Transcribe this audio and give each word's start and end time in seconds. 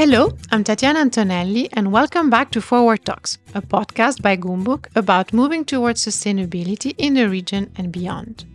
Hello, 0.00 0.32
I'm 0.50 0.64
Tatiana 0.64 1.00
Antonelli, 1.00 1.68
and 1.74 1.92
welcome 1.92 2.30
back 2.30 2.50
to 2.52 2.62
Forward 2.62 3.04
Talks, 3.04 3.36
a 3.54 3.60
podcast 3.60 4.22
by 4.22 4.34
Goumbook 4.34 4.86
about 4.96 5.34
moving 5.34 5.62
towards 5.62 6.02
sustainability 6.02 6.94
in 6.96 7.12
the 7.12 7.28
region 7.28 7.70
and 7.76 7.92
beyond. 7.92 8.46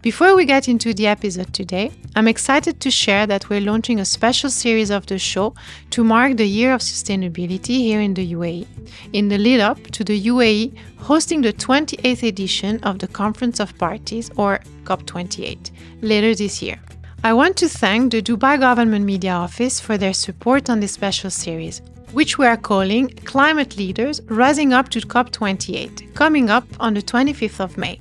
Before 0.00 0.34
we 0.34 0.46
get 0.46 0.66
into 0.66 0.94
the 0.94 1.08
episode 1.08 1.52
today, 1.52 1.92
I'm 2.14 2.26
excited 2.26 2.80
to 2.80 2.90
share 2.90 3.26
that 3.26 3.50
we're 3.50 3.60
launching 3.60 4.00
a 4.00 4.06
special 4.06 4.48
series 4.48 4.88
of 4.88 5.04
the 5.04 5.18
show 5.18 5.54
to 5.90 6.02
mark 6.02 6.38
the 6.38 6.48
year 6.48 6.72
of 6.72 6.80
sustainability 6.80 7.76
here 7.76 8.00
in 8.00 8.14
the 8.14 8.32
UAE, 8.32 8.66
in 9.12 9.28
the 9.28 9.36
lead 9.36 9.60
up 9.60 9.82
to 9.88 10.04
the 10.04 10.18
UAE 10.18 10.74
hosting 10.96 11.42
the 11.42 11.52
28th 11.52 12.26
edition 12.26 12.82
of 12.82 12.98
the 13.00 13.08
Conference 13.08 13.60
of 13.60 13.76
Parties, 13.76 14.30
or 14.38 14.60
COP28, 14.84 15.70
later 16.00 16.34
this 16.34 16.62
year. 16.62 16.80
I 17.24 17.32
want 17.32 17.56
to 17.56 17.68
thank 17.68 18.12
the 18.12 18.22
Dubai 18.22 18.60
Government 18.60 19.04
Media 19.04 19.32
Office 19.32 19.80
for 19.80 19.98
their 19.98 20.12
support 20.12 20.70
on 20.70 20.80
this 20.80 20.92
special 20.92 21.30
series, 21.30 21.82
which 22.12 22.38
we 22.38 22.46
are 22.46 22.56
calling 22.56 23.08
Climate 23.24 23.76
Leaders 23.76 24.20
Rising 24.26 24.72
Up 24.72 24.90
to 24.90 25.00
COP28, 25.00 26.14
coming 26.14 26.50
up 26.50 26.64
on 26.78 26.94
the 26.94 27.02
25th 27.02 27.58
of 27.60 27.76
May. 27.76 28.00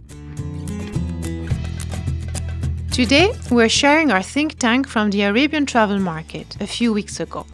Today, 2.91 3.33
we're 3.49 3.69
sharing 3.69 4.11
our 4.11 4.21
think 4.21 4.59
tank 4.59 4.87
from 4.87 5.09
the 5.09 5.23
Arabian 5.23 5.65
travel 5.65 5.99
market 5.99 6.55
a 6.61 6.67
few 6.67 6.93
weeks 6.93 7.19
ago. 7.19 7.45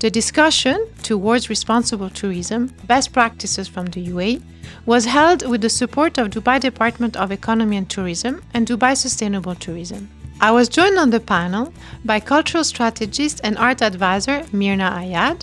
The 0.00 0.10
discussion 0.10 0.86
towards 1.02 1.48
responsible 1.48 2.10
tourism, 2.10 2.66
best 2.86 3.12
practices 3.14 3.66
from 3.66 3.86
the 3.86 4.06
UAE, 4.08 4.42
was 4.84 5.06
held 5.06 5.48
with 5.48 5.62
the 5.62 5.70
support 5.70 6.18
of 6.18 6.28
Dubai 6.28 6.60
Department 6.60 7.16
of 7.16 7.32
Economy 7.32 7.78
and 7.78 7.88
Tourism 7.88 8.42
and 8.52 8.66
Dubai 8.66 8.94
Sustainable 8.96 9.54
Tourism. 9.54 10.10
I 10.40 10.50
was 10.50 10.68
joined 10.68 10.98
on 10.98 11.10
the 11.10 11.20
panel 11.20 11.72
by 12.04 12.20
cultural 12.20 12.62
strategist 12.62 13.40
and 13.42 13.56
art 13.56 13.80
advisor 13.80 14.44
Myrna 14.52 14.90
Ayad, 14.90 15.42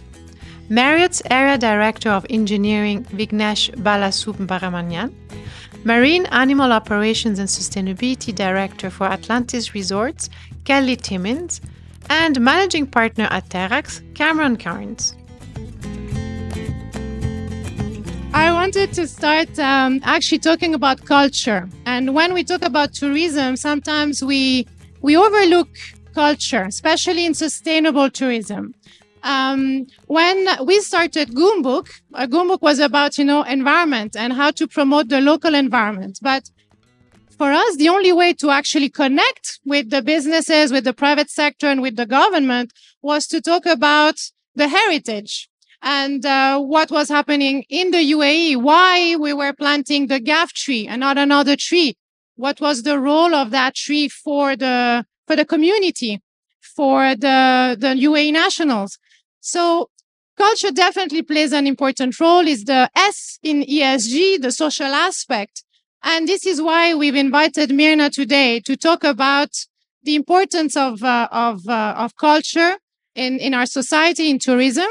Marriott's 0.69 1.21
Area 1.29 1.57
Director 1.57 2.09
of 2.09 2.25
Engineering 2.29 3.03
Vignesh 3.05 3.73
Balasubramanian, 3.75 5.13
Marine 5.83 6.25
Animal 6.27 6.71
Operations 6.71 7.39
and 7.39 7.49
Sustainability 7.49 8.33
Director 8.33 8.89
for 8.89 9.07
Atlantis 9.07 9.73
Resorts 9.73 10.29
Kelly 10.63 10.95
Timmins, 10.95 11.59
and 12.09 12.39
Managing 12.39 12.85
Partner 12.87 13.27
at 13.31 13.49
Terrax 13.49 14.01
Cameron 14.13 14.57
Cairns. 14.57 15.15
I 18.35 18.51
wanted 18.51 18.93
to 18.93 19.07
start 19.07 19.59
um, 19.59 19.99
actually 20.03 20.39
talking 20.39 20.73
about 20.73 21.05
culture. 21.05 21.69
And 21.85 22.15
when 22.15 22.33
we 22.33 22.43
talk 22.43 22.63
about 22.63 22.93
tourism, 22.93 23.55
sometimes 23.55 24.23
we 24.23 24.67
we 25.03 25.17
overlook 25.17 25.67
culture, 26.15 26.63
especially 26.63 27.25
in 27.25 27.33
sustainable 27.33 28.09
tourism. 28.09 28.73
Um, 29.21 29.87
when 30.07 30.47
we 30.65 30.79
started 30.79 31.29
Goumbook, 31.29 31.89
uh, 32.13 32.25
Goumbook 32.25 32.61
was 32.61 32.79
about, 32.79 33.17
you 33.17 33.25
know, 33.25 33.43
environment 33.43 34.15
and 34.15 34.33
how 34.33 34.51
to 34.51 34.67
promote 34.67 35.09
the 35.09 35.21
local 35.21 35.53
environment. 35.55 36.19
But 36.21 36.49
for 37.37 37.51
us, 37.51 37.75
the 37.75 37.89
only 37.89 38.13
way 38.13 38.33
to 38.33 38.49
actually 38.49 38.89
connect 38.89 39.59
with 39.65 39.89
the 39.89 40.01
businesses, 40.01 40.71
with 40.71 40.85
the 40.85 40.93
private 40.93 41.29
sector 41.29 41.67
and 41.67 41.81
with 41.81 41.95
the 41.95 42.05
government 42.05 42.73
was 43.01 43.27
to 43.27 43.41
talk 43.41 43.65
about 43.65 44.15
the 44.55 44.67
heritage 44.67 45.49
and 45.81 46.25
uh, 46.25 46.59
what 46.59 46.91
was 46.91 47.09
happening 47.09 47.65
in 47.69 47.91
the 47.91 48.11
UAE, 48.13 48.57
why 48.57 49.15
we 49.17 49.33
were 49.33 49.51
planting 49.53 50.07
the 50.07 50.19
ghaf 50.19 50.53
tree 50.53 50.87
and 50.87 51.01
not 51.01 51.17
another 51.17 51.57
tree, 51.57 51.97
what 52.35 52.59
was 52.59 52.83
the 52.83 52.99
role 52.99 53.33
of 53.35 53.51
that 53.51 53.75
tree 53.75 54.07
for 54.07 54.55
the 54.55 55.05
for 55.27 55.35
the 55.35 55.45
community 55.45 56.21
for 56.75 57.15
the 57.15 57.77
the 57.79 57.93
UAE 58.07 58.31
nationals? 58.33 58.97
So 59.39 59.89
culture 60.37 60.71
definitely 60.71 61.21
plays 61.21 61.53
an 61.53 61.67
important 61.67 62.19
role 62.19 62.47
is 62.47 62.63
the 62.65 62.89
S 62.95 63.39
in 63.43 63.63
ESG 63.63 64.41
the 64.41 64.51
social 64.51 64.93
aspect. 64.93 65.63
And 66.03 66.27
this 66.27 66.45
is 66.45 66.61
why 66.61 66.93
we've 66.93 67.15
invited 67.15 67.73
Myrna 67.73 68.09
today 68.09 68.59
to 68.61 68.75
talk 68.75 69.03
about 69.03 69.51
the 70.03 70.15
importance 70.15 70.75
of 70.75 71.01
uh, 71.03 71.29
of 71.31 71.67
uh, 71.67 71.95
of 71.97 72.15
culture 72.15 72.77
in 73.15 73.39
in 73.39 73.53
our 73.53 73.65
society 73.65 74.29
in 74.29 74.39
tourism 74.39 74.89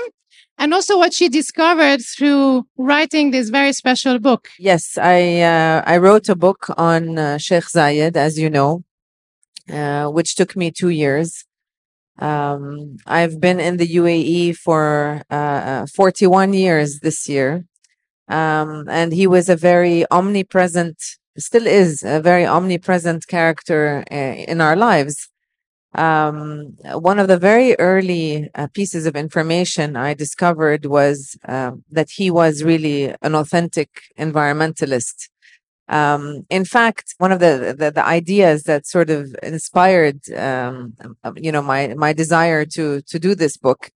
and 0.62 0.72
also 0.72 0.96
what 0.96 1.12
she 1.12 1.28
discovered 1.28 2.00
through 2.00 2.64
writing 2.78 3.32
this 3.32 3.48
very 3.50 3.72
special 3.72 4.20
book. 4.20 4.48
Yes, 4.60 4.96
I 4.96 5.40
uh, 5.40 5.82
I 5.84 5.96
wrote 5.96 6.28
a 6.28 6.36
book 6.36 6.60
on 6.90 7.18
uh, 7.18 7.38
Sheikh 7.38 7.68
Zayed, 7.74 8.16
as 8.16 8.38
you 8.38 8.48
know, 8.48 8.84
uh, 9.78 10.06
which 10.16 10.36
took 10.36 10.54
me 10.54 10.70
two 10.70 10.90
years. 10.90 11.44
Um, 12.18 12.98
I've 13.06 13.40
been 13.40 13.58
in 13.58 13.78
the 13.78 13.88
UAE 14.00 14.56
for 14.56 15.22
uh, 15.30 15.62
uh, 15.72 15.86
41 15.86 16.52
years 16.52 17.00
this 17.00 17.28
year, 17.28 17.64
um, 18.28 18.86
and 18.88 19.12
he 19.12 19.26
was 19.26 19.48
a 19.48 19.56
very 19.56 20.04
omnipresent, 20.12 20.96
still 21.38 21.66
is 21.66 22.04
a 22.04 22.20
very 22.20 22.46
omnipresent 22.46 23.26
character 23.26 24.04
uh, 24.12 24.34
in 24.52 24.60
our 24.60 24.76
lives 24.76 25.31
um, 25.94 26.75
one 26.94 27.19
of 27.19 27.28
the 27.28 27.36
very 27.36 27.75
early 27.78 28.50
uh, 28.54 28.66
pieces 28.69 29.04
of 29.04 29.14
information 29.14 29.94
I 29.94 30.14
discovered 30.14 30.86
was 30.86 31.36
uh, 31.47 31.72
that 31.91 32.10
he 32.10 32.30
was 32.30 32.62
really 32.62 33.14
an 33.20 33.34
authentic 33.34 33.91
environmentalist. 34.19 35.28
Um, 35.88 36.47
in 36.48 36.64
fact, 36.64 37.14
one 37.19 37.31
of 37.31 37.41
the, 37.41 37.75
the, 37.78 37.91
the 37.91 38.06
ideas 38.06 38.62
that 38.62 38.86
sort 38.86 39.10
of 39.10 39.36
inspired, 39.42 40.20
um, 40.32 40.94
you 41.36 41.52
know, 41.52 41.60
my 41.60 41.94
my 41.94 42.14
desire 42.14 42.64
to 42.66 43.02
to 43.02 43.19
do 43.19 43.34
this 43.34 43.58
book 43.58 43.91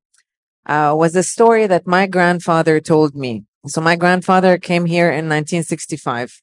uh, 0.66 0.94
was 0.94 1.16
a 1.16 1.22
story 1.22 1.66
that 1.66 1.86
my 1.86 2.06
grandfather 2.06 2.80
told 2.80 3.14
me. 3.14 3.44
So 3.66 3.80
my 3.80 3.96
grandfather 3.96 4.58
came 4.58 4.84
here 4.84 5.08
in 5.08 5.28
1965, 5.28 6.42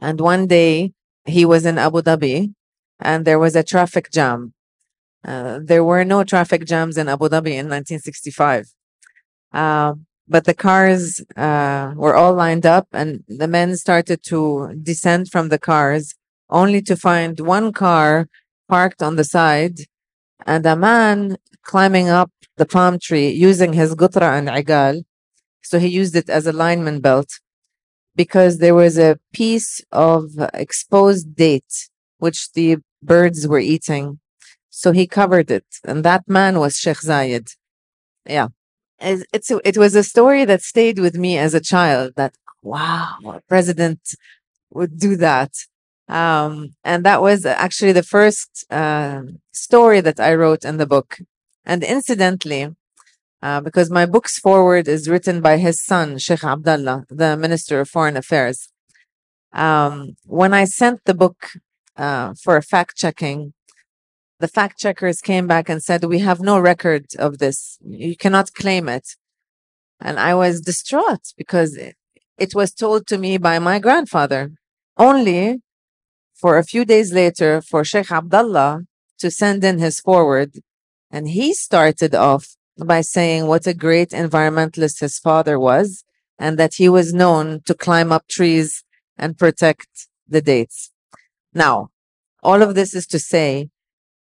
and 0.00 0.20
one 0.20 0.46
day 0.46 0.92
he 1.24 1.46
was 1.46 1.64
in 1.64 1.78
Abu 1.78 2.02
Dhabi 2.02 2.52
and 3.00 3.24
there 3.24 3.38
was 3.38 3.56
a 3.56 3.62
traffic 3.62 4.10
jam. 4.10 4.54
Uh, 5.24 5.58
there 5.62 5.84
were 5.84 6.04
no 6.04 6.24
traffic 6.24 6.64
jams 6.64 6.96
in 6.96 7.08
Abu 7.08 7.28
Dhabi 7.28 7.52
in 7.52 7.68
1965. 7.68 8.66
Uh, 9.52 9.94
but 10.28 10.44
the 10.44 10.54
cars 10.54 11.20
uh, 11.36 11.92
were 11.96 12.14
all 12.14 12.34
lined 12.34 12.64
up, 12.64 12.86
and 12.92 13.24
the 13.26 13.48
men 13.48 13.76
started 13.76 14.22
to 14.24 14.74
descend 14.80 15.30
from 15.30 15.48
the 15.48 15.58
cars, 15.58 16.14
only 16.48 16.80
to 16.82 16.96
find 16.96 17.40
one 17.40 17.72
car 17.72 18.28
parked 18.68 19.02
on 19.02 19.16
the 19.16 19.24
side 19.24 19.80
and 20.46 20.64
a 20.66 20.76
man 20.76 21.36
climbing 21.62 22.08
up 22.08 22.30
the 22.56 22.66
palm 22.66 22.98
tree 22.98 23.30
using 23.30 23.72
his 23.72 23.94
gutra 23.94 24.38
and 24.38 24.48
igal. 24.48 25.02
So 25.62 25.78
he 25.78 25.88
used 25.88 26.16
it 26.16 26.28
as 26.30 26.46
a 26.46 26.52
lineman 26.52 27.00
belt 27.00 27.28
because 28.16 28.58
there 28.58 28.74
was 28.74 28.98
a 28.98 29.18
piece 29.32 29.82
of 29.92 30.22
exposed 30.54 31.34
date 31.34 31.88
which 32.18 32.52
the 32.52 32.78
birds 33.02 33.46
were 33.46 33.58
eating. 33.58 34.20
So 34.70 34.92
he 34.92 35.06
covered 35.06 35.50
it. 35.50 35.66
And 35.84 36.04
that 36.04 36.24
man 36.28 36.58
was 36.58 36.76
Sheikh 36.76 36.98
Zayed. 36.98 37.48
Yeah. 38.26 38.48
It's, 39.00 39.50
it 39.50 39.78
was 39.78 39.94
a 39.94 40.02
story 40.02 40.44
that 40.44 40.62
stayed 40.62 40.98
with 40.98 41.16
me 41.16 41.38
as 41.38 41.54
a 41.54 41.60
child 41.60 42.12
that, 42.16 42.34
wow, 42.62 43.16
a 43.24 43.40
president 43.48 44.00
would 44.70 44.98
do 44.98 45.16
that. 45.16 45.52
Um, 46.08 46.74
and 46.84 47.04
that 47.04 47.22
was 47.22 47.46
actually 47.46 47.92
the 47.92 48.02
first 48.02 48.66
uh, 48.70 49.22
story 49.52 50.00
that 50.00 50.20
I 50.20 50.34
wrote 50.34 50.64
in 50.64 50.76
the 50.76 50.86
book. 50.86 51.18
And 51.64 51.82
incidentally, 51.82 52.74
uh, 53.42 53.60
because 53.60 53.90
my 53.90 54.06
book's 54.06 54.38
forward 54.38 54.86
is 54.86 55.08
written 55.08 55.40
by 55.40 55.56
his 55.56 55.82
son, 55.82 56.18
Sheikh 56.18 56.44
Abdullah, 56.44 57.04
the 57.08 57.36
Minister 57.36 57.80
of 57.80 57.88
Foreign 57.88 58.16
Affairs. 58.16 58.68
Um, 59.52 60.16
when 60.26 60.52
I 60.52 60.64
sent 60.64 61.04
the 61.04 61.14
book 61.14 61.52
uh, 62.00 62.32
for 62.42 62.60
fact 62.62 62.96
checking, 62.96 63.52
the 64.40 64.48
fact 64.48 64.78
checkers 64.78 65.20
came 65.20 65.46
back 65.46 65.68
and 65.68 65.82
said, 65.82 66.04
We 66.04 66.20
have 66.20 66.40
no 66.40 66.58
record 66.58 67.04
of 67.18 67.38
this. 67.38 67.78
You 67.84 68.16
cannot 68.16 68.54
claim 68.54 68.88
it. 68.88 69.06
And 70.00 70.18
I 70.18 70.34
was 70.34 70.62
distraught 70.62 71.34
because 71.36 71.76
it, 71.76 72.54
was 72.54 72.72
told 72.72 73.06
to 73.08 73.18
me 73.18 73.36
by 73.36 73.58
my 73.58 73.78
grandfather. 73.78 74.52
Only 74.96 75.60
for 76.34 76.56
a 76.56 76.64
few 76.64 76.86
days 76.86 77.12
later 77.12 77.60
for 77.60 77.84
Sheikh 77.84 78.10
Abdullah 78.10 78.84
to 79.18 79.30
send 79.30 79.62
in 79.62 79.78
his 79.78 80.00
forward. 80.00 80.54
And 81.10 81.28
he 81.28 81.52
started 81.52 82.14
off 82.14 82.56
by 82.82 83.02
saying 83.02 83.46
what 83.46 83.66
a 83.66 83.74
great 83.74 84.10
environmentalist 84.10 85.00
his 85.00 85.18
father 85.18 85.58
was 85.58 86.02
and 86.38 86.58
that 86.58 86.74
he 86.76 86.88
was 86.88 87.12
known 87.12 87.60
to 87.66 87.74
climb 87.74 88.10
up 88.10 88.26
trees 88.26 88.84
and 89.18 89.36
protect 89.36 90.08
the 90.26 90.40
dates. 90.40 90.89
Now, 91.54 91.90
all 92.42 92.62
of 92.62 92.74
this 92.74 92.94
is 92.94 93.06
to 93.08 93.18
say, 93.18 93.68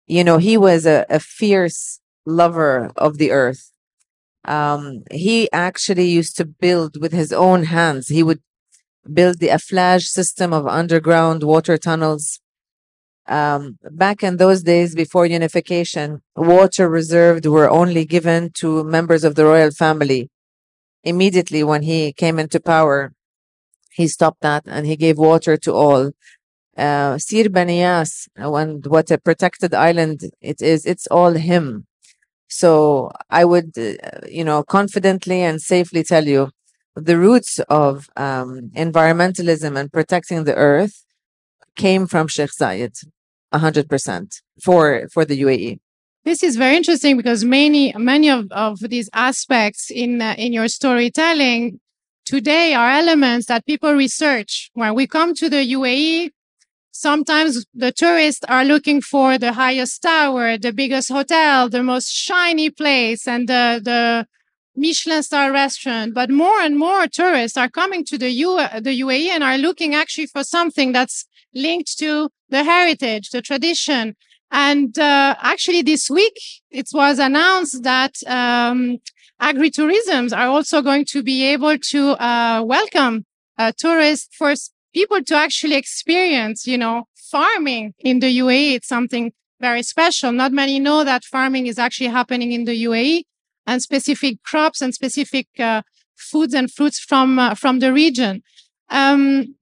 you 0.07 0.25
know, 0.25 0.39
he 0.39 0.57
was 0.57 0.87
a, 0.87 1.07
a 1.09 1.21
fierce 1.21 2.01
lover 2.27 2.91
of 2.97 3.19
the 3.19 3.31
earth. 3.31 3.73
Um, 4.45 5.05
he 5.11 5.51
actually 5.53 6.09
used 6.09 6.37
to 6.39 6.45
build 6.45 7.01
with 7.01 7.13
his 7.13 7.33
own 7.33 7.65
hands. 7.65 8.09
He 8.09 8.23
would 8.23 8.41
build 9.13 9.39
the 9.39 9.49
aflaj 9.49 10.03
system 10.03 10.53
of 10.53 10.67
underground 10.67 11.43
water 11.43 11.77
tunnels. 11.79 12.41
um, 13.27 13.79
back 13.91 14.23
in 14.23 14.37
those 14.37 14.63
days 14.63 14.95
before 14.95 15.25
unification, 15.27 16.21
water 16.37 16.89
reserved 16.89 17.47
were 17.47 17.71
only 17.71 18.05
given 18.05 18.51
to 18.55 18.83
members 18.85 19.25
of 19.25 19.37
the 19.37 19.45
royal 19.45 19.71
family. 19.71 20.29
Immediately 21.05 21.63
when 21.65 21.83
he 21.83 22.13
came 22.13 22.39
into 22.39 22.61
power, 22.61 23.13
he 23.93 24.09
stopped 24.09 24.41
that 24.43 24.65
and 24.67 24.87
he 24.87 24.97
gave 24.97 25.17
water 25.19 25.57
to 25.59 25.73
all. 25.73 26.13
Uh, 26.81 27.19
Sir 27.19 27.49
Bani 27.51 27.81
Yas, 27.81 28.27
and 28.37 28.87
what 28.87 29.11
a 29.11 29.19
protected 29.19 29.75
island 29.75 30.19
it 30.41 30.63
is, 30.63 30.87
it's 30.87 31.07
all 31.09 31.33
him. 31.33 31.87
So 32.49 33.13
I 33.29 33.45
would, 33.45 33.77
uh, 33.79 33.93
you 34.29 34.45
know, 34.45 34.63
confidently 34.63 35.43
and 35.43 35.61
safely 35.61 36.03
tell 36.03 36.27
you 36.27 36.51
the 36.97 37.19
roots 37.19 37.61
of 37.69 38.09
um, 38.17 38.71
environmentalism 38.75 39.79
and 39.79 39.93
protecting 39.93 40.45
the 40.45 40.55
earth 40.55 41.05
came 41.77 42.07
from 42.07 42.29
Sheikh 42.29 42.51
Zayed, 42.51 42.97
100% 43.53 44.43
for, 44.65 45.09
for 45.13 45.25
the 45.25 45.41
UAE. 45.43 45.79
This 46.25 46.43
is 46.43 46.57
very 46.57 46.77
interesting 46.77 47.17
because 47.17 47.45
many, 47.45 47.93
many 47.97 48.29
of, 48.31 48.51
of 48.53 48.79
these 48.81 49.09
aspects 49.13 49.91
in, 49.91 50.21
uh, 50.21 50.35
in 50.37 50.53
your 50.53 50.69
storytelling 50.69 51.81
today 52.25 52.75
are 52.75 52.91
elements 52.91 53.47
that 53.47 53.67
people 53.67 53.93
research. 53.95 54.71
When 54.75 54.95
we 54.95 55.07
come 55.07 55.35
to 55.35 55.49
the 55.49 55.73
UAE, 55.73 56.31
sometimes 57.01 57.65
the 57.75 57.93
tourists 57.93 58.45
are 58.49 58.65
looking 58.65 59.01
for 59.01 59.39
the 59.39 59.53
highest 59.55 60.03
tower, 60.03 60.59
the 60.59 60.73
biggest 60.73 61.09
hotel, 61.11 61.69
the 61.69 61.83
most 61.83 62.11
shiny 62.13 62.69
place, 62.69 63.27
and 63.27 63.49
the, 63.49 63.81
the 63.83 64.27
Michelin 64.77 65.23
star 65.23 65.51
restaurant. 65.51 66.15
But 66.15 66.31
more 66.31 66.61
and 66.61 66.79
more 66.79 67.07
tourists 67.07 67.57
are 67.57 67.71
coming 67.71 68.05
to 68.05 68.19
the, 68.19 68.31
U- 68.31 68.69
the 68.81 69.01
UAE 69.01 69.29
and 69.29 69.43
are 69.43 69.57
looking 69.57 69.95
actually 69.95 70.27
for 70.27 70.45
something 70.45 70.93
that's 70.93 71.25
linked 71.55 71.99
to 71.99 72.29
the 72.51 72.65
heritage, 72.65 73.31
the 73.31 73.41
tradition. 73.41 74.15
And 74.51 74.99
uh, 74.99 75.37
actually, 75.41 75.83
this 75.83 76.11
week 76.11 76.37
it 76.71 76.89
was 76.93 77.19
announced 77.19 77.83
that 77.83 78.15
um, 78.27 78.99
agritourisms 79.41 80.37
are 80.37 80.49
also 80.49 80.83
going 80.83 81.07
to 81.07 81.23
be 81.23 81.45
able 81.45 81.79
to 81.79 82.11
uh, 82.23 82.63
welcome 82.63 83.25
uh, 83.59 83.73
tourists 83.77 84.29
for 84.37 84.55
people 84.93 85.23
to 85.25 85.37
actually 85.37 85.77
experience, 85.77 86.67
you 86.67 86.79
know, 86.79 87.05
farming 87.17 87.95
in 87.99 88.21
the 88.21 88.39
UAE. 88.39 88.75
It's 88.75 88.89
something 88.89 89.33
very 89.61 89.83
special. 89.83 90.33
Not 90.33 90.53
many 90.53 90.79
know 90.79 91.05
that 91.05 91.25
farming 91.25 91.67
is 91.67 91.79
actually 91.79 92.09
happening 92.09 92.53
in 92.53 92.65
the 92.65 92.85
UAE 92.85 93.23
and 93.67 93.83
specific 93.83 94.43
crops 94.43 94.81
and 94.81 94.95
specific 94.95 95.49
uh, 95.59 95.83
foods 96.17 96.55
and 96.55 96.71
fruits 96.71 96.99
from 96.99 97.39
uh, 97.39 97.55
from 97.55 97.79
the 97.79 97.93
region. 97.93 98.43
Um, 98.89 99.55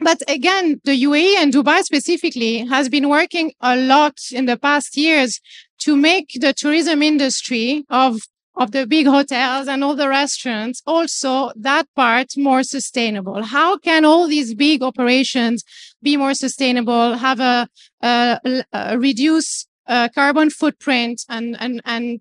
but 0.00 0.22
again, 0.28 0.80
the 0.84 1.04
UAE 1.04 1.36
and 1.36 1.52
Dubai 1.52 1.82
specifically 1.82 2.58
has 2.66 2.88
been 2.88 3.08
working 3.08 3.52
a 3.60 3.76
lot 3.76 4.18
in 4.32 4.46
the 4.46 4.56
past 4.56 4.96
years 4.96 5.40
to 5.78 5.96
make 5.96 6.28
the 6.40 6.52
tourism 6.52 7.02
industry 7.02 7.84
of 7.88 8.20
of 8.56 8.70
the 8.70 8.86
big 8.86 9.06
hotels 9.06 9.66
and 9.66 9.82
all 9.82 9.96
the 9.96 10.08
restaurants 10.08 10.82
also 10.86 11.50
that 11.56 11.86
part 11.96 12.28
more 12.36 12.62
sustainable. 12.62 13.42
How 13.42 13.78
can 13.78 14.04
all 14.04 14.28
these 14.28 14.54
big 14.54 14.82
operations 14.82 15.64
be 16.02 16.16
more 16.16 16.34
sustainable 16.34 17.14
have 17.14 17.40
a, 17.40 17.68
a, 18.02 18.64
a 18.72 18.98
reduce 18.98 19.66
uh, 19.86 20.08
carbon 20.14 20.50
footprint 20.50 21.22
and, 21.28 21.56
and 21.58 21.82
and 21.84 22.20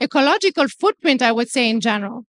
ecological 0.00 0.66
footprint 0.68 1.20
i 1.22 1.32
would 1.32 1.48
say 1.48 1.68
in 1.68 1.80
general? 1.80 2.24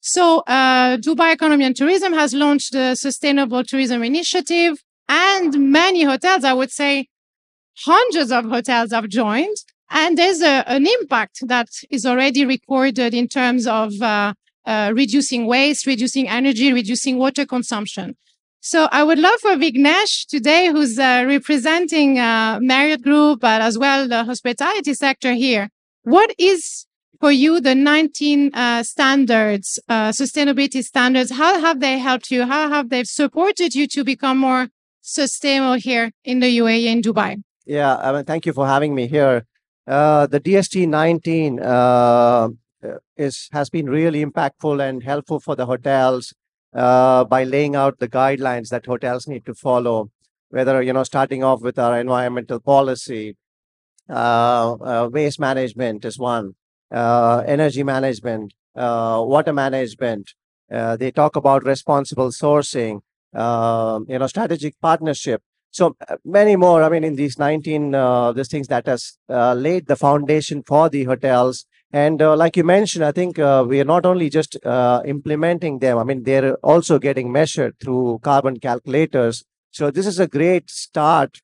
So 0.00 0.40
uh, 0.40 0.96
dubai 0.96 1.32
economy 1.32 1.64
and 1.64 1.76
tourism 1.76 2.12
has 2.12 2.34
launched 2.34 2.72
the 2.72 2.94
sustainable 2.94 3.64
tourism 3.64 4.02
initiative 4.02 4.78
and 5.08 5.72
many 5.72 6.04
hotels 6.04 6.44
i 6.44 6.52
would 6.52 6.70
say 6.70 7.08
hundreds 7.84 8.30
of 8.30 8.44
hotels 8.44 8.92
have 8.92 9.08
joined 9.08 9.56
and 9.92 10.16
there's 10.16 10.40
a, 10.40 10.64
an 10.68 10.86
impact 10.86 11.46
that 11.46 11.68
is 11.90 12.04
already 12.06 12.44
recorded 12.44 13.14
in 13.14 13.28
terms 13.28 13.66
of 13.66 14.00
uh, 14.00 14.32
uh, 14.66 14.92
reducing 14.94 15.46
waste, 15.46 15.86
reducing 15.86 16.28
energy, 16.28 16.72
reducing 16.72 17.18
water 17.18 17.44
consumption. 17.44 18.16
So 18.60 18.88
I 18.92 19.02
would 19.02 19.18
love 19.18 19.40
for 19.40 19.56
Vignesh 19.56 20.26
today, 20.26 20.68
who's 20.68 20.98
uh, 20.98 21.24
representing 21.26 22.18
uh, 22.18 22.58
Marriott 22.62 23.02
Group, 23.02 23.40
but 23.40 23.60
as 23.60 23.76
well 23.76 24.08
the 24.08 24.24
hospitality 24.24 24.94
sector 24.94 25.32
here. 25.34 25.68
What 26.04 26.34
is 26.38 26.86
for 27.20 27.32
you 27.32 27.60
the 27.60 27.74
19 27.74 28.54
uh, 28.54 28.82
standards, 28.84 29.78
uh, 29.88 30.10
sustainability 30.10 30.82
standards? 30.84 31.32
How 31.32 31.60
have 31.60 31.80
they 31.80 31.98
helped 31.98 32.30
you? 32.30 32.46
How 32.46 32.68
have 32.68 32.88
they 32.88 33.04
supported 33.04 33.74
you 33.74 33.86
to 33.88 34.04
become 34.04 34.38
more 34.38 34.68
sustainable 35.00 35.74
here 35.74 36.12
in 36.24 36.40
the 36.40 36.58
UAE 36.58 36.84
in 36.84 37.02
Dubai? 37.02 37.42
Yeah, 37.66 37.96
I 37.96 38.12
mean, 38.12 38.24
thank 38.24 38.46
you 38.46 38.52
for 38.52 38.66
having 38.66 38.94
me 38.94 39.06
here. 39.06 39.44
Uh, 39.86 40.26
the 40.26 40.40
DST 40.40 40.86
19 40.86 41.60
uh, 41.60 42.48
is 43.16 43.48
has 43.52 43.68
been 43.68 43.86
really 43.86 44.24
impactful 44.24 44.80
and 44.80 45.02
helpful 45.02 45.40
for 45.40 45.56
the 45.56 45.66
hotels 45.66 46.34
uh, 46.74 47.24
by 47.24 47.42
laying 47.42 47.74
out 47.74 47.98
the 47.98 48.08
guidelines 48.08 48.68
that 48.68 48.86
hotels 48.86 49.26
need 49.26 49.44
to 49.44 49.54
follow. 49.54 50.10
Whether 50.50 50.82
you 50.82 50.92
know, 50.92 51.02
starting 51.02 51.42
off 51.42 51.62
with 51.62 51.78
our 51.78 51.98
environmental 51.98 52.60
policy, 52.60 53.36
uh, 54.08 54.74
uh, 54.74 55.08
waste 55.10 55.40
management 55.40 56.04
is 56.04 56.18
one, 56.18 56.54
energy 56.92 57.82
management, 57.82 58.52
water 58.74 59.52
management. 59.52 60.34
they 60.68 61.10
talk 61.10 61.34
about 61.36 61.64
responsible 61.64 62.30
sourcing, 62.30 63.00
you 63.34 64.18
know, 64.18 64.26
strategic 64.26 64.80
partnership 64.80 65.42
so 65.72 65.96
uh, 66.08 66.16
many 66.24 66.54
more 66.56 66.82
i 66.82 66.88
mean 66.88 67.04
in 67.04 67.16
these 67.16 67.38
19 67.38 67.94
uh, 67.94 68.32
these 68.32 68.48
things 68.48 68.68
that 68.68 68.86
has 68.86 69.18
uh, 69.30 69.54
laid 69.54 69.86
the 69.86 69.96
foundation 69.96 70.62
for 70.66 70.88
the 70.88 71.04
hotels. 71.04 71.66
And 71.94 72.22
uh, 72.22 72.34
like 72.36 72.56
you 72.56 72.64
mentioned 72.64 73.04
i 73.04 73.12
think 73.12 73.38
uh, 73.38 73.64
we 73.68 73.80
are 73.80 73.84
not 73.94 74.06
only 74.06 74.30
just 74.30 74.56
uh, 74.64 75.02
implementing 75.14 75.78
them 75.80 75.98
i 75.98 76.04
mean 76.04 76.22
they're 76.22 76.54
also 76.72 76.98
getting 76.98 77.30
measured 77.32 77.74
through 77.80 78.20
carbon 78.22 78.58
calculators. 78.60 79.44
So 79.72 79.90
this 79.90 80.06
is 80.06 80.18
a 80.20 80.26
great 80.28 80.70
start 80.70 81.40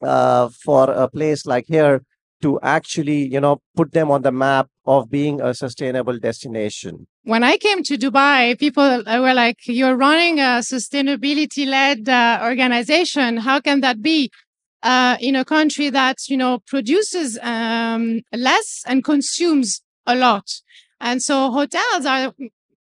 for 0.00 0.90
a 0.90 1.08
place 1.08 1.46
like 1.46 1.66
here 1.68 2.02
to 2.42 2.58
actually 2.62 3.26
you 3.34 3.40
know 3.40 3.60
put 3.76 3.92
them 3.92 4.10
on 4.10 4.22
the 4.22 4.32
map 4.32 4.68
of 4.94 5.10
being 5.10 5.36
a 5.40 5.52
sustainable 5.54 6.18
destination 6.18 7.06
when 7.28 7.44
I 7.44 7.58
came 7.58 7.82
to 7.82 7.98
Dubai, 7.98 8.58
people 8.58 9.02
were 9.04 9.34
like, 9.34 9.58
you're 9.66 9.96
running 9.96 10.40
a 10.40 10.62
sustainability 10.62 11.66
led 11.66 12.08
uh, 12.08 12.40
organization. 12.42 13.36
How 13.36 13.60
can 13.60 13.82
that 13.82 14.00
be? 14.00 14.30
Uh, 14.82 15.16
in 15.20 15.34
a 15.36 15.44
country 15.44 15.90
that, 15.90 16.16
you 16.28 16.36
know, 16.36 16.60
produces 16.66 17.36
um, 17.42 18.20
less 18.32 18.82
and 18.86 19.04
consumes 19.04 19.82
a 20.06 20.14
lot. 20.14 20.48
And 21.00 21.20
so 21.20 21.50
hotels 21.50 22.06
are 22.06 22.32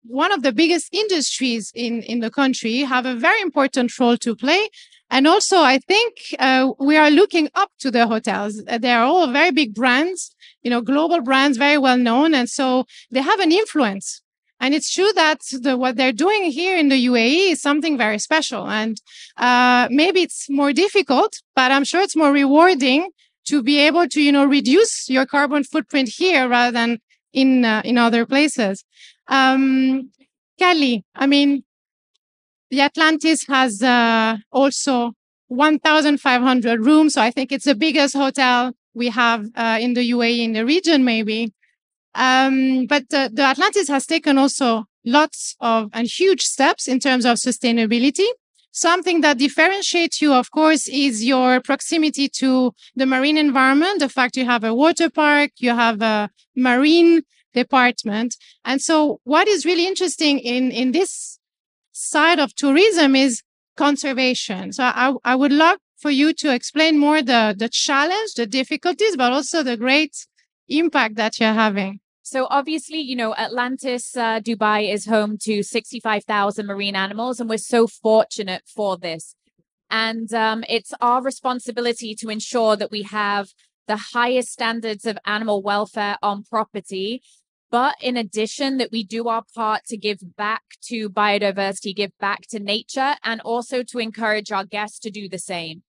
one 0.02 0.32
of 0.32 0.42
the 0.42 0.52
biggest 0.52 0.92
industries 0.92 1.70
in, 1.75 2.02
in 2.02 2.18
the 2.18 2.30
country, 2.30 2.80
have 2.80 3.06
a 3.06 3.14
very 3.14 3.40
important 3.40 3.96
role 3.99 4.16
to 4.18 4.34
play. 4.34 4.68
And 5.08 5.26
also, 5.26 5.58
I 5.58 5.78
think 5.78 6.16
uh, 6.38 6.73
we 6.80 6.96
are 6.96 7.11
looking 7.11 7.49
up 7.54 7.70
to 7.78 7.90
the 7.92 8.08
hotels. 8.08 8.62
They 8.64 8.90
are 8.90 9.04
all 9.04 9.28
very 9.28 9.52
big 9.52 9.73
brands, 9.73 10.33
you 10.64 10.71
know, 10.71 10.80
global 10.80 11.21
brands, 11.21 11.56
very 11.56 11.78
well 11.78 11.97
known. 11.97 12.35
And 12.35 12.49
so 12.49 12.87
they 13.12 13.23
have 13.23 13.38
an 13.38 13.52
influence 13.52 14.23
and 14.64 14.75
it's 14.75 14.92
true 14.92 15.12
that 15.14 15.40
the, 15.52 15.76
what 15.76 15.97
they're 15.97 16.11
doing 16.11 16.44
here 16.44 16.75
in 16.75 16.88
the 16.88 17.06
UAE 17.06 17.52
is 17.52 17.61
something 17.61 17.99
very 17.99 18.18
special. 18.18 18.66
And 18.66 18.99
uh, 19.37 19.88
maybe 19.90 20.23
it's 20.23 20.49
more 20.49 20.73
difficult, 20.73 21.35
but 21.54 21.71
I'm 21.71 21.85
sure 21.85 22.00
it's 22.00 22.16
more 22.16 22.33
rewarding 22.33 23.11
to 23.47 23.62
be 23.62 23.78
able 23.80 24.09
to, 24.09 24.23
you 24.23 24.33
know, 24.33 24.47
reduce 24.47 25.11
your 25.11 25.26
carbon 25.26 25.64
footprint 25.64 26.09
here 26.16 26.49
rather 26.49 26.73
than 26.73 26.99
in 27.35 27.64
uh, 27.64 27.83
in 27.85 27.99
other 27.99 28.25
places. 28.25 28.85
Um, 29.28 30.11
Kelly, 30.59 31.04
I 31.14 31.26
mean, 31.26 31.64
the 32.71 32.80
Atlantis 32.80 33.44
has 33.49 33.83
uh, 33.83 34.38
also 34.50 35.12
1,500 35.49 36.80
rooms, 36.80 37.14
so 37.14 37.21
I 37.21 37.30
think 37.30 37.52
it's 37.52 37.66
the 37.66 37.75
biggest 37.75 38.16
hotel 38.16 38.73
we 38.94 39.08
have 39.08 39.46
uh, 39.54 39.78
in 39.80 39.94
the 39.94 40.10
UAE 40.10 40.38
in 40.40 40.52
the 40.52 40.64
region, 40.64 41.04
maybe. 41.04 41.52
Um, 42.14 42.86
but 42.86 43.08
the, 43.10 43.30
the 43.32 43.42
Atlantis 43.42 43.88
has 43.88 44.06
taken 44.06 44.38
also 44.38 44.84
lots 45.04 45.56
of 45.60 45.90
and 45.92 46.06
huge 46.06 46.42
steps 46.42 46.88
in 46.88 47.00
terms 47.00 47.24
of 47.24 47.38
sustainability. 47.38 48.26
Something 48.72 49.20
that 49.20 49.38
differentiates 49.38 50.20
you, 50.20 50.32
of 50.32 50.50
course, 50.50 50.88
is 50.88 51.24
your 51.24 51.60
proximity 51.60 52.28
to 52.40 52.72
the 52.96 53.06
marine 53.06 53.36
environment. 53.36 54.00
The 54.00 54.08
fact 54.08 54.36
you 54.36 54.44
have 54.46 54.64
a 54.64 54.74
water 54.74 55.10
park, 55.10 55.52
you 55.58 55.70
have 55.70 56.02
a 56.02 56.30
marine 56.56 57.22
department. 57.52 58.36
And 58.64 58.82
so 58.82 59.20
what 59.24 59.46
is 59.46 59.64
really 59.64 59.86
interesting 59.86 60.40
in, 60.40 60.72
in 60.72 60.90
this 60.90 61.38
side 61.92 62.40
of 62.40 62.54
tourism 62.54 63.14
is 63.14 63.42
conservation. 63.76 64.72
So 64.72 64.84
I, 64.84 65.14
I 65.24 65.36
would 65.36 65.52
love 65.52 65.78
for 66.04 66.11
you 66.11 66.34
to 66.34 66.52
explain 66.52 66.99
more 66.99 67.23
the, 67.23 67.54
the 67.56 67.70
challenge, 67.70 68.34
the 68.34 68.44
difficulties, 68.44 69.16
but 69.16 69.32
also 69.32 69.62
the 69.62 69.78
great 69.78 70.26
impact 70.68 71.14
that 71.16 71.40
you're 71.40 71.54
having. 71.54 71.99
So 72.23 72.46
obviously, 72.50 73.00
you 73.00 73.16
know, 73.16 73.34
Atlantis 73.37 74.14
uh, 74.14 74.40
Dubai 74.40 74.92
is 74.92 75.06
home 75.06 75.38
to 75.44 75.62
65,000 75.62 76.66
marine 76.66 76.94
animals, 76.94 77.40
and 77.40 77.49
we're 77.49 77.56
so 77.56 77.87
fortunate 77.87 78.64
for 78.66 78.99
this. 78.99 79.34
And 79.90 80.30
um, 80.34 80.62
it's 80.68 80.92
our 81.00 81.23
responsibility 81.23 82.14
to 82.16 82.28
ensure 82.28 82.76
that 82.76 82.90
we 82.90 83.04
have 83.04 83.49
the 83.88 84.00
highest 84.12 84.52
standards 84.52 85.06
of 85.06 85.16
animal 85.25 85.62
welfare 85.62 86.18
on 86.23 86.42
property. 86.42 87.23
But 87.70 87.96
in 88.02 88.18
addition, 88.18 88.76
that 88.76 88.92
we 88.92 89.04
do 89.04 89.28
our 89.28 89.44
part 89.54 89.87
to 89.87 89.96
give 89.96 90.18
back 90.37 90.64
to 90.88 91.08
biodiversity, 91.08 91.96
give 91.96 92.12
back 92.20 92.42
to 92.50 92.58
nature, 92.61 93.14
and 93.25 93.40
also 93.40 93.82
to 93.84 93.99
encourage 93.99 94.52
our 94.52 94.66
guests 94.66 94.99
to 94.99 95.11
do 95.11 95.30
the 95.30 95.38
same. 95.38 95.82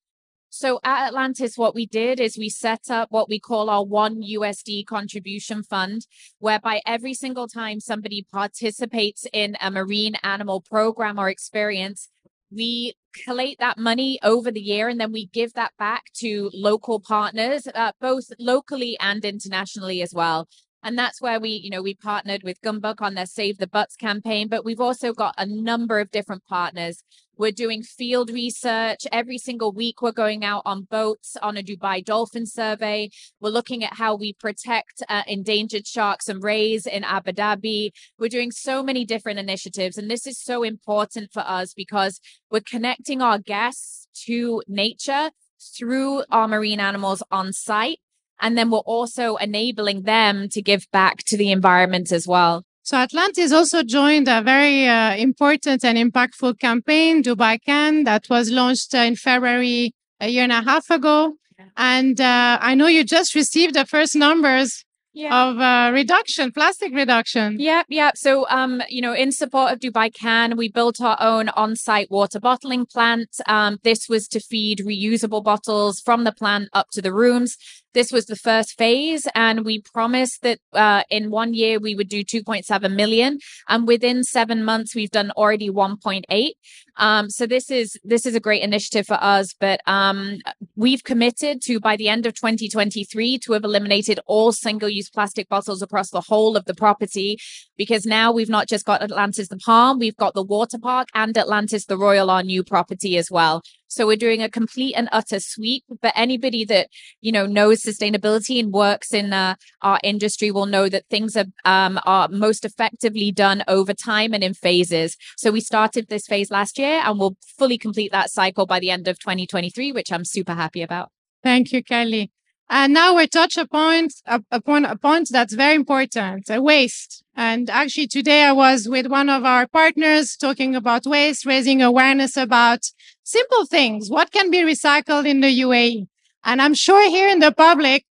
So 0.58 0.80
at 0.86 1.08
Atlantis, 1.08 1.58
what 1.58 1.76
we 1.76 1.86
did 1.86 2.22
is 2.22 2.38
we 2.38 2.48
set 2.48 2.90
up 2.90 3.12
what 3.12 3.28
we 3.28 3.42
call 3.42 3.70
our 3.70 3.84
one 3.84 4.22
USD 4.22 4.86
contribution 4.86 5.64
fund, 5.64 6.08
whereby 6.40 6.82
every 6.86 7.14
single 7.14 7.50
time 7.50 7.82
somebody 7.82 8.26
participates 8.32 9.28
in 9.34 9.58
a 9.60 9.70
marine 9.70 10.16
animal 10.24 10.62
program 10.62 11.20
or 11.20 11.28
experience, 11.28 12.08
we 12.50 12.94
collate 13.26 13.60
that 13.60 13.78
money 13.78 14.18
over 14.24 14.50
the 14.50 14.62
year 14.62 14.88
and 14.88 14.98
then 14.98 15.12
we 15.12 15.26
give 15.26 15.52
that 15.56 15.74
back 15.78 16.06
to 16.20 16.50
local 16.54 17.02
partners, 17.02 17.68
uh, 17.76 17.92
both 18.00 18.32
locally 18.40 18.96
and 19.02 19.26
internationally 19.26 20.02
as 20.02 20.14
well. 20.14 20.48
And 20.84 20.98
that's 20.98 21.20
where 21.20 21.40
we, 21.40 21.50
you 21.50 21.70
know, 21.70 21.82
we 21.82 21.96
partnered 21.96 22.44
with 22.44 22.62
Goumbook 22.62 23.02
on 23.02 23.16
their 23.16 23.26
Save 23.26 23.58
the 23.58 23.68
Butts 23.68 23.98
campaign, 23.98 24.48
but 24.48 24.64
we've 24.64 24.80
also 24.80 25.12
got 25.12 25.36
a 25.38 25.46
number 25.46 26.00
of 26.00 26.12
different 26.12 26.46
partners. 26.46 27.04
We're 27.38 27.52
doing 27.52 27.84
field 27.84 28.30
research 28.30 29.08
every 29.12 29.38
single 29.38 29.72
week. 29.72 30.02
We're 30.02 30.12
going 30.12 30.44
out 30.44 30.64
on 30.66 30.84
boats 30.84 31.36
on 31.42 31.58
a 31.58 31.64
Dubai 31.64 32.04
dolphin 32.04 32.46
survey. 32.46 33.10
We're 33.40 33.50
looking 33.50 33.84
at 33.84 33.94
how 33.94 34.16
we 34.16 34.34
protect 34.34 35.04
uh, 35.10 35.24
endangered 35.28 35.86
sharks 35.86 36.30
and 36.30 36.44
rays 36.44 36.86
in 36.86 37.04
Abu 37.04 37.32
Dhabi. 37.32 37.92
We're 38.18 38.30
doing 38.30 38.52
so 38.52 38.84
many 38.84 39.06
different 39.06 39.40
initiatives. 39.40 39.98
And 39.98 40.10
this 40.10 40.26
is 40.26 40.40
so 40.40 40.64
important 40.64 41.32
for 41.34 41.42
us 41.42 41.74
because 41.74 42.20
we're 42.50 42.62
connecting 42.62 43.22
our 43.22 43.40
guests 43.40 44.08
to 44.26 44.62
nature 44.68 45.32
through 45.78 46.24
our 46.32 46.48
marine 46.48 46.80
animals 46.80 47.24
on 47.32 47.52
site 47.52 48.00
and 48.40 48.58
then 48.58 48.70
we're 48.70 48.80
also 48.80 49.38
enabling 49.38 50.04
them 50.04 50.50
to 50.50 50.62
give 50.62 50.86
back 50.92 51.24
to 51.26 51.38
the 51.38 51.52
environment 51.52 52.12
as 52.12 52.28
well. 52.28 52.66
So 52.86 52.98
Atlantis 52.98 53.52
also 53.52 53.82
joined 53.82 54.28
a 54.28 54.44
very 54.44 54.88
uh, 54.88 55.16
important 55.16 55.84
and 55.84 55.98
impactful 55.98 56.60
campaign, 56.60 57.24
Dubai 57.24 57.58
Can, 57.66 58.04
that 58.04 58.30
was 58.30 58.52
launched 58.52 58.94
uh, 58.94 59.00
in 59.00 59.16
February 59.16 59.96
a 60.20 60.28
year 60.28 60.44
and 60.44 60.52
a 60.52 60.62
half 60.62 60.92
ago. 60.92 61.34
And 61.76 62.22
uh, 62.22 62.60
I 62.62 62.76
know 62.76 62.86
you 62.86 63.04
just 63.04 63.34
received 63.34 63.74
the 63.74 63.86
first 63.86 64.16
numbers 64.16 64.86
yeah. 65.16 65.48
of 65.48 65.60
uh, 65.60 65.92
reduction, 65.94 66.52
plastic 66.52 66.94
reduction. 66.94 67.58
Yeah, 67.60 67.82
yeah. 67.90 68.12
So, 68.14 68.46
um, 68.50 68.84
you 68.88 69.02
know, 69.02 69.14
in 69.14 69.32
support 69.32 69.74
of 69.74 69.80
Dubai 69.80 70.14
Can, 70.14 70.56
we 70.56 70.70
built 70.70 71.02
our 71.02 71.18
own 71.20 71.50
on-site 71.50 72.12
water 72.12 72.40
bottling 72.40 72.86
plant. 72.86 73.30
Um, 73.48 73.80
this 73.82 74.08
was 74.08 74.28
to 74.28 74.40
feed 74.40 74.84
reusable 74.86 75.44
bottles 75.44 76.02
from 76.02 76.24
the 76.24 76.32
plant 76.32 76.70
up 76.72 76.92
to 76.92 77.02
the 77.02 77.12
rooms. 77.12 77.58
This 77.96 78.12
was 78.12 78.26
the 78.26 78.36
first 78.36 78.78
phase, 78.78 79.26
and 79.34 79.64
we 79.64 79.80
promised 79.80 80.42
that 80.42 80.60
uh, 80.74 81.04
in 81.10 81.32
one 81.32 81.54
year 81.54 81.80
we 81.80 81.96
would 81.96 82.10
do 82.10 82.26
2.7 82.26 82.94
million, 82.94 83.40
and 83.70 83.88
within 83.88 84.26
seven 84.26 84.66
months 84.66 84.94
we've 84.94 85.10
done 85.10 85.32
already 85.32 85.70
1.8. 85.70 86.50
Um, 86.98 87.30
so 87.30 87.46
this 87.46 87.70
is 87.70 87.98
this 88.04 88.26
is 88.26 88.36
a 88.36 88.40
great 88.40 88.62
initiative 88.62 89.06
for 89.06 89.18
us. 89.22 89.54
But 89.60 89.82
um, 89.86 90.40
we've 90.76 91.04
committed 91.04 91.62
to 91.64 91.80
by 91.80 91.96
the 91.96 92.10
end 92.10 92.26
of 92.26 92.34
2023 92.34 93.40
to 93.40 93.54
have 93.54 93.64
eliminated 93.64 94.20
all 94.26 94.52
single-use 94.52 95.10
plastic 95.10 95.50
bottles 95.50 95.82
across 95.82 96.10
the 96.10 96.22
whole 96.22 96.56
of 96.56 96.66
the 96.66 96.76
property, 96.76 97.38
because 97.78 98.06
now 98.06 98.32
we've 98.32 98.50
not 98.50 98.68
just 98.68 98.86
got 98.86 99.02
Atlantis 99.02 99.48
the 99.48 99.58
Palm, 99.58 100.00
we've 100.00 100.16
got 100.16 100.34
the 100.34 100.44
water 100.44 100.78
park 100.80 101.10
and 101.14 101.38
Atlantis 101.38 101.86
the 101.86 101.98
Royal, 101.98 102.30
our 102.30 102.44
new 102.44 102.64
property 102.64 103.18
as 103.18 103.30
well. 103.30 103.62
So 103.96 104.06
we're 104.06 104.18
doing 104.18 104.42
a 104.42 104.50
complete 104.50 104.94
and 104.96 105.08
utter 105.12 105.40
sweep. 105.40 105.84
But 106.02 106.12
anybody 106.16 106.66
that 106.66 106.90
you 107.22 107.32
know 107.32 107.46
knows 107.46 107.82
sustainability 107.82 108.60
and 108.60 108.74
works 108.74 109.14
in 109.14 109.32
uh, 109.32 109.56
our 109.82 110.00
industry 110.04 110.52
will 110.52 110.66
know 110.66 110.90
that 110.90 111.06
things 111.10 111.38
are 111.38 111.46
um, 111.64 112.00
are 112.06 112.28
most 112.30 112.66
effectively 112.66 113.32
done 113.32 113.64
over 113.68 113.94
time 113.94 114.34
and 114.34 114.44
in 114.44 114.54
phases. 114.54 115.16
So 115.38 115.52
we 115.52 115.62
started 115.62 116.08
this 116.10 116.28
phase 116.28 116.52
last 116.52 116.78
year, 116.78 116.85
and 116.86 117.20
we'll 117.20 117.38
fully 117.58 117.78
complete 117.78 118.12
that 118.12 118.32
cycle 118.32 118.66
by 118.66 118.80
the 118.80 118.90
end 118.90 119.08
of 119.08 119.20
2023, 119.20 119.92
which 119.92 120.12
I'm 120.12 120.26
super 120.26 120.54
happy 120.54 120.82
about. 120.82 121.12
Thank 121.44 121.72
you, 121.72 121.84
Kelly. 121.84 122.32
And 122.70 122.94
now 122.94 123.16
we 123.16 123.28
touch 123.28 123.58
upon 123.58 124.08
upon 124.52 124.86
a 124.86 124.96
point 124.98 125.30
that's 125.32 125.54
very 125.54 125.76
important: 125.76 126.50
uh, 126.50 126.62
waste. 126.62 127.24
And 127.36 127.70
actually, 127.70 128.08
today 128.08 128.44
I 128.46 128.54
was 128.54 128.90
with 128.90 129.06
one 129.08 129.30
of 129.30 129.46
our 129.46 129.68
partners 129.68 130.36
talking 130.36 130.76
about 130.76 131.06
waste, 131.06 131.46
raising 131.46 131.84
awareness 131.84 132.36
about 132.36 132.80
simple 133.24 133.66
things. 133.66 134.10
What 134.10 134.32
can 134.32 134.50
be 134.50 134.60
recycled 134.60 135.28
in 135.28 135.42
the 135.42 135.62
UAE? 135.62 136.08
And 136.44 136.62
I'm 136.62 136.74
sure 136.74 137.08
here 137.10 137.30
in 137.30 137.40
the 137.40 137.52
public, 137.52 138.06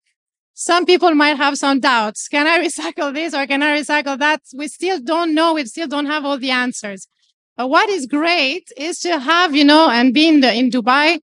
some 0.54 0.86
people 0.86 1.12
might 1.16 1.36
have 1.36 1.58
some 1.58 1.80
doubts. 1.80 2.28
Can 2.28 2.46
I 2.46 2.64
recycle 2.64 3.12
this 3.12 3.34
or 3.34 3.46
can 3.46 3.62
I 3.62 3.80
recycle 3.80 4.16
that? 4.18 4.42
We 4.54 4.68
still 4.68 5.00
don't 5.00 5.34
know. 5.34 5.54
We 5.54 5.64
still 5.66 5.88
don't 5.88 6.06
have 6.06 6.24
all 6.24 6.38
the 6.38 6.52
answers. 6.52 7.08
What 7.56 7.88
is 7.88 8.06
great 8.06 8.72
is 8.76 8.98
to 9.00 9.18
have, 9.18 9.54
you 9.54 9.64
know, 9.64 9.88
and 9.88 10.12
being 10.12 10.40
the, 10.40 10.52
in 10.52 10.70
Dubai, 10.70 11.20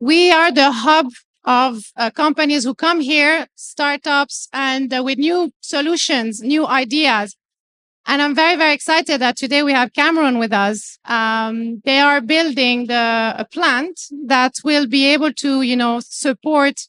we 0.00 0.30
are 0.32 0.50
the 0.50 0.72
hub 0.72 1.08
of 1.44 1.82
uh, 1.96 2.10
companies 2.10 2.64
who 2.64 2.74
come 2.74 3.00
here, 3.00 3.46
startups, 3.54 4.48
and 4.52 4.92
uh, 4.92 5.02
with 5.02 5.18
new 5.18 5.52
solutions, 5.60 6.40
new 6.40 6.66
ideas. 6.66 7.36
And 8.06 8.22
I'm 8.22 8.34
very, 8.34 8.56
very 8.56 8.72
excited 8.72 9.20
that 9.20 9.36
today 9.36 9.62
we 9.62 9.72
have 9.72 9.92
Cameron 9.92 10.38
with 10.38 10.54
us. 10.54 10.98
Um, 11.04 11.82
they 11.84 12.00
are 12.00 12.22
building 12.22 12.86
the, 12.86 13.34
a 13.36 13.44
plant 13.44 14.00
that 14.26 14.54
will 14.64 14.86
be 14.86 15.06
able 15.12 15.32
to, 15.34 15.60
you 15.60 15.76
know, 15.76 16.00
support 16.00 16.80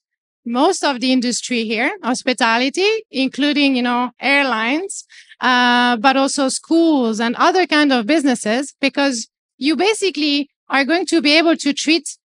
most 0.46 0.86
of 0.86 1.02
the 1.02 1.12
industry 1.12 1.66
here, 1.66 1.92
hospitality, 2.02 2.90
including, 3.12 3.76
you 3.76 3.82
know, 3.82 4.12
airlines, 4.22 5.04
uh, 5.42 5.98
but 5.98 6.18
also 6.18 6.50
schools 6.50 7.20
and 7.20 7.36
other 7.36 7.66
kind 7.66 7.92
of 7.92 8.06
businesses, 8.06 8.74
because 8.80 9.28
you 9.58 9.76
basically 9.76 10.50
are 10.70 10.86
going 10.86 11.06
to 11.08 11.22
be 11.22 11.38
able 11.38 11.56
to 11.58 11.74
treat 11.74 12.18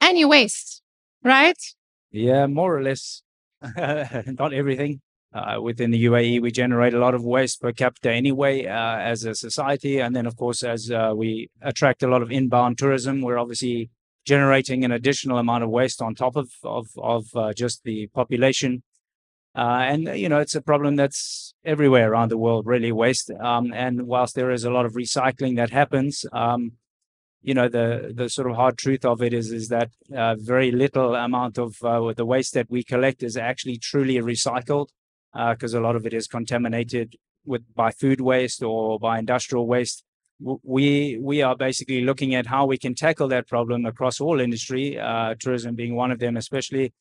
any 0.00 0.24
waste, 0.24 0.82
right? 1.24 1.58
Yeah, 2.10 2.46
more 2.46 2.76
or 2.76 2.82
less. 2.82 3.22
Not 3.76 4.52
everything. 4.52 5.00
Uh, 5.32 5.60
within 5.62 5.92
the 5.92 6.04
UAE, 6.06 6.42
we 6.42 6.50
generate 6.50 6.92
a 6.92 6.98
lot 6.98 7.14
of 7.14 7.24
waste 7.24 7.60
per 7.60 7.72
capita 7.72 8.10
anyway 8.10 8.66
uh, 8.66 8.98
as 8.98 9.24
a 9.24 9.34
society. 9.34 10.00
And 10.00 10.16
then, 10.16 10.26
of 10.26 10.36
course, 10.36 10.64
as 10.64 10.90
uh, 10.90 11.12
we 11.14 11.50
attract 11.62 12.02
a 12.02 12.08
lot 12.08 12.22
of 12.22 12.32
inbound 12.32 12.78
tourism, 12.78 13.20
we're 13.20 13.38
obviously 13.38 13.90
generating 14.26 14.84
an 14.84 14.90
additional 14.90 15.38
amount 15.38 15.62
of 15.62 15.70
waste 15.70 16.02
on 16.02 16.14
top 16.14 16.36
of 16.36 16.50
of, 16.64 16.88
of 16.98 17.26
uh, 17.36 17.52
just 17.52 17.84
the 17.84 18.08
population. 18.08 18.82
Uh, 19.54 19.82
and 19.82 20.18
you 20.18 20.28
know, 20.28 20.38
it's 20.38 20.54
a 20.54 20.62
problem 20.62 20.96
that's 20.96 21.54
everywhere 21.64 22.12
around 22.12 22.30
the 22.30 22.38
world, 22.38 22.66
really 22.66 22.92
waste. 22.92 23.30
Um, 23.40 23.72
and 23.72 24.06
whilst 24.06 24.34
there 24.34 24.50
is 24.50 24.64
a 24.64 24.70
lot 24.70 24.86
of 24.86 24.92
recycling 24.92 25.56
that 25.56 25.70
happens, 25.70 26.24
um, 26.32 26.72
you 27.42 27.54
know, 27.54 27.68
the 27.68 28.12
the 28.14 28.28
sort 28.28 28.50
of 28.50 28.56
hard 28.56 28.78
truth 28.78 29.04
of 29.04 29.22
it 29.22 29.32
is 29.32 29.50
is 29.50 29.68
that 29.68 29.90
very 30.38 30.70
little 30.70 31.14
amount 31.14 31.58
of 31.58 31.76
the 31.80 32.26
waste 32.26 32.54
that 32.54 32.70
we 32.70 32.84
collect 32.84 33.22
is 33.22 33.36
actually 33.36 33.78
truly 33.78 34.16
recycled 34.16 34.88
because 35.32 35.74
uh, 35.74 35.80
a 35.80 35.82
lot 35.82 35.96
of 35.96 36.06
it 36.06 36.12
is 36.12 36.26
contaminated 36.26 37.16
with 37.44 37.62
by 37.74 37.90
food 37.90 38.20
waste 38.20 38.62
or 38.62 38.98
by 38.98 39.18
industrial 39.18 39.66
waste. 39.66 40.04
We 40.40 41.18
we 41.20 41.42
are 41.42 41.56
basically 41.56 42.02
looking 42.02 42.34
at 42.34 42.46
how 42.46 42.66
we 42.66 42.78
can 42.78 42.94
tackle 42.94 43.28
that 43.28 43.48
problem 43.48 43.84
across 43.84 44.20
all 44.20 44.40
industry, 44.40 44.98
uh, 44.98 45.34
tourism 45.38 45.74
being 45.74 45.94
one 45.94 46.10
of 46.10 46.18
them, 46.18 46.36
especially 46.36 46.92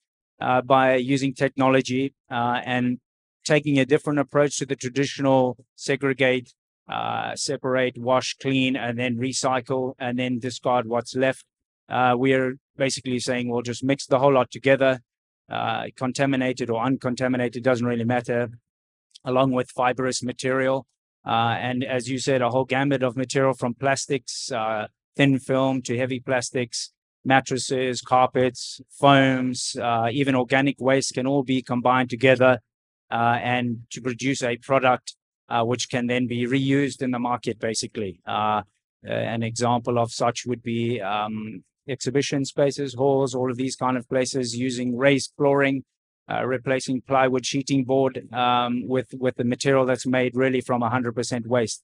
uh, 0.42 0.62
by 0.62 0.96
using 0.96 1.34
technology 1.34 2.14
uh, 2.32 2.62
and 2.66 3.00
taking 3.44 3.80
a 3.80 3.86
different 3.86 4.20
approach 4.20 4.58
to 4.58 4.66
the 4.66 4.76
traditional 4.76 5.58
segregate, 5.76 6.54
uh, 6.90 7.36
separate, 7.36 7.98
wash, 7.98 8.36
clean, 8.42 8.76
and 8.76 8.98
then 8.98 9.18
recycle, 9.18 9.94
and 10.00 10.20
then 10.20 10.40
discard 10.40 10.88
what's 10.88 11.16
left. 11.16 11.46
Uh, 11.90 12.16
we 12.18 12.34
are 12.34 12.54
basically 12.78 13.20
saying 13.20 13.50
we'll 13.50 13.62
just 13.62 13.84
mix 13.84 14.06
the 14.06 14.20
whole 14.20 14.34
lot 14.34 14.52
together 14.52 15.00
uh, 15.50 15.86
contaminated 15.96 16.70
or 16.70 16.82
uncontaminated, 16.84 17.64
doesn't 17.64 17.88
really 17.88 18.04
matter, 18.04 18.50
along 19.26 19.52
with 19.52 19.72
fibrous 19.72 20.22
material. 20.22 20.86
And 21.26 21.84
as 21.84 22.10
you 22.10 22.18
said, 22.18 22.42
a 22.42 22.50
whole 22.50 22.66
gamut 22.66 23.04
of 23.04 23.18
material 23.18 23.54
from 23.54 23.74
plastics, 23.74 24.52
thin 25.16 25.40
film 25.40 25.82
to 25.82 25.98
heavy 25.98 26.20
plastics, 26.20 26.92
mattresses, 27.26 28.02
carpets, 28.02 28.82
foams, 28.90 29.76
uh, 29.82 30.08
even 30.12 30.36
organic 30.36 30.80
waste 30.80 31.14
can 31.14 31.28
all 31.28 31.44
be 31.44 31.62
combined 31.62 32.10
together 32.10 32.60
uh, 33.12 33.38
and 33.42 33.82
to 33.92 34.02
produce 34.02 34.42
a 34.44 34.58
product 34.58 35.16
uh, 35.50 35.64
which 35.64 35.90
can 35.90 36.08
then 36.08 36.28
be 36.28 36.46
reused 36.46 37.02
in 37.02 37.12
the 37.12 37.20
market, 37.20 37.60
basically. 37.60 38.20
an 38.26 39.44
example 39.44 39.98
of 39.98 40.12
such 40.12 40.46
would 40.46 40.62
be 40.62 41.02
um, 41.02 41.64
exhibition 41.88 42.46
spaces, 42.46 42.94
halls, 42.94 43.34
all 43.34 43.50
of 43.50 43.58
these 43.58 43.76
kind 43.76 43.98
of 43.98 44.08
places 44.08 44.56
using 44.56 44.96
raised 44.96 45.34
flooring, 45.36 45.84
uh, 46.32 46.46
replacing 46.46 47.02
plywood 47.02 47.46
sheeting 47.46 47.84
board 47.84 48.32
um, 48.34 48.88
with 48.88 49.08
with 49.14 49.36
the 49.36 49.44
material 49.44 49.86
that's 49.86 50.06
made 50.06 50.36
really 50.36 50.62
from 50.62 50.82
100% 50.82 51.48
waste. 51.48 51.84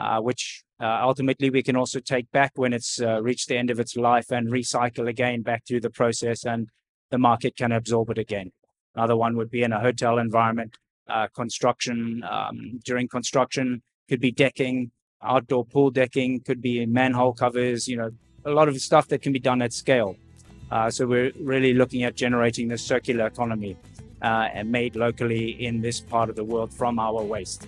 Uh, 0.00 0.20
which 0.20 0.64
uh, 0.80 0.98
ultimately 1.02 1.50
we 1.50 1.62
can 1.62 1.76
also 1.76 2.00
take 2.00 2.30
back 2.30 2.52
when 2.54 2.72
it's 2.72 3.00
uh, 3.00 3.20
reached 3.22 3.48
the 3.48 3.56
end 3.56 3.70
of 3.70 3.78
its 3.78 3.96
life 3.96 4.30
and 4.30 4.48
recycle 4.48 5.08
again 5.08 5.42
back 5.42 5.66
through 5.66 5.80
the 5.80 5.90
process 5.90 6.44
and 6.44 6.68
the 7.10 7.18
market 7.18 7.54
can 7.56 7.72
absorb 7.72 8.08
it 8.10 8.18
again. 8.18 8.50
Another 8.94 9.16
one 9.16 9.36
would 9.36 9.50
be 9.50 9.62
in 9.62 9.72
a 9.72 9.80
hotel 9.80 10.18
environment, 10.18 10.76
uh, 11.08 11.26
construction. 11.34 12.24
Um, 12.28 12.80
during 12.84 13.08
construction, 13.08 13.82
could 14.08 14.20
be 14.20 14.30
decking, 14.30 14.90
outdoor 15.22 15.64
pool 15.64 15.90
decking, 15.90 16.40
could 16.40 16.62
be 16.62 16.86
manhole 16.86 17.34
covers, 17.34 17.86
you 17.86 17.96
know, 17.96 18.10
a 18.44 18.50
lot 18.50 18.68
of 18.68 18.80
stuff 18.80 19.06
that 19.08 19.20
can 19.20 19.32
be 19.32 19.38
done 19.38 19.60
at 19.60 19.72
scale. 19.72 20.16
Uh, 20.70 20.88
so 20.88 21.06
we're 21.06 21.32
really 21.40 21.74
looking 21.74 22.04
at 22.04 22.14
generating 22.14 22.68
the 22.68 22.78
circular 22.78 23.26
economy 23.26 23.76
and 24.22 24.70
made 24.70 24.96
locally 24.96 25.50
in 25.64 25.80
this 25.80 26.00
part 26.00 26.30
of 26.30 26.36
the 26.36 26.44
world 26.44 26.72
from 26.72 26.98
our 26.98 27.22
waste. 27.22 27.66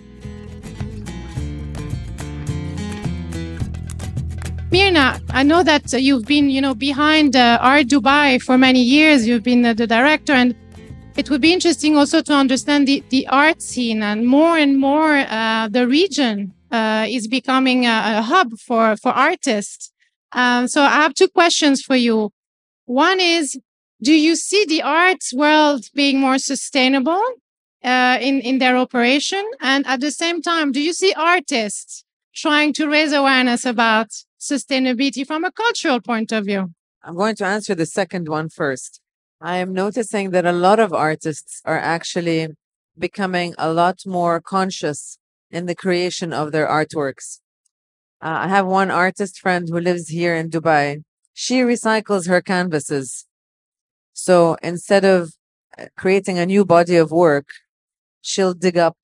Myrna, 4.73 5.21
I 5.29 5.43
know 5.43 5.61
that 5.61 5.93
you've 5.93 6.25
been, 6.25 6.49
you 6.49 6.59
know, 6.59 6.73
behind 6.73 7.35
uh, 7.35 7.59
Art 7.61 7.85
Dubai 7.85 8.41
for 8.41 8.57
many 8.57 8.81
years. 8.81 9.27
You've 9.27 9.43
been 9.43 9.63
uh, 9.63 9.75
the 9.75 9.85
director, 9.85 10.33
and 10.33 10.55
it 11.15 11.29
would 11.29 11.41
be 11.41 11.53
interesting 11.53 11.95
also 11.95 12.23
to 12.23 12.33
understand 12.33 12.87
the, 12.87 13.03
the 13.09 13.27
art 13.27 13.61
scene 13.61 14.01
and 14.01 14.25
more 14.25 14.57
and 14.57 14.79
more 14.79 15.17
uh, 15.29 15.67
the 15.67 15.87
region 15.87 16.55
uh, 16.71 17.05
is 17.07 17.27
becoming 17.27 17.85
a, 17.85 18.17
a, 18.17 18.21
hub 18.23 18.57
for 18.65 18.97
for 18.97 19.11
artists. 19.11 19.91
Um, 20.31 20.67
so 20.67 20.81
I 20.81 20.95
have 21.03 21.13
two 21.13 21.27
questions 21.27 21.83
for 21.83 21.95
you. 21.95 22.31
One 22.85 23.19
is, 23.19 23.55
do 24.01 24.11
you 24.11 24.35
see 24.35 24.65
the 24.65 24.81
arts 24.81 25.35
world 25.35 25.83
being 25.93 26.19
more 26.19 26.39
sustainable 26.39 27.23
uh, 27.83 28.17
in 28.19 28.39
in 28.39 28.57
their 28.57 28.75
operation, 28.75 29.45
and 29.61 29.85
at 29.85 29.99
the 30.01 30.09
same 30.09 30.41
time, 30.41 30.71
do 30.71 30.81
you 30.81 30.93
see 30.93 31.13
artists 31.13 32.05
trying 32.33 32.73
to 32.73 32.87
raise 32.87 33.13
awareness 33.13 33.65
about 33.65 34.09
sustainability 34.43 35.25
from 35.25 35.43
a 35.45 35.51
cultural 35.51 36.01
point 36.01 36.31
of 36.31 36.45
view? 36.45 36.73
I'm 37.03 37.15
going 37.15 37.35
to 37.37 37.45
answer 37.45 37.73
the 37.75 37.85
second 37.85 38.27
one 38.27 38.49
first. 38.49 38.99
I 39.41 39.57
am 39.57 39.73
noticing 39.73 40.31
that 40.31 40.45
a 40.45 40.51
lot 40.51 40.79
of 40.79 40.93
artists 40.93 41.61
are 41.65 41.77
actually 41.77 42.49
becoming 42.97 43.55
a 43.57 43.71
lot 43.73 43.99
more 44.05 44.39
conscious 44.41 45.17
in 45.49 45.65
the 45.65 45.75
creation 45.75 46.33
of 46.33 46.51
their 46.51 46.67
artworks. 46.67 47.39
Uh, 48.21 48.45
I 48.45 48.47
have 48.47 48.65
one 48.65 48.91
artist 48.91 49.39
friend 49.39 49.67
who 49.69 49.79
lives 49.79 50.09
here 50.09 50.35
in 50.35 50.49
Dubai. 50.49 51.03
She 51.33 51.61
recycles 51.61 52.27
her 52.27 52.41
canvases. 52.41 53.25
So 54.13 54.57
instead 54.61 55.03
of 55.03 55.33
uh, 55.77 55.85
creating 55.97 56.37
a 56.37 56.45
new 56.45 56.63
body 56.63 56.95
of 56.95 57.11
work, 57.11 57.47
she'll 58.21 58.53
dig 58.53 58.77
up 58.77 58.95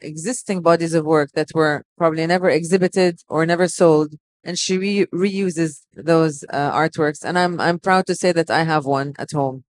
existing 0.00 0.62
bodies 0.62 0.94
of 0.94 1.04
work 1.04 1.30
that 1.34 1.48
were 1.54 1.84
probably 1.96 2.26
never 2.26 2.48
exhibited 2.48 3.20
or 3.28 3.46
never 3.46 3.68
sold 3.68 4.14
and 4.44 4.58
she 4.58 4.78
re- 4.78 5.06
reuses 5.06 5.82
those 5.94 6.44
uh, 6.50 6.72
artworks 6.72 7.24
and 7.24 7.38
i'm 7.38 7.60
i'm 7.60 7.78
proud 7.78 8.06
to 8.06 8.14
say 8.14 8.32
that 8.32 8.50
i 8.50 8.62
have 8.64 8.84
one 8.84 9.14
at 9.18 9.32
home. 9.32 9.64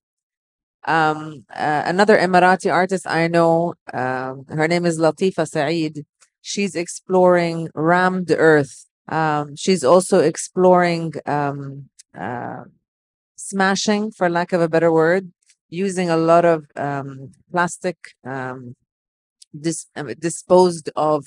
Um, 0.87 1.45
uh, 1.53 1.83
another 1.85 2.17
emirati 2.17 2.71
artist 2.73 3.05
i 3.07 3.27
know 3.27 3.73
um, 3.93 4.45
her 4.49 4.67
name 4.67 4.85
is 4.85 4.99
latifa 4.99 5.47
saeed. 5.47 6.05
She's 6.41 6.73
exploring 6.75 7.69
rammed 7.75 8.31
earth. 8.31 8.85
Um, 9.09 9.55
she's 9.57 9.83
also 9.83 10.19
exploring 10.19 11.13
um, 11.25 11.89
uh, 12.17 12.63
smashing 13.35 14.11
for 14.11 14.29
lack 14.29 14.53
of 14.53 14.61
a 14.61 14.69
better 14.69 14.91
word 14.91 15.31
using 15.69 16.09
a 16.09 16.17
lot 16.17 16.45
of 16.45 16.65
um, 16.75 17.31
plastic 17.51 17.97
um, 18.25 18.75
dis- 19.59 19.87
disposed 20.19 20.89
of 20.95 21.25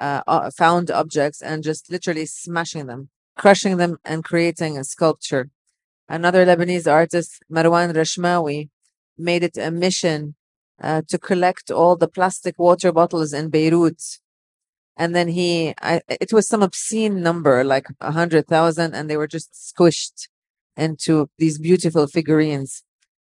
uh, 0.00 0.22
uh, 0.26 0.50
found 0.50 0.90
objects 0.90 1.42
and 1.42 1.62
just 1.62 1.90
literally 1.90 2.26
smashing 2.26 2.86
them, 2.86 3.10
crushing 3.36 3.76
them, 3.76 3.98
and 4.04 4.24
creating 4.24 4.78
a 4.78 4.84
sculpture. 4.84 5.50
Another 6.08 6.44
Lebanese 6.44 6.90
artist, 6.90 7.42
Marwan 7.52 7.92
Rechmaoui, 7.94 8.70
made 9.18 9.44
it 9.44 9.56
a 9.56 9.70
mission 9.70 10.34
uh, 10.82 11.02
to 11.08 11.18
collect 11.18 11.70
all 11.70 11.96
the 11.96 12.08
plastic 12.08 12.58
water 12.58 12.90
bottles 12.92 13.32
in 13.32 13.50
Beirut. 13.50 14.02
And 14.96 15.14
then 15.14 15.28
he, 15.28 15.74
I, 15.80 16.00
it 16.08 16.32
was 16.32 16.48
some 16.48 16.62
obscene 16.62 17.22
number, 17.22 17.62
like 17.62 17.86
a 18.00 18.12
hundred 18.12 18.46
thousand, 18.48 18.94
and 18.94 19.08
they 19.08 19.16
were 19.16 19.28
just 19.28 19.52
squished 19.52 20.28
into 20.76 21.28
these 21.38 21.58
beautiful 21.58 22.06
figurines. 22.06 22.82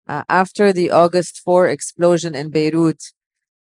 Uh, 0.07 0.23
after 0.29 0.73
the 0.73 0.91
August 0.91 1.41
4 1.45 1.69
explosion 1.69 2.35
in 2.35 2.51
Beirut, 2.51 3.03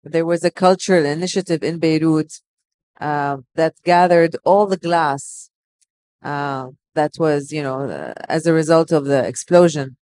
there 0.04 0.26
was 0.26 0.43
a 0.43 0.52
cultural 0.52 1.06
initiative 1.06 1.63
in 1.63 1.80
Beirut 1.80 2.39
uh, 3.00 3.38
that 3.56 3.76
gathered 3.86 4.36
all 4.46 4.66
the 4.68 4.78
glass 4.78 5.50
uh, 6.24 6.70
that 6.96 7.14
was, 7.20 7.52
you 7.52 7.64
know, 7.64 7.82
uh, 7.90 8.14
as 8.28 8.46
a 8.46 8.54
result 8.54 8.92
of 8.92 9.06
the 9.06 9.26
explosion. 9.26 9.98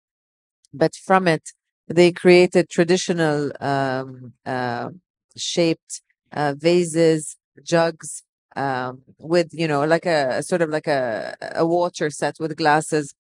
But 0.74 0.96
from 0.96 1.28
it, 1.28 1.52
they 1.88 2.12
created 2.12 2.70
traditional 2.70 3.52
um, 3.60 4.34
uh, 4.46 4.90
shaped 5.38 6.02
uh, 6.32 6.56
vases, 6.58 7.38
jugs, 7.64 8.24
um, 8.56 9.02
with, 9.18 9.50
you 9.54 9.68
know, 9.68 9.84
like 9.86 10.06
a, 10.06 10.44
sort 10.44 10.62
of 10.62 10.70
like 10.70 10.88
a, 10.88 11.36
a 11.56 11.66
water 11.66 12.10
set 12.10 12.36
with 12.40 12.56
glasses. 12.58 13.14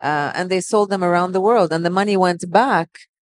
and 0.00 0.50
they 0.50 0.60
sold 0.60 0.90
them 0.90 1.04
around 1.04 1.32
the 1.32 1.40
world. 1.40 1.72
And 1.72 1.84
the 1.84 1.90
money 1.90 2.16
went 2.16 2.50
back 2.50 2.88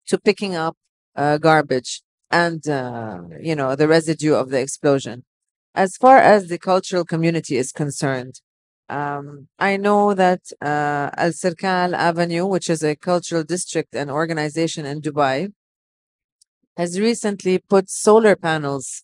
to 0.07 0.17
picking 0.19 0.55
up 0.55 0.77
garbage 1.15 2.01
and, 2.31 2.63
you 3.41 3.55
know, 3.55 3.75
the 3.75 3.87
residue 3.87 4.33
of 4.35 4.49
the 4.49 4.59
explosion. 4.59 5.23
As 5.75 5.97
far 5.97 6.17
as 6.19 6.47
the 6.47 6.57
cultural 6.57 7.03
community 7.03 7.57
is 7.57 7.73
concerned, 7.73 8.39
um, 8.87 9.49
I 9.59 9.75
know 9.75 10.13
that 10.13 10.39
uh, 10.61 11.09
Alserkal 11.11 11.93
Avenue, 11.93 12.45
which 12.45 12.69
is 12.69 12.81
a 12.81 12.95
cultural 12.95 13.43
district 13.43 13.93
and 13.93 14.09
organization 14.09 14.85
in 14.85 15.01
Dubai, 15.01 15.51
has 16.77 16.97
recently 16.97 17.57
put 17.57 17.89
solar 17.89 18.37
panels. 18.37 19.03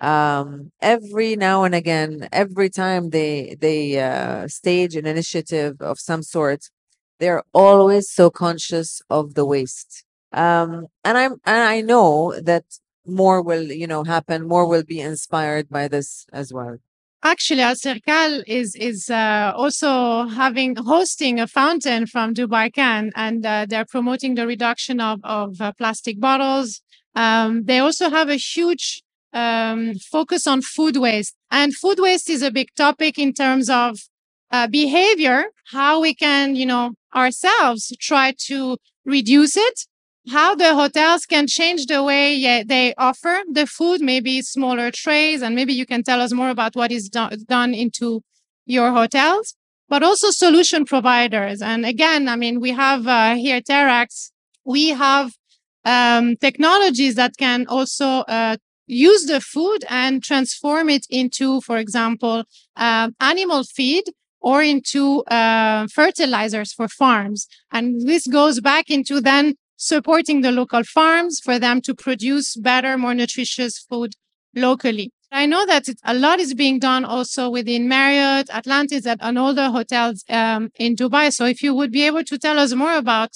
Um, 0.00 0.72
every 0.80 1.36
now 1.36 1.62
and 1.62 1.76
again, 1.76 2.28
every 2.32 2.68
time 2.68 3.10
they 3.10 3.56
they 3.60 4.00
uh, 4.00 4.48
stage 4.48 4.96
an 4.96 5.06
initiative 5.06 5.80
of 5.80 6.00
some 6.00 6.22
sort, 6.24 6.70
they're 7.20 7.44
always 7.54 8.10
so 8.10 8.30
conscious 8.30 9.00
of 9.08 9.34
the 9.34 9.44
waste. 9.44 10.04
Um, 10.32 10.88
and 11.04 11.16
I'm 11.16 11.32
and 11.44 11.62
I 11.76 11.82
know 11.82 12.34
that 12.42 12.64
more 13.06 13.42
will 13.42 13.70
you 13.70 13.86
know 13.86 14.04
happen 14.04 14.46
more 14.46 14.66
will 14.66 14.82
be 14.82 15.00
inspired 15.00 15.68
by 15.68 15.88
this 15.88 16.26
as 16.32 16.52
well. 16.52 16.78
Actually 17.22 17.62
Alserkal 17.62 18.42
is 18.46 18.74
is 18.76 19.10
uh, 19.10 19.52
also 19.56 20.26
having 20.28 20.76
hosting 20.76 21.40
a 21.40 21.46
fountain 21.46 22.06
from 22.06 22.34
dubai 22.34 22.72
can 22.72 23.10
and 23.16 23.44
uh, 23.44 23.66
they're 23.68 23.84
promoting 23.84 24.34
the 24.34 24.46
reduction 24.46 25.00
of 25.00 25.20
of 25.24 25.60
uh, 25.60 25.72
plastic 25.72 26.20
bottles. 26.20 26.82
Um, 27.14 27.64
they 27.64 27.78
also 27.78 28.10
have 28.10 28.28
a 28.28 28.36
huge 28.36 29.02
um, 29.32 29.94
focus 29.94 30.46
on 30.46 30.62
food 30.62 30.96
waste 30.96 31.34
and 31.50 31.74
food 31.74 31.98
waste 31.98 32.28
is 32.30 32.42
a 32.42 32.50
big 32.50 32.68
topic 32.76 33.18
in 33.18 33.32
terms 33.32 33.68
of 33.68 33.98
uh, 34.50 34.66
behavior 34.66 35.46
how 35.72 36.00
we 36.00 36.14
can 36.14 36.54
you 36.54 36.66
know 36.66 36.92
ourselves 37.14 37.92
try 38.00 38.32
to 38.38 38.76
reduce 39.04 39.56
it 39.56 39.86
how 40.28 40.54
the 40.54 40.74
hotels 40.74 41.26
can 41.26 41.46
change 41.46 41.86
the 41.86 42.02
way 42.02 42.62
they 42.64 42.94
offer 42.98 43.42
the 43.50 43.66
food, 43.66 44.00
maybe 44.00 44.42
smaller 44.42 44.90
trays, 44.90 45.42
and 45.42 45.54
maybe 45.54 45.72
you 45.72 45.86
can 45.86 46.02
tell 46.02 46.20
us 46.20 46.32
more 46.32 46.50
about 46.50 46.74
what 46.74 46.90
is 46.90 47.08
do- 47.08 47.36
done 47.48 47.74
into 47.74 48.22
your 48.66 48.92
hotels, 48.92 49.54
but 49.88 50.02
also 50.02 50.30
solution 50.30 50.84
providers. 50.84 51.62
And 51.62 51.86
again, 51.86 52.28
I 52.28 52.36
mean, 52.36 52.60
we 52.60 52.70
have 52.72 53.06
uh, 53.06 53.34
here 53.36 53.60
Terrax, 53.60 54.30
we 54.64 54.88
have 54.88 55.32
um, 55.84 56.36
technologies 56.36 57.14
that 57.14 57.36
can 57.36 57.66
also 57.68 58.06
uh, 58.26 58.56
use 58.86 59.26
the 59.26 59.40
food 59.40 59.84
and 59.88 60.22
transform 60.22 60.88
it 60.90 61.06
into, 61.08 61.60
for 61.60 61.76
example, 61.78 62.44
uh, 62.76 63.10
animal 63.20 63.62
feed 63.64 64.04
or 64.40 64.62
into 64.62 65.22
uh, 65.24 65.86
fertilizers 65.92 66.72
for 66.72 66.88
farms. 66.88 67.48
And 67.72 68.06
this 68.06 68.26
goes 68.26 68.60
back 68.60 68.90
into 68.90 69.20
then 69.20 69.54
supporting 69.76 70.40
the 70.40 70.52
local 70.52 70.82
farms 70.84 71.40
for 71.40 71.58
them 71.58 71.80
to 71.82 71.94
produce 71.94 72.56
better, 72.56 72.96
more 72.96 73.14
nutritious 73.14 73.78
food 73.78 74.14
locally. 74.54 75.12
I 75.32 75.46
know 75.46 75.66
that 75.66 75.86
a 76.04 76.14
lot 76.14 76.38
is 76.38 76.54
being 76.54 76.78
done 76.78 77.04
also 77.04 77.50
within 77.50 77.88
Marriott, 77.88 78.48
Atlantis, 78.50 79.06
and 79.06 79.38
older 79.38 79.70
hotels 79.70 80.24
um, 80.30 80.70
in 80.76 80.94
Dubai. 80.96 81.32
So 81.32 81.44
if 81.44 81.62
you 81.62 81.74
would 81.74 81.92
be 81.92 82.04
able 82.04 82.24
to 82.24 82.38
tell 82.38 82.58
us 82.58 82.72
more 82.74 82.96
about 82.96 83.32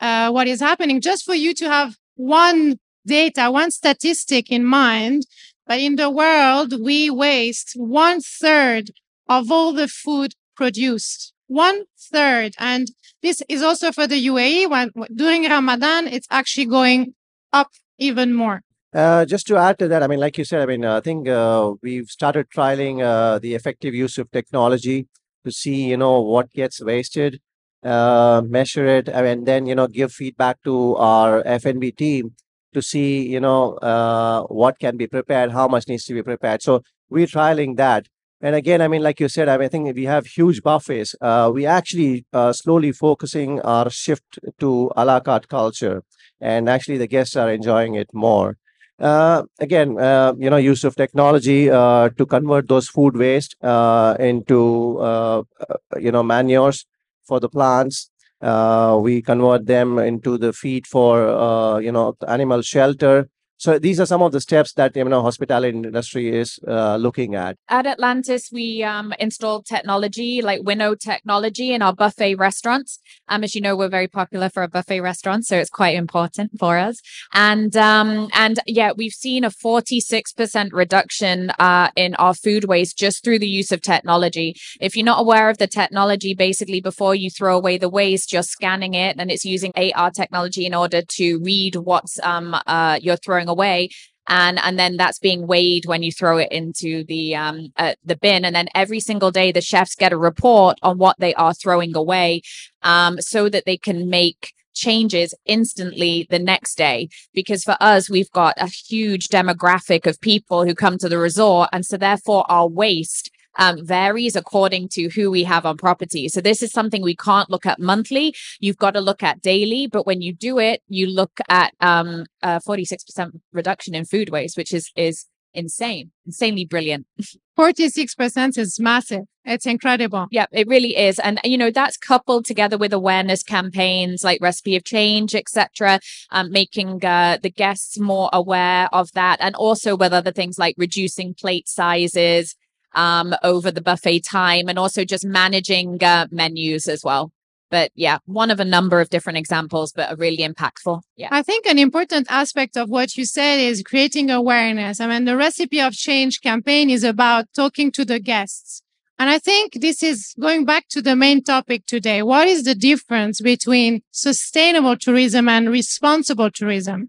uh, 0.00 0.30
what 0.30 0.48
is 0.48 0.60
happening, 0.60 1.00
just 1.00 1.24
for 1.24 1.34
you 1.34 1.54
to 1.54 1.68
have 1.68 1.96
one 2.16 2.78
data, 3.06 3.50
one 3.50 3.70
statistic 3.70 4.50
in 4.50 4.64
mind, 4.64 5.26
but 5.66 5.78
in 5.78 5.96
the 5.96 6.10
world, 6.10 6.74
we 6.82 7.08
waste 7.08 7.72
one 7.76 8.20
third 8.20 8.90
of 9.28 9.50
all 9.50 9.72
the 9.72 9.88
food 9.88 10.34
produced. 10.56 11.31
One 11.52 11.84
third. 11.98 12.54
And 12.58 12.88
this 13.22 13.42
is 13.46 13.62
also 13.62 13.92
for 13.92 14.06
the 14.06 14.26
UAE. 14.26 14.70
When 14.70 14.90
during 15.14 15.42
Ramadan, 15.44 16.08
it's 16.08 16.26
actually 16.30 16.64
going 16.64 17.14
up 17.52 17.68
even 17.98 18.32
more. 18.32 18.62
Uh, 18.94 19.26
just 19.26 19.46
to 19.48 19.58
add 19.58 19.78
to 19.80 19.88
that, 19.88 20.02
I 20.02 20.06
mean, 20.06 20.18
like 20.18 20.38
you 20.38 20.46
said, 20.46 20.62
I 20.62 20.66
mean, 20.66 20.84
I 20.86 21.00
think 21.00 21.28
uh, 21.28 21.74
we've 21.82 22.08
started 22.08 22.46
trialing 22.48 23.02
uh, 23.02 23.38
the 23.38 23.54
effective 23.54 23.94
use 23.94 24.16
of 24.16 24.30
technology 24.30 25.08
to 25.44 25.52
see, 25.52 25.90
you 25.90 25.98
know, 25.98 26.22
what 26.22 26.50
gets 26.52 26.82
wasted, 26.82 27.38
uh, 27.82 28.40
measure 28.46 28.86
it, 28.86 29.10
and 29.10 29.46
then, 29.46 29.66
you 29.66 29.74
know, 29.74 29.88
give 29.88 30.10
feedback 30.10 30.56
to 30.64 30.96
our 30.96 31.42
F&B 31.44 31.92
team 31.92 32.34
to 32.72 32.80
see, 32.80 33.28
you 33.28 33.40
know, 33.40 33.74
uh, 33.74 34.42
what 34.44 34.78
can 34.78 34.96
be 34.96 35.06
prepared, 35.06 35.52
how 35.52 35.68
much 35.68 35.86
needs 35.86 36.06
to 36.06 36.14
be 36.14 36.22
prepared. 36.22 36.62
So 36.62 36.82
we're 37.10 37.26
trialing 37.26 37.76
that. 37.76 38.06
And 38.44 38.56
again, 38.56 38.80
I 38.80 38.88
mean, 38.88 39.02
like 39.02 39.20
you 39.20 39.28
said, 39.28 39.48
I, 39.48 39.56
mean, 39.56 39.66
I 39.66 39.68
think 39.68 39.94
we 39.94 40.04
have 40.04 40.26
huge 40.26 40.62
buffets. 40.62 41.14
Uh, 41.20 41.50
we 41.54 41.64
actually 41.64 42.26
uh, 42.32 42.52
slowly 42.52 42.90
focusing 42.92 43.60
our 43.60 43.88
shift 43.88 44.38
to 44.58 44.90
a 44.96 45.04
la 45.04 45.20
carte 45.20 45.48
culture, 45.48 46.02
and 46.40 46.68
actually 46.68 46.98
the 46.98 47.06
guests 47.06 47.36
are 47.36 47.50
enjoying 47.52 47.94
it 47.94 48.08
more. 48.12 48.56
Uh, 48.98 49.44
again, 49.60 49.98
uh, 49.98 50.32
you 50.38 50.50
know, 50.50 50.56
use 50.56 50.82
of 50.84 50.96
technology 50.96 51.70
uh, 51.70 52.08
to 52.10 52.26
convert 52.26 52.68
those 52.68 52.88
food 52.88 53.16
waste 53.16 53.56
uh, 53.62 54.16
into, 54.18 54.98
uh, 55.00 55.42
uh, 55.68 55.98
you 55.98 56.10
know, 56.10 56.22
manures 56.22 56.84
for 57.24 57.38
the 57.40 57.48
plants. 57.48 58.10
We 58.40 59.22
convert 59.22 59.66
them 59.66 59.98
into 59.98 60.36
the 60.36 60.52
feed 60.52 60.86
for, 60.88 61.80
you 61.80 61.92
know, 61.92 62.16
animal 62.26 62.62
shelter. 62.62 63.28
So 63.62 63.78
these 63.78 64.00
are 64.00 64.06
some 64.06 64.22
of 64.22 64.32
the 64.32 64.40
steps 64.40 64.72
that 64.72 64.96
you 64.96 65.04
know 65.04 65.22
hospitality 65.22 65.76
industry 65.78 66.36
is 66.36 66.58
uh, 66.66 66.96
looking 66.96 67.36
at. 67.36 67.56
At 67.68 67.86
Atlantis, 67.86 68.50
we 68.50 68.82
um, 68.82 69.14
installed 69.20 69.66
technology 69.66 70.42
like 70.42 70.62
Winnow 70.64 70.96
technology 70.96 71.72
in 71.72 71.80
our 71.80 71.94
buffet 71.94 72.34
restaurants. 72.34 72.98
Um, 73.28 73.44
as 73.44 73.54
you 73.54 73.60
know, 73.60 73.76
we're 73.76 73.88
very 73.88 74.08
popular 74.08 74.48
for 74.48 74.64
a 74.64 74.68
buffet 74.68 75.00
restaurant, 75.00 75.46
so 75.46 75.56
it's 75.58 75.70
quite 75.70 75.94
important 75.94 76.58
for 76.58 76.76
us. 76.76 77.00
And 77.34 77.76
um, 77.76 78.30
and 78.34 78.58
yeah, 78.66 78.90
we've 78.96 79.12
seen 79.12 79.44
a 79.44 79.50
forty 79.50 80.00
six 80.00 80.32
percent 80.32 80.72
reduction 80.72 81.50
uh, 81.60 81.90
in 81.94 82.16
our 82.16 82.34
food 82.34 82.64
waste 82.64 82.98
just 82.98 83.22
through 83.22 83.38
the 83.38 83.54
use 83.60 83.70
of 83.70 83.80
technology. 83.80 84.56
If 84.80 84.96
you're 84.96 85.06
not 85.06 85.20
aware 85.20 85.48
of 85.48 85.58
the 85.58 85.68
technology, 85.68 86.34
basically 86.34 86.80
before 86.80 87.14
you 87.14 87.30
throw 87.30 87.56
away 87.56 87.78
the 87.78 87.88
waste, 87.88 88.32
you're 88.32 88.42
scanning 88.42 88.94
it, 88.94 89.14
and 89.20 89.30
it's 89.30 89.44
using 89.44 89.70
AR 89.76 90.10
technology 90.10 90.66
in 90.66 90.74
order 90.74 91.00
to 91.00 91.38
read 91.44 91.76
what's 91.76 92.18
um 92.24 92.56
uh, 92.66 92.98
you're 93.00 93.22
throwing 93.24 93.51
away. 93.54 93.90
And 94.28 94.58
and 94.60 94.78
then 94.78 94.96
that's 94.96 95.18
being 95.18 95.46
weighed 95.46 95.84
when 95.86 96.02
you 96.04 96.12
throw 96.12 96.38
it 96.38 96.50
into 96.52 97.04
the 97.04 97.34
um 97.34 97.72
uh, 97.76 97.94
the 98.04 98.16
bin. 98.16 98.44
And 98.44 98.54
then 98.54 98.68
every 98.74 99.00
single 99.00 99.32
day 99.32 99.50
the 99.50 99.60
chefs 99.60 99.96
get 99.96 100.12
a 100.12 100.16
report 100.30 100.78
on 100.82 100.98
what 100.98 101.16
they 101.18 101.34
are 101.34 101.54
throwing 101.54 101.96
away 101.96 102.42
um 102.82 103.20
so 103.20 103.48
that 103.48 103.64
they 103.66 103.76
can 103.76 104.08
make 104.08 104.42
changes 104.74 105.34
instantly 105.44 106.26
the 106.30 106.38
next 106.38 106.76
day. 106.76 107.08
Because 107.34 107.64
for 107.64 107.76
us 107.80 108.08
we've 108.08 108.30
got 108.30 108.54
a 108.58 108.68
huge 108.68 109.28
demographic 109.28 110.06
of 110.06 110.20
people 110.20 110.64
who 110.64 110.74
come 110.74 110.98
to 110.98 111.08
the 111.08 111.18
resort. 111.18 111.68
And 111.72 111.84
so 111.84 111.96
therefore 111.96 112.44
our 112.48 112.68
waste 112.68 113.31
um, 113.58 113.84
varies 113.84 114.36
according 114.36 114.88
to 114.90 115.08
who 115.10 115.30
we 115.30 115.44
have 115.44 115.66
on 115.66 115.76
property. 115.76 116.28
So 116.28 116.40
this 116.40 116.62
is 116.62 116.72
something 116.72 117.02
we 117.02 117.16
can't 117.16 117.50
look 117.50 117.66
at 117.66 117.80
monthly. 117.80 118.34
You've 118.60 118.78
got 118.78 118.92
to 118.92 119.00
look 119.00 119.22
at 119.22 119.42
daily, 119.42 119.86
but 119.86 120.06
when 120.06 120.22
you 120.22 120.32
do 120.32 120.58
it, 120.58 120.82
you 120.88 121.06
look 121.06 121.38
at 121.48 121.72
um, 121.80 122.24
a 122.42 122.60
46% 122.60 123.40
reduction 123.52 123.94
in 123.94 124.04
food 124.04 124.30
waste, 124.30 124.56
which 124.56 124.72
is, 124.72 124.90
is 124.96 125.26
insane, 125.54 126.10
insanely 126.26 126.64
brilliant. 126.64 127.06
46% 127.58 128.56
is 128.56 128.80
massive. 128.80 129.24
It's 129.44 129.66
incredible. 129.66 130.26
Yeah, 130.30 130.46
it 130.52 130.68
really 130.68 130.96
is. 130.96 131.18
And 131.18 131.40
you 131.44 131.58
know, 131.58 131.70
that's 131.70 131.96
coupled 131.96 132.44
together 132.44 132.78
with 132.78 132.92
awareness 132.92 133.42
campaigns 133.42 134.22
like 134.24 134.40
Recipe 134.40 134.76
of 134.76 134.84
Change, 134.84 135.34
etc., 135.34 136.00
um, 136.30 136.50
making 136.50 137.04
uh, 137.04 137.38
the 137.42 137.50
guests 137.50 137.98
more 137.98 138.30
aware 138.32 138.88
of 138.92 139.10
that. 139.12 139.38
And 139.40 139.54
also 139.56 139.96
with 139.96 140.12
other 140.12 140.32
things 140.32 140.58
like 140.58 140.76
reducing 140.78 141.34
plate 141.34 141.68
sizes, 141.68 142.54
um, 142.94 143.34
over 143.42 143.70
the 143.70 143.80
buffet 143.80 144.20
time 144.20 144.68
and 144.68 144.78
also 144.78 145.04
just 145.04 145.24
managing 145.24 146.02
uh, 146.02 146.26
menus 146.30 146.88
as 146.88 147.02
well. 147.04 147.32
But 147.70 147.90
yeah, 147.94 148.18
one 148.26 148.50
of 148.50 148.60
a 148.60 148.66
number 148.66 149.00
of 149.00 149.08
different 149.08 149.38
examples, 149.38 149.92
but 149.92 150.10
are 150.10 150.16
really 150.16 150.46
impactful. 150.46 151.00
Yeah. 151.16 151.28
I 151.30 151.42
think 151.42 151.64
an 151.64 151.78
important 151.78 152.26
aspect 152.28 152.76
of 152.76 152.90
what 152.90 153.16
you 153.16 153.24
said 153.24 153.60
is 153.60 153.82
creating 153.82 154.30
awareness. 154.30 155.00
I 155.00 155.06
mean, 155.06 155.24
the 155.24 155.38
recipe 155.38 155.80
of 155.80 155.94
change 155.94 156.42
campaign 156.42 156.90
is 156.90 157.02
about 157.02 157.46
talking 157.54 157.90
to 157.92 158.04
the 158.04 158.20
guests. 158.20 158.82
And 159.18 159.30
I 159.30 159.38
think 159.38 159.74
this 159.74 160.02
is 160.02 160.34
going 160.38 160.66
back 160.66 160.88
to 160.88 161.00
the 161.00 161.16
main 161.16 161.42
topic 161.42 161.86
today. 161.86 162.22
What 162.22 162.46
is 162.46 162.64
the 162.64 162.74
difference 162.74 163.40
between 163.40 164.02
sustainable 164.10 164.98
tourism 164.98 165.48
and 165.48 165.70
responsible 165.70 166.50
tourism? 166.50 167.08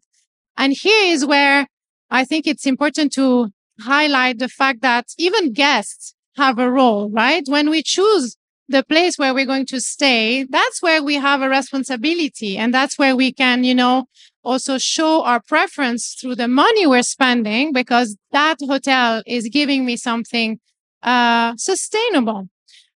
And 0.56 0.72
here 0.72 1.12
is 1.13 1.26
where 1.26 1.67
I 2.10 2.24
think 2.24 2.48
it's 2.48 2.65
important 2.65 3.12
to 3.13 3.50
highlight 3.82 4.40
the 4.40 4.50
fact 4.50 4.82
that 4.82 5.08
even 5.18 5.54
guests 5.54 6.16
have 6.36 6.60
a 6.60 6.70
role, 6.70 7.10
right? 7.10 7.44
When 7.48 7.70
we 7.70 7.84
choose 7.84 8.38
the 8.70 8.84
place 8.84 9.18
where 9.18 9.34
we're 9.34 9.46
going 9.46 9.66
to 9.68 9.80
stay, 9.80 10.46
that's 10.50 10.82
where 10.82 11.04
we 11.04 11.16
have 11.16 11.42
a 11.42 11.50
responsibility. 11.50 12.58
And 12.58 12.74
that's 12.74 12.98
where 12.98 13.16
we 13.16 13.32
can, 13.34 13.64
you 13.64 13.76
know, 13.76 14.06
also 14.44 14.78
show 14.78 15.24
our 15.24 15.42
preference 15.42 16.16
through 16.20 16.36
the 16.36 16.48
money 16.48 16.88
we're 16.88 17.04
spending 17.04 17.72
because 17.74 18.18
that 18.32 18.58
hotel 18.62 19.22
is 19.26 19.50
giving 19.50 19.86
me 19.86 19.98
something, 19.98 20.60
uh, 21.02 21.54
sustainable. 21.58 22.50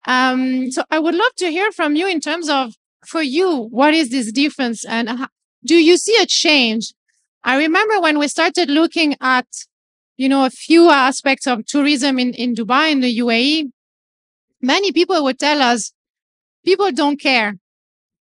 Um, 0.05 0.71
so 0.71 0.83
I 0.89 0.99
would 0.99 1.15
love 1.15 1.35
to 1.37 1.49
hear 1.49 1.71
from 1.71 1.95
you 1.95 2.07
in 2.07 2.21
terms 2.21 2.49
of 2.49 2.73
for 3.05 3.21
you, 3.21 3.67
what 3.69 3.93
is 3.93 4.09
this 4.09 4.31
difference 4.31 4.85
and 4.85 5.09
how, 5.09 5.27
do 5.65 5.75
you 5.75 5.97
see 5.97 6.17
a 6.21 6.25
change? 6.25 6.93
I 7.43 7.57
remember 7.57 7.99
when 8.01 8.19
we 8.19 8.27
started 8.27 8.69
looking 8.69 9.15
at 9.21 9.47
you 10.17 10.27
know, 10.27 10.45
a 10.45 10.49
few 10.49 10.89
aspects 10.89 11.47
of 11.47 11.65
tourism 11.65 12.19
in, 12.19 12.33
in 12.33 12.55
Dubai, 12.55 12.91
in 12.91 13.01
the 13.01 13.19
UAE, 13.19 13.71
many 14.61 14.91
people 14.91 15.23
would 15.23 15.39
tell 15.39 15.61
us 15.61 15.93
people 16.65 16.91
don't 16.91 17.19
care. 17.19 17.57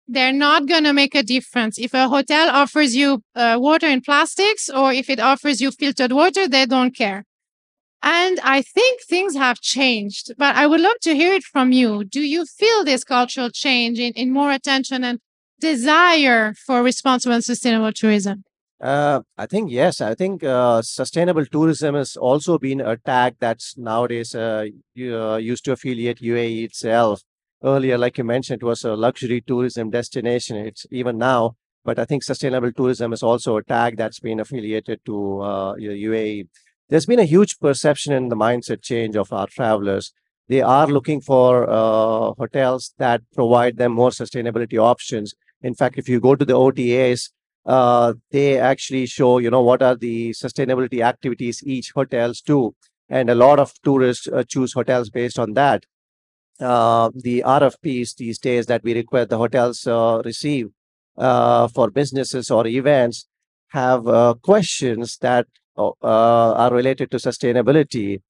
They're 0.06 0.32
not 0.32 0.66
going 0.66 0.84
to 0.84 0.92
make 0.92 1.14
a 1.14 1.22
difference. 1.22 1.78
If 1.78 1.94
a 1.94 2.08
hotel 2.08 2.50
offers 2.50 2.94
you 2.94 3.22
uh, 3.34 3.56
water 3.58 3.86
in 3.86 4.02
plastics 4.02 4.68
or 4.68 4.92
if 4.92 5.08
it 5.08 5.18
offers 5.18 5.62
you 5.62 5.70
filtered 5.70 6.12
water, 6.12 6.46
they 6.46 6.66
don't 6.66 6.94
care. 6.94 7.24
And 8.02 8.38
I 8.40 8.60
think 8.60 9.00
things 9.02 9.34
have 9.34 9.62
changed, 9.62 10.34
but 10.36 10.54
I 10.56 10.66
would 10.66 10.82
love 10.82 11.00
to 11.02 11.14
hear 11.14 11.32
it 11.32 11.42
from 11.42 11.72
you. 11.72 12.04
Do 12.04 12.20
you 12.20 12.44
feel 12.44 12.84
this 12.84 13.02
cultural 13.02 13.48
change 13.48 13.98
in, 13.98 14.12
in 14.12 14.30
more 14.30 14.52
attention 14.52 15.04
and 15.04 15.20
desire 15.58 16.52
for 16.66 16.82
responsible 16.82 17.34
and 17.34 17.42
sustainable 17.42 17.92
tourism? 17.92 18.44
Uh, 18.84 19.22
I 19.38 19.46
think 19.46 19.70
yes. 19.70 20.02
I 20.02 20.14
think 20.14 20.44
uh, 20.44 20.82
sustainable 20.82 21.46
tourism 21.46 21.94
has 21.94 22.16
also 22.16 22.58
been 22.58 22.82
a 22.82 22.98
tag 22.98 23.36
that's 23.40 23.78
nowadays 23.78 24.34
uh, 24.34 24.66
uh 24.98 25.36
used 25.36 25.64
to 25.64 25.72
affiliate 25.72 26.18
UAE 26.18 26.64
itself. 26.64 27.22
Earlier, 27.62 27.96
like 27.96 28.18
you 28.18 28.24
mentioned, 28.24 28.62
it 28.62 28.66
was 28.66 28.84
a 28.84 28.94
luxury 28.94 29.40
tourism 29.40 29.88
destination. 29.88 30.58
It's 30.58 30.84
even 30.90 31.16
now, 31.16 31.56
but 31.82 31.98
I 31.98 32.04
think 32.04 32.24
sustainable 32.24 32.72
tourism 32.72 33.14
is 33.14 33.22
also 33.22 33.56
a 33.56 33.64
tag 33.64 33.96
that's 33.96 34.20
been 34.20 34.38
affiliated 34.38 35.00
to 35.06 35.40
uh, 35.40 35.74
UAE. 35.76 36.48
There's 36.90 37.06
been 37.06 37.20
a 37.20 37.32
huge 37.34 37.58
perception 37.60 38.12
in 38.12 38.28
the 38.28 38.36
mindset 38.36 38.82
change 38.82 39.16
of 39.16 39.32
our 39.32 39.46
travelers. 39.46 40.12
They 40.48 40.60
are 40.60 40.86
looking 40.86 41.22
for 41.22 41.66
uh, 41.70 42.32
hotels 42.36 42.92
that 42.98 43.22
provide 43.32 43.78
them 43.78 43.92
more 43.92 44.10
sustainability 44.10 44.76
options. 44.76 45.32
In 45.62 45.74
fact, 45.74 45.96
if 45.96 46.06
you 46.06 46.20
go 46.20 46.34
to 46.34 46.44
the 46.44 46.52
OTAs, 46.52 47.30
uh, 47.66 48.14
they 48.30 48.58
actually 48.58 49.06
show 49.06 49.38
you 49.38 49.50
know 49.50 49.62
what 49.62 49.82
are 49.82 49.96
the 49.96 50.30
sustainability 50.32 51.00
activities 51.02 51.62
each 51.64 51.92
hotels 51.94 52.40
do. 52.40 52.74
And 53.08 53.30
a 53.30 53.34
lot 53.34 53.58
of 53.58 53.72
tourists 53.82 54.28
uh, 54.28 54.44
choose 54.48 54.72
hotels 54.72 55.10
based 55.10 55.38
on 55.38 55.52
that. 55.54 55.84
Uh, 56.60 57.10
the 57.14 57.42
rfps 57.44 58.14
these 58.16 58.38
days 58.38 58.66
that 58.66 58.82
we 58.84 58.94
require 58.94 59.24
the 59.24 59.38
hotels 59.38 59.86
uh, 59.88 60.22
receive 60.24 60.68
uh, 61.18 61.66
for 61.68 61.90
businesses 61.90 62.48
or 62.50 62.66
events 62.66 63.26
have 63.68 64.06
uh, 64.06 64.34
questions 64.42 65.18
that 65.20 65.46
are 65.76 66.72
related 66.72 67.10
to 67.10 67.16
sustainability. 67.16 68.20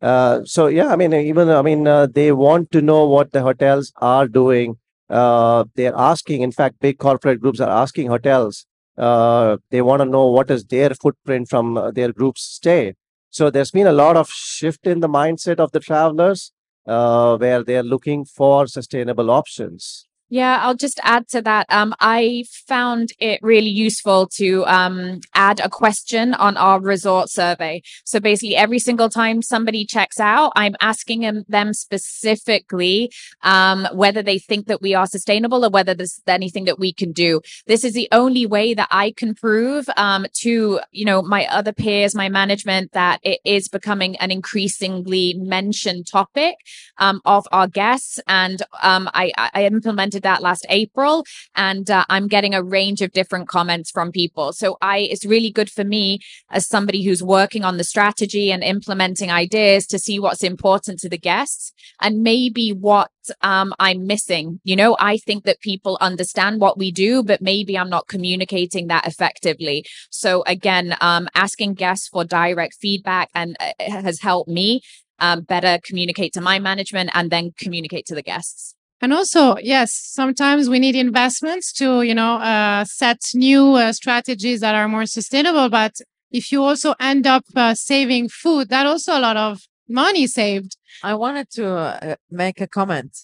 So 0.00 0.68
yeah 0.68 0.88
i 0.92 0.96
mean 0.96 1.12
even 1.12 1.50
i 1.50 1.62
mean 1.62 1.84
they 2.12 2.30
want 2.32 2.70
to 2.70 2.82
know 2.82 3.08
what 3.08 3.32
the 3.32 3.42
hotels 3.42 3.92
are 3.96 4.28
doing. 4.28 4.76
They're 5.08 5.96
asking 5.96 6.42
in 6.42 6.52
fact 6.52 6.78
big 6.80 6.98
corporate 6.98 7.40
groups 7.40 7.60
are 7.60 7.70
asking 7.70 8.08
hotels 8.08 8.66
uh, 8.98 9.56
they 9.70 9.82
want 9.82 10.00
to 10.00 10.06
know 10.06 10.26
what 10.26 10.50
is 10.50 10.64
their 10.64 10.90
footprint 10.90 11.48
from 11.48 11.76
uh, 11.76 11.90
their 11.90 12.12
group's 12.12 12.42
stay. 12.42 12.94
So 13.30 13.50
there's 13.50 13.70
been 13.70 13.86
a 13.86 13.92
lot 13.92 14.16
of 14.16 14.28
shift 14.28 14.86
in 14.86 15.00
the 15.00 15.08
mindset 15.08 15.58
of 15.58 15.72
the 15.72 15.80
travelers 15.80 16.52
uh, 16.86 17.36
where 17.38 17.64
they're 17.64 17.82
looking 17.82 18.24
for 18.24 18.66
sustainable 18.66 19.30
options. 19.30 20.06
Yeah, 20.32 20.60
I'll 20.62 20.74
just 20.74 20.98
add 21.02 21.28
to 21.28 21.42
that. 21.42 21.66
Um, 21.68 21.94
I 22.00 22.44
found 22.66 23.10
it 23.18 23.38
really 23.42 23.68
useful 23.68 24.28
to 24.38 24.64
um, 24.64 25.20
add 25.34 25.60
a 25.60 25.68
question 25.68 26.32
on 26.32 26.56
our 26.56 26.80
resort 26.80 27.28
survey. 27.28 27.82
So 28.06 28.18
basically, 28.18 28.56
every 28.56 28.78
single 28.78 29.10
time 29.10 29.42
somebody 29.42 29.84
checks 29.84 30.18
out, 30.18 30.52
I'm 30.56 30.74
asking 30.80 31.44
them, 31.48 31.74
specifically 31.74 33.12
um, 33.42 33.86
whether 33.92 34.22
they 34.22 34.38
think 34.38 34.68
that 34.68 34.80
we 34.80 34.94
are 34.94 35.06
sustainable 35.06 35.66
or 35.66 35.68
whether 35.68 35.92
there's 35.92 36.22
anything 36.26 36.64
that 36.64 36.78
we 36.78 36.94
can 36.94 37.12
do. 37.12 37.42
This 37.66 37.84
is 37.84 37.92
the 37.92 38.08
only 38.10 38.46
way 38.46 38.72
that 38.72 38.88
I 38.90 39.10
can 39.10 39.34
prove 39.34 39.84
um, 39.98 40.24
to 40.40 40.80
you 40.92 41.04
know 41.04 41.20
my 41.20 41.46
other 41.48 41.74
peers, 41.74 42.14
my 42.14 42.30
management, 42.30 42.92
that 42.92 43.20
it 43.22 43.40
is 43.44 43.68
becoming 43.68 44.16
an 44.16 44.30
increasingly 44.30 45.34
mentioned 45.36 46.06
topic 46.10 46.54
um, 46.96 47.20
of 47.26 47.46
our 47.52 47.68
guests. 47.68 48.18
And 48.26 48.62
um, 48.82 49.10
I, 49.12 49.30
I 49.36 49.66
implemented 49.66 50.21
that 50.22 50.42
last 50.42 50.66
April, 50.68 51.24
and 51.54 51.90
uh, 51.90 52.04
I'm 52.08 52.28
getting 52.28 52.54
a 52.54 52.62
range 52.62 53.02
of 53.02 53.12
different 53.12 53.48
comments 53.48 53.90
from 53.90 54.12
people. 54.12 54.52
So 54.52 54.76
I, 54.80 54.98
it's 54.98 55.24
really 55.24 55.50
good 55.50 55.70
for 55.70 55.84
me 55.84 56.20
as 56.50 56.66
somebody 56.66 57.04
who's 57.04 57.22
working 57.22 57.64
on 57.64 57.76
the 57.76 57.84
strategy 57.84 58.50
and 58.50 58.62
implementing 58.62 59.30
ideas 59.30 59.86
to 59.88 59.98
see 59.98 60.18
what's 60.18 60.42
important 60.42 60.98
to 61.00 61.08
the 61.08 61.18
guests 61.18 61.72
and 62.00 62.22
maybe 62.22 62.72
what 62.72 63.10
um, 63.40 63.72
I'm 63.78 64.06
missing. 64.06 64.60
You 64.64 64.76
know, 64.76 64.96
I 64.98 65.16
think 65.16 65.44
that 65.44 65.60
people 65.60 65.98
understand 66.00 66.60
what 66.60 66.78
we 66.78 66.90
do, 66.90 67.22
but 67.22 67.40
maybe 67.40 67.78
I'm 67.78 67.90
not 67.90 68.08
communicating 68.08 68.88
that 68.88 69.06
effectively. 69.06 69.84
So 70.10 70.42
again, 70.46 70.96
um, 71.00 71.28
asking 71.34 71.74
guests 71.74 72.08
for 72.08 72.24
direct 72.24 72.74
feedback 72.80 73.30
and 73.34 73.56
uh, 73.60 73.72
has 73.78 74.20
helped 74.20 74.48
me 74.48 74.82
um, 75.18 75.42
better 75.42 75.78
communicate 75.82 76.32
to 76.34 76.40
my 76.40 76.58
management 76.58 77.10
and 77.14 77.30
then 77.30 77.52
communicate 77.56 78.06
to 78.06 78.14
the 78.14 78.22
guests. 78.22 78.74
And 79.02 79.12
also, 79.12 79.56
yes, 79.60 79.90
sometimes 79.92 80.68
we 80.68 80.78
need 80.78 80.94
investments 80.94 81.72
to, 81.72 82.02
you 82.02 82.14
know, 82.14 82.36
uh, 82.36 82.84
set 82.84 83.20
new 83.34 83.74
uh, 83.74 83.92
strategies 83.92 84.60
that 84.60 84.76
are 84.76 84.86
more 84.86 85.06
sustainable. 85.06 85.68
But 85.68 85.96
if 86.30 86.52
you 86.52 86.62
also 86.62 86.94
end 87.00 87.26
up 87.26 87.42
uh, 87.56 87.74
saving 87.74 88.28
food, 88.28 88.68
that 88.68 88.86
also 88.86 89.18
a 89.18 89.20
lot 89.20 89.36
of 89.36 89.62
money 89.88 90.28
saved. 90.28 90.76
I 91.02 91.14
wanted 91.14 91.50
to 91.54 91.68
uh, 91.68 92.16
make 92.30 92.60
a 92.60 92.68
comment. 92.68 93.18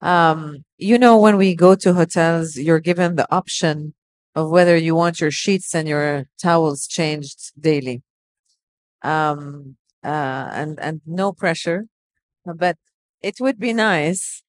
Um, 0.00 0.64
you 0.76 0.98
know, 0.98 1.16
when 1.16 1.36
we 1.36 1.54
go 1.54 1.76
to 1.76 1.94
hotels, 1.94 2.56
you're 2.56 2.80
given 2.80 3.14
the 3.14 3.32
option 3.32 3.94
of 4.34 4.50
whether 4.50 4.76
you 4.76 4.96
want 4.96 5.20
your 5.20 5.30
sheets 5.30 5.72
and 5.72 5.86
your 5.86 6.24
towels 6.42 6.88
changed 6.88 7.52
daily. 7.60 8.02
Um, 9.02 9.76
uh, 10.04 10.48
and 10.52 10.80
and 10.80 11.00
no 11.06 11.32
pressure, 11.32 11.86
but 12.44 12.76
it 13.20 13.36
would 13.40 13.60
be 13.60 13.72
nice 13.72 14.42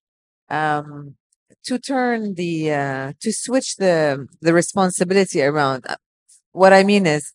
um, 0.49 1.15
to 1.63 1.79
turn 1.79 2.35
the 2.35 2.71
uh, 2.71 3.13
to 3.21 3.31
switch 3.31 3.77
the 3.77 4.27
the 4.41 4.53
responsibility 4.53 5.41
around. 5.41 5.85
Uh, 5.87 5.95
what 6.51 6.73
I 6.73 6.83
mean 6.83 7.05
is, 7.05 7.33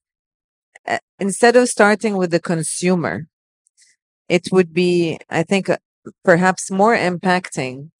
uh, 0.86 0.98
instead 1.18 1.56
of 1.56 1.68
starting 1.68 2.16
with 2.16 2.30
the 2.30 2.40
consumer, 2.40 3.26
it 4.28 4.48
would 4.52 4.72
be, 4.72 5.18
I 5.30 5.42
think, 5.42 5.68
uh, 5.68 5.78
perhaps 6.24 6.70
more 6.70 6.96
impacting 6.96 7.90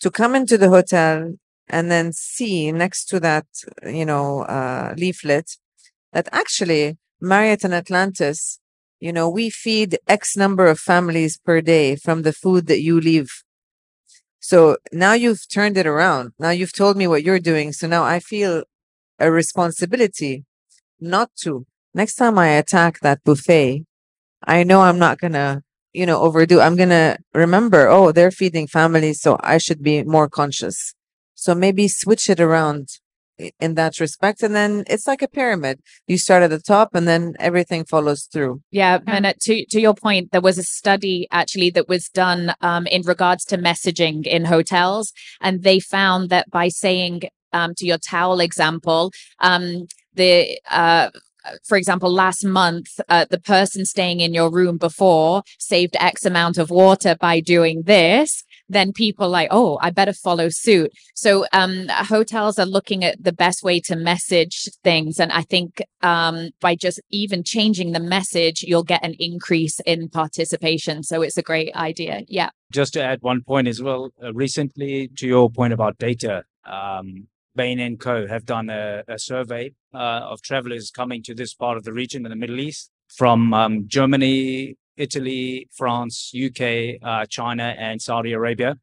to 0.00 0.10
come 0.10 0.34
into 0.34 0.56
the 0.56 0.68
hotel 0.68 1.34
and 1.68 1.90
then 1.90 2.12
see 2.12 2.72
next 2.72 3.06
to 3.06 3.20
that, 3.20 3.46
you 3.84 4.04
know, 4.04 4.42
uh, 4.42 4.94
leaflet 4.96 5.56
that 6.12 6.28
actually 6.32 6.96
Marriott 7.20 7.64
and 7.64 7.74
Atlantis, 7.74 8.60
you 9.00 9.12
know, 9.12 9.28
we 9.28 9.50
feed 9.50 9.98
X 10.06 10.36
number 10.36 10.66
of 10.66 10.78
families 10.78 11.38
per 11.38 11.60
day 11.60 11.96
from 11.96 12.22
the 12.22 12.32
food 12.32 12.66
that 12.66 12.80
you 12.80 13.00
leave 13.00 13.42
so 14.40 14.76
now 14.92 15.12
you've 15.14 15.48
turned 15.48 15.76
it 15.76 15.86
around. 15.86 16.32
Now 16.38 16.50
you've 16.50 16.72
told 16.72 16.96
me 16.96 17.06
what 17.06 17.22
you're 17.22 17.40
doing. 17.40 17.72
So 17.72 17.86
now 17.86 18.04
I 18.04 18.20
feel 18.20 18.64
a 19.18 19.30
responsibility 19.30 20.44
not 21.00 21.30
to. 21.42 21.66
Next 21.94 22.14
time 22.14 22.38
I 22.38 22.48
attack 22.48 23.00
that 23.00 23.24
buffet, 23.24 23.84
I 24.44 24.62
know 24.62 24.82
I'm 24.82 24.98
not 24.98 25.18
going 25.18 25.32
to, 25.32 25.62
you 25.92 26.06
know, 26.06 26.20
overdo. 26.20 26.60
I'm 26.60 26.76
going 26.76 26.90
to 26.90 27.18
remember, 27.34 27.88
oh, 27.88 28.12
they're 28.12 28.30
feeding 28.30 28.66
families. 28.66 29.20
So 29.20 29.38
I 29.40 29.58
should 29.58 29.82
be 29.82 30.04
more 30.04 30.28
conscious. 30.28 30.94
So 31.34 31.54
maybe 31.54 31.88
switch 31.88 32.30
it 32.30 32.40
around 32.40 32.88
in 33.60 33.74
that 33.74 34.00
respect. 34.00 34.42
And 34.42 34.54
then 34.54 34.84
it's 34.86 35.06
like 35.06 35.22
a 35.22 35.28
pyramid. 35.28 35.80
You 36.06 36.18
start 36.18 36.42
at 36.42 36.50
the 36.50 36.60
top 36.60 36.94
and 36.94 37.06
then 37.06 37.34
everything 37.38 37.84
follows 37.84 38.28
through. 38.32 38.62
Yeah. 38.70 38.98
And 39.06 39.26
uh, 39.26 39.34
to, 39.42 39.64
to 39.66 39.80
your 39.80 39.94
point, 39.94 40.32
there 40.32 40.40
was 40.40 40.58
a 40.58 40.62
study 40.62 41.26
actually 41.30 41.70
that 41.70 41.88
was 41.88 42.08
done 42.08 42.54
um, 42.60 42.86
in 42.86 43.02
regards 43.02 43.44
to 43.46 43.58
messaging 43.58 44.26
in 44.26 44.44
hotels. 44.44 45.12
And 45.40 45.62
they 45.62 45.80
found 45.80 46.30
that 46.30 46.50
by 46.50 46.68
saying 46.68 47.22
um, 47.52 47.74
to 47.76 47.86
your 47.86 47.98
towel 47.98 48.40
example, 48.40 49.12
um, 49.40 49.86
the, 50.14 50.60
uh, 50.70 51.10
for 51.64 51.78
example, 51.78 52.12
last 52.12 52.44
month, 52.44 52.88
uh, 53.08 53.24
the 53.30 53.40
person 53.40 53.84
staying 53.84 54.20
in 54.20 54.34
your 54.34 54.50
room 54.50 54.76
before 54.76 55.42
saved 55.58 55.96
X 55.98 56.26
amount 56.26 56.58
of 56.58 56.70
water 56.70 57.16
by 57.18 57.40
doing 57.40 57.82
this 57.84 58.44
then 58.68 58.92
people 58.92 59.28
like, 59.28 59.48
oh, 59.50 59.78
I 59.80 59.90
better 59.90 60.12
follow 60.12 60.48
suit. 60.48 60.92
So 61.14 61.46
um, 61.52 61.86
hotels 61.88 62.58
are 62.58 62.66
looking 62.66 63.04
at 63.04 63.22
the 63.22 63.32
best 63.32 63.62
way 63.62 63.80
to 63.80 63.96
message 63.96 64.68
things. 64.84 65.18
And 65.18 65.32
I 65.32 65.42
think 65.42 65.82
um, 66.02 66.50
by 66.60 66.74
just 66.74 67.00
even 67.10 67.42
changing 67.44 67.92
the 67.92 68.00
message, 68.00 68.62
you'll 68.62 68.84
get 68.84 69.04
an 69.04 69.14
increase 69.18 69.80
in 69.80 70.08
participation. 70.08 71.02
So 71.02 71.22
it's 71.22 71.38
a 71.38 71.42
great 71.42 71.74
idea. 71.74 72.22
Yeah. 72.28 72.50
Just 72.70 72.92
to 72.94 73.02
add 73.02 73.22
one 73.22 73.42
point 73.42 73.68
as 73.68 73.82
well, 73.82 74.10
uh, 74.22 74.32
recently 74.34 75.08
to 75.16 75.26
your 75.26 75.50
point 75.50 75.72
about 75.72 75.98
data, 75.98 76.44
um, 76.64 77.28
Bain 77.56 77.80
and 77.80 77.98
Co 77.98 78.26
have 78.28 78.44
done 78.44 78.70
a, 78.70 79.02
a 79.08 79.18
survey 79.18 79.72
uh, 79.92 80.20
of 80.30 80.42
travelers 80.42 80.90
coming 80.90 81.22
to 81.24 81.34
this 81.34 81.54
part 81.54 81.76
of 81.76 81.84
the 81.84 81.92
region 81.92 82.24
in 82.24 82.30
the 82.30 82.36
Middle 82.36 82.60
East 82.60 82.90
from 83.08 83.52
um, 83.54 83.84
Germany, 83.88 84.76
Italy, 84.98 85.68
France, 85.74 86.32
UK, 86.34 87.00
uh, 87.02 87.24
China, 87.26 87.74
and 87.78 88.02
Saudi 88.02 88.32
Arabia. 88.32 88.76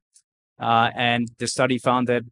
Uh, 0.59 0.89
and 0.95 1.29
the 1.37 1.47
study 1.47 1.77
found 1.77 2.07
that 2.07 2.23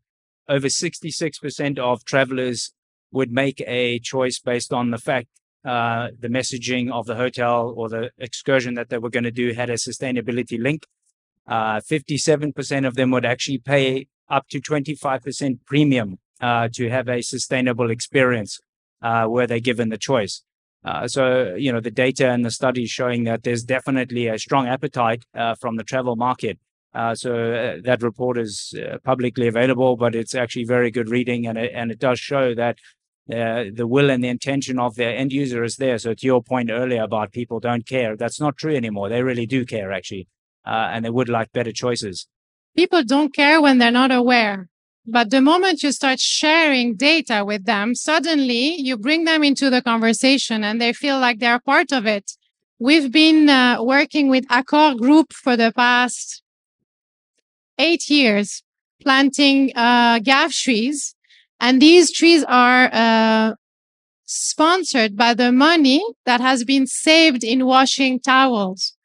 over 0.48 0.68
66% 0.68 1.78
of 1.78 2.06
travelers 2.06 2.74
would 3.12 3.32
make 3.32 3.62
a 3.68 4.00
choice 4.00 4.40
based 4.40 4.74
on 4.74 4.92
the 4.92 4.98
fact 4.98 5.28
uh, 5.66 6.10
the 6.20 6.28
messaging 6.28 6.92
of 6.92 7.06
the 7.06 7.16
hotel 7.16 7.74
or 7.78 7.88
the 7.88 8.12
excursion 8.18 8.74
that 8.74 8.90
they 8.90 8.98
were 8.98 9.10
going 9.10 9.24
to 9.24 9.32
do 9.32 9.54
had 9.54 9.70
a 9.70 9.76
sustainability 9.76 10.60
link. 10.60 10.86
57% 11.50 12.84
uh, 12.84 12.88
of 12.88 12.96
them 12.96 13.12
would 13.12 13.26
actually 13.26 13.60
pay 13.60 14.08
up 14.30 14.48
to 14.50 14.60
25% 14.60 15.60
premium 15.66 16.18
uh, 16.42 16.68
to 16.74 16.90
have 16.90 17.08
a 17.08 17.22
sustainable 17.22 17.92
experience 17.92 18.60
uh, 19.02 19.26
were 19.30 19.48
they 19.48 19.60
given 19.60 19.90
the 19.90 19.98
choice. 19.98 20.44
Uh, 20.86 21.08
so, 21.08 21.56
you 21.56 21.72
know, 21.72 21.80
the 21.80 21.92
data 21.92 22.30
and 22.30 22.44
the 22.44 22.52
studies 22.52 22.90
showing 22.90 23.24
that 23.24 23.44
there's 23.44 23.64
definitely 23.64 24.28
a 24.28 24.38
strong 24.38 24.68
appetite 24.68 25.24
uh, 25.34 25.56
from 25.56 25.78
the 25.78 25.84
travel 25.84 26.16
market. 26.16 26.60
Uh, 26.94 27.16
so 27.16 27.34
uh, 27.54 27.78
that 27.84 28.04
report 28.04 28.38
is 28.38 28.76
uh, 28.78 28.98
publicly 29.04 29.48
available, 29.48 29.96
but 29.96 30.14
it's 30.14 30.36
actually 30.36 30.64
very 30.66 30.92
good 30.92 31.10
reading, 31.10 31.48
and 31.48 31.58
it, 31.58 31.72
and 31.74 31.92
it 31.92 32.00
does 32.00 32.20
show 32.20 32.54
that 32.54 32.78
uh, 33.32 33.64
the 33.74 33.88
will 33.88 34.12
and 34.12 34.24
the 34.24 34.28
intention 34.28 34.78
of 34.78 34.96
their 34.96 35.16
end 35.16 35.32
user 35.32 35.64
is 35.64 35.78
there. 35.78 35.98
So 35.98 36.14
to 36.14 36.26
your 36.26 36.44
point 36.44 36.70
earlier 36.70 37.02
about 37.02 37.32
people 37.32 37.60
don't 37.60 37.88
care, 37.88 38.16
that's 38.16 38.40
not 38.40 38.58
true 38.58 38.76
anymore. 38.76 39.10
They 39.10 39.24
really 39.24 39.48
do 39.48 39.66
care, 39.66 39.92
actually, 39.92 40.28
and 40.66 41.04
they 41.04 41.10
would 41.10 41.30
like 41.30 41.52
better 41.52 41.72
choices. 41.72 42.28
People 42.76 43.04
don't 43.04 43.34
care 43.34 43.62
when 43.62 43.78
they're 43.78 43.92
not 43.92 44.12
aware. 44.12 44.70
But 45.06 45.32
the 45.32 45.42
moment 45.42 45.84
you 45.84 45.92
start 45.92 46.20
sharing 46.20 46.96
data 46.96 47.44
with 47.46 47.66
them, 47.66 47.94
suddenly 47.94 48.76
you 48.80 48.98
bring 48.98 49.26
them 49.26 49.44
into 49.44 49.70
the 49.70 49.82
conversation 49.82 50.64
and 50.64 50.80
they 50.80 50.94
feel 50.94 51.20
like 51.20 51.40
they're 51.40 51.60
part 51.60 51.92
of 51.92 52.06
it. 52.06 52.32
We've 52.80 53.12
been 53.12 53.50
uh, 53.50 53.84
working 53.84 54.30
with 54.30 54.48
Accor 54.48 54.98
Group 54.98 55.34
for 55.34 55.58
the 55.58 55.74
past 55.74 56.42
eight 57.78 58.10
years, 58.10 58.64
planting 59.02 59.72
uh, 59.76 60.20
ghaf 60.20 60.54
trees. 60.54 61.16
And 61.60 61.82
these 61.82 62.12
trees 62.12 62.44
are 62.46 62.90
uh, 62.94 63.56
sponsored 64.26 65.16
by 65.16 65.34
the 65.34 65.52
money 65.52 66.04
that 66.26 66.40
has 66.40 66.64
been 66.64 66.88
saved 66.88 67.44
in 67.44 67.66
washing 67.66 68.20
towels. 68.20 68.96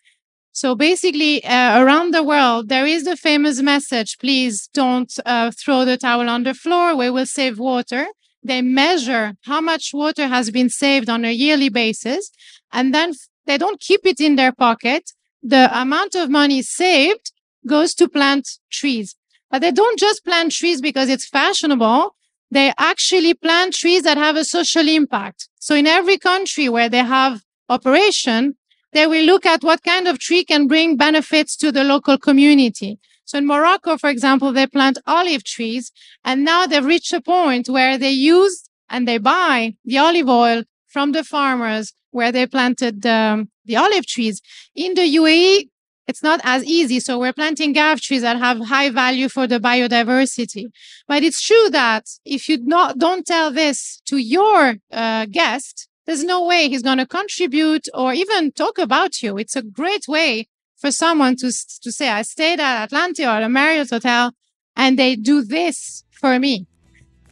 So 0.60 0.74
basically, 0.74 1.44
uh, 1.44 1.80
around 1.80 2.12
the 2.12 2.24
world, 2.24 2.68
there 2.68 2.84
is 2.84 3.04
the 3.04 3.16
famous 3.16 3.62
message, 3.62 4.18
please 4.18 4.68
don't 4.74 5.12
uh, 5.24 5.52
throw 5.52 5.84
the 5.84 5.96
towel 5.96 6.28
on 6.28 6.42
the 6.42 6.52
floor. 6.52 6.96
We 6.96 7.10
will 7.10 7.26
save 7.26 7.60
water. 7.60 8.06
They 8.42 8.60
measure 8.60 9.34
how 9.42 9.60
much 9.60 9.90
water 9.94 10.26
has 10.26 10.50
been 10.50 10.68
saved 10.68 11.08
on 11.08 11.24
a 11.24 11.30
yearly 11.30 11.68
basis. 11.68 12.32
And 12.72 12.92
then 12.92 13.12
they 13.46 13.56
don't 13.56 13.78
keep 13.78 14.00
it 14.04 14.18
in 14.18 14.34
their 14.34 14.50
pocket. 14.50 15.12
The 15.44 15.70
amount 15.80 16.16
of 16.16 16.28
money 16.28 16.62
saved 16.62 17.30
goes 17.64 17.94
to 17.94 18.08
plant 18.08 18.48
trees. 18.68 19.14
But 19.52 19.60
they 19.60 19.70
don't 19.70 19.96
just 19.96 20.24
plant 20.24 20.50
trees 20.50 20.80
because 20.80 21.08
it's 21.08 21.28
fashionable. 21.28 22.16
They 22.50 22.72
actually 22.78 23.34
plant 23.34 23.74
trees 23.74 24.02
that 24.02 24.16
have 24.16 24.34
a 24.34 24.42
social 24.42 24.88
impact. 24.88 25.48
So 25.60 25.76
in 25.76 25.86
every 25.86 26.18
country 26.18 26.68
where 26.68 26.88
they 26.88 27.04
have 27.04 27.42
operation, 27.68 28.56
they 28.92 29.06
will 29.06 29.24
look 29.24 29.44
at 29.46 29.62
what 29.62 29.82
kind 29.82 30.08
of 30.08 30.18
tree 30.18 30.44
can 30.44 30.66
bring 30.66 30.96
benefits 30.96 31.56
to 31.56 31.70
the 31.70 31.84
local 31.84 32.18
community. 32.18 32.98
So 33.24 33.38
in 33.38 33.46
Morocco, 33.46 33.98
for 33.98 34.08
example, 34.08 34.52
they 34.52 34.66
plant 34.66 34.98
olive 35.06 35.44
trees 35.44 35.92
and 36.24 36.44
now 36.44 36.66
they've 36.66 36.84
reached 36.84 37.12
a 37.12 37.20
point 37.20 37.68
where 37.68 37.98
they 37.98 38.10
use 38.10 38.68
and 38.88 39.06
they 39.06 39.18
buy 39.18 39.74
the 39.84 39.98
olive 39.98 40.28
oil 40.28 40.64
from 40.86 41.12
the 41.12 41.24
farmers 41.24 41.92
where 42.10 42.32
they 42.32 42.46
planted 42.46 43.02
the 43.02 43.76
olive 43.76 44.06
trees. 44.06 44.40
In 44.74 44.94
the 44.94 45.16
UAE, 45.16 45.68
it's 46.06 46.22
not 46.22 46.40
as 46.42 46.64
easy. 46.64 47.00
So 47.00 47.18
we're 47.18 47.34
planting 47.34 47.74
ghaf 47.74 48.00
trees 48.00 48.22
that 48.22 48.38
have 48.38 48.58
high 48.66 48.88
value 48.88 49.28
for 49.28 49.46
the 49.46 49.60
biodiversity. 49.60 50.64
But 51.06 51.22
it's 51.22 51.42
true 51.42 51.68
that 51.70 52.06
if 52.24 52.48
you 52.48 52.56
not, 52.64 52.98
don't 52.98 53.26
tell 53.26 53.50
this 53.50 54.00
to 54.06 54.16
your 54.16 54.76
uh, 54.90 55.26
guest, 55.26 55.86
there's 56.08 56.24
no 56.24 56.42
way 56.42 56.70
he's 56.70 56.82
going 56.82 56.96
to 56.96 57.06
contribute 57.06 57.86
or 57.92 58.14
even 58.14 58.50
talk 58.50 58.78
about 58.78 59.22
you. 59.22 59.36
It's 59.36 59.54
a 59.54 59.60
great 59.60 60.08
way 60.08 60.48
for 60.78 60.90
someone 60.90 61.36
to, 61.36 61.52
to 61.82 61.92
say, 61.92 62.08
I 62.08 62.22
stayed 62.22 62.60
at 62.60 62.84
Atlantis 62.84 63.26
or 63.26 63.42
a 63.42 63.48
Marriott 63.50 63.90
hotel 63.90 64.32
and 64.74 64.98
they 64.98 65.16
do 65.16 65.42
this 65.42 66.04
for 66.10 66.38
me. 66.38 66.66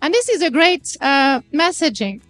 And 0.03 0.13
this 0.13 0.29
is 0.29 0.43
a 0.43 0.51
great 0.51 0.95
uh, 1.01 1.41
messaging. 1.55 2.21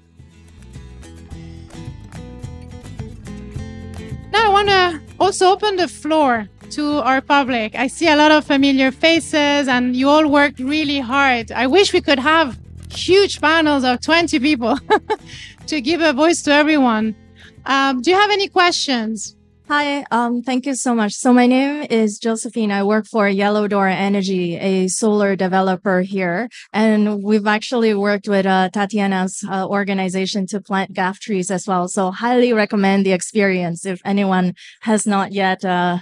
Now 4.30 4.46
I 4.46 4.52
want 4.52 4.68
to 4.68 5.00
also 5.18 5.50
open 5.50 5.74
the 5.74 5.88
floor 5.88 6.48
to 6.70 6.98
our 6.98 7.20
public. 7.20 7.74
I 7.74 7.88
see 7.88 8.06
a 8.06 8.14
lot 8.14 8.30
of 8.30 8.44
familiar 8.44 8.92
faces 8.92 9.66
and 9.66 9.96
you 9.96 10.08
all 10.08 10.28
worked 10.28 10.60
really 10.60 11.00
hard. 11.00 11.50
I 11.50 11.66
wish 11.66 11.92
we 11.92 12.00
could 12.00 12.20
have 12.20 12.56
huge 12.88 13.40
panels 13.40 13.82
of 13.82 14.00
20 14.00 14.38
people 14.38 14.78
to 15.66 15.80
give 15.80 16.00
a 16.00 16.12
voice 16.12 16.42
to 16.42 16.52
everyone. 16.52 17.16
Um, 17.64 18.00
do 18.00 18.10
you 18.10 18.16
have 18.16 18.30
any 18.30 18.48
questions? 18.48 19.36
Hi, 19.68 20.04
um, 20.12 20.42
thank 20.42 20.64
you 20.64 20.76
so 20.76 20.94
much. 20.94 21.14
So 21.14 21.32
my 21.32 21.48
name 21.48 21.88
is 21.90 22.20
Josephine. 22.20 22.70
I 22.70 22.84
work 22.84 23.04
for 23.04 23.28
Yellow 23.28 23.66
Door 23.66 23.88
Energy, 23.88 24.54
a 24.54 24.86
solar 24.86 25.34
developer 25.34 26.02
here. 26.02 26.48
And 26.72 27.20
we've 27.20 27.48
actually 27.48 27.92
worked 27.92 28.28
with 28.28 28.46
uh, 28.46 28.70
Tatiana's 28.72 29.44
uh, 29.50 29.66
organization 29.66 30.46
to 30.48 30.60
plant 30.60 30.94
ghaf 30.94 31.18
trees 31.18 31.50
as 31.50 31.66
well. 31.66 31.88
So 31.88 32.12
highly 32.12 32.52
recommend 32.52 33.04
the 33.04 33.12
experience 33.12 33.84
if 33.84 34.00
anyone 34.04 34.54
has 34.82 35.04
not 35.04 35.32
yet, 35.32 35.64
uh, 35.64 35.98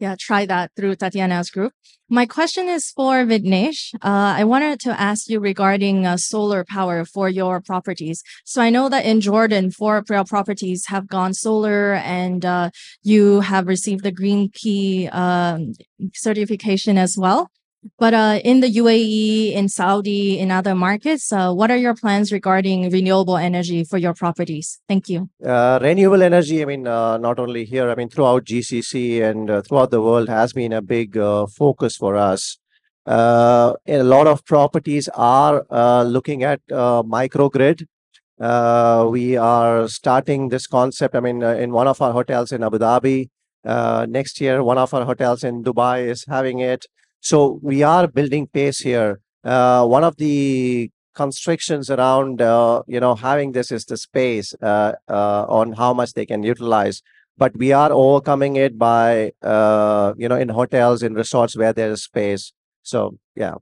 yeah, 0.00 0.16
tried 0.18 0.48
that 0.48 0.72
through 0.74 0.96
Tatiana's 0.96 1.50
group. 1.50 1.72
My 2.14 2.26
question 2.26 2.68
is 2.68 2.92
for 2.92 3.24
Vignesh. 3.24 3.92
Uh, 3.96 4.38
I 4.38 4.44
wanted 4.44 4.78
to 4.82 5.00
ask 5.00 5.28
you 5.28 5.40
regarding 5.40 6.06
uh, 6.06 6.16
solar 6.16 6.64
power 6.64 7.04
for 7.04 7.28
your 7.28 7.60
properties. 7.60 8.22
So 8.44 8.62
I 8.62 8.70
know 8.70 8.88
that 8.88 9.04
in 9.04 9.20
Jordan, 9.20 9.72
four 9.72 9.96
of 9.96 10.06
your 10.08 10.22
properties 10.22 10.86
have 10.86 11.08
gone 11.08 11.34
solar 11.34 11.94
and 11.94 12.44
uh, 12.44 12.70
you 13.02 13.40
have 13.40 13.66
received 13.66 14.04
the 14.04 14.12
Green 14.12 14.48
Key 14.54 15.08
um, 15.08 15.72
certification 16.14 16.98
as 16.98 17.18
well. 17.18 17.50
But 17.98 18.14
uh, 18.14 18.40
in 18.44 18.60
the 18.60 18.70
UAE, 18.70 19.52
in 19.52 19.68
Saudi, 19.68 20.38
in 20.38 20.50
other 20.50 20.74
markets, 20.74 21.32
uh, 21.32 21.52
what 21.52 21.70
are 21.70 21.76
your 21.76 21.94
plans 21.94 22.32
regarding 22.32 22.90
renewable 22.90 23.36
energy 23.36 23.84
for 23.84 23.98
your 23.98 24.14
properties? 24.14 24.80
Thank 24.88 25.08
you. 25.08 25.28
Uh, 25.44 25.78
renewable 25.82 26.22
energy, 26.22 26.62
I 26.62 26.64
mean, 26.64 26.86
uh, 26.86 27.18
not 27.18 27.38
only 27.38 27.64
here, 27.64 27.90
I 27.90 27.94
mean, 27.94 28.08
throughout 28.08 28.44
GCC 28.44 29.22
and 29.22 29.50
uh, 29.50 29.62
throughout 29.62 29.90
the 29.90 30.00
world 30.00 30.28
has 30.28 30.52
been 30.52 30.72
a 30.72 30.82
big 30.82 31.16
uh, 31.16 31.46
focus 31.46 31.96
for 31.96 32.16
us. 32.16 32.58
a 33.06 34.02
lot 34.14 34.26
of 34.26 34.44
properties 34.46 35.08
are 35.14 36.04
looking 36.04 36.42
at 36.42 36.60
microgrid. 36.68 37.86
we 39.12 39.36
are 39.36 39.88
starting 39.88 40.48
this 40.48 40.66
concept. 40.66 41.14
I 41.14 41.20
mean, 41.20 41.42
in 41.42 41.72
one 41.72 41.86
of 41.86 42.00
our 42.00 42.12
hotels 42.12 42.50
in 42.50 42.62
Abu 42.62 42.78
Dhabi, 42.78 43.28
next 44.08 44.40
year, 44.40 44.64
one 44.64 44.78
of 44.78 44.94
our 44.94 45.04
hotels 45.04 45.44
in 45.44 45.62
Dubai 45.62 46.08
is 46.08 46.24
having 46.26 46.60
it. 46.60 46.86
So 47.24 47.58
we 47.62 47.82
are 47.82 48.06
building 48.06 48.48
pace 48.48 48.80
here. 48.80 49.20
Uh, 49.42 49.86
one 49.86 50.04
of 50.04 50.16
the 50.18 50.90
constrictions 51.14 51.88
around 51.88 52.42
uh, 52.42 52.82
you 52.86 53.00
know 53.00 53.14
having 53.14 53.52
this 53.52 53.72
is 53.72 53.86
the 53.86 53.96
space 53.96 54.54
uh, 54.60 54.92
uh, 55.08 55.46
on 55.48 55.72
how 55.72 55.94
much 55.94 56.12
they 56.12 56.26
can 56.26 56.42
utilize. 56.42 57.00
But 57.38 57.56
we 57.56 57.72
are 57.72 57.90
overcoming 57.90 58.56
it 58.56 58.76
by 58.76 59.32
uh, 59.42 60.12
you 60.18 60.28
know 60.28 60.36
in 60.36 60.50
hotels 60.50 61.02
in 61.02 61.14
resorts 61.14 61.56
where 61.56 61.72
there 61.72 61.92
is 61.92 62.02
space. 62.02 62.52
So 62.82 63.16
yeah. 63.34 63.54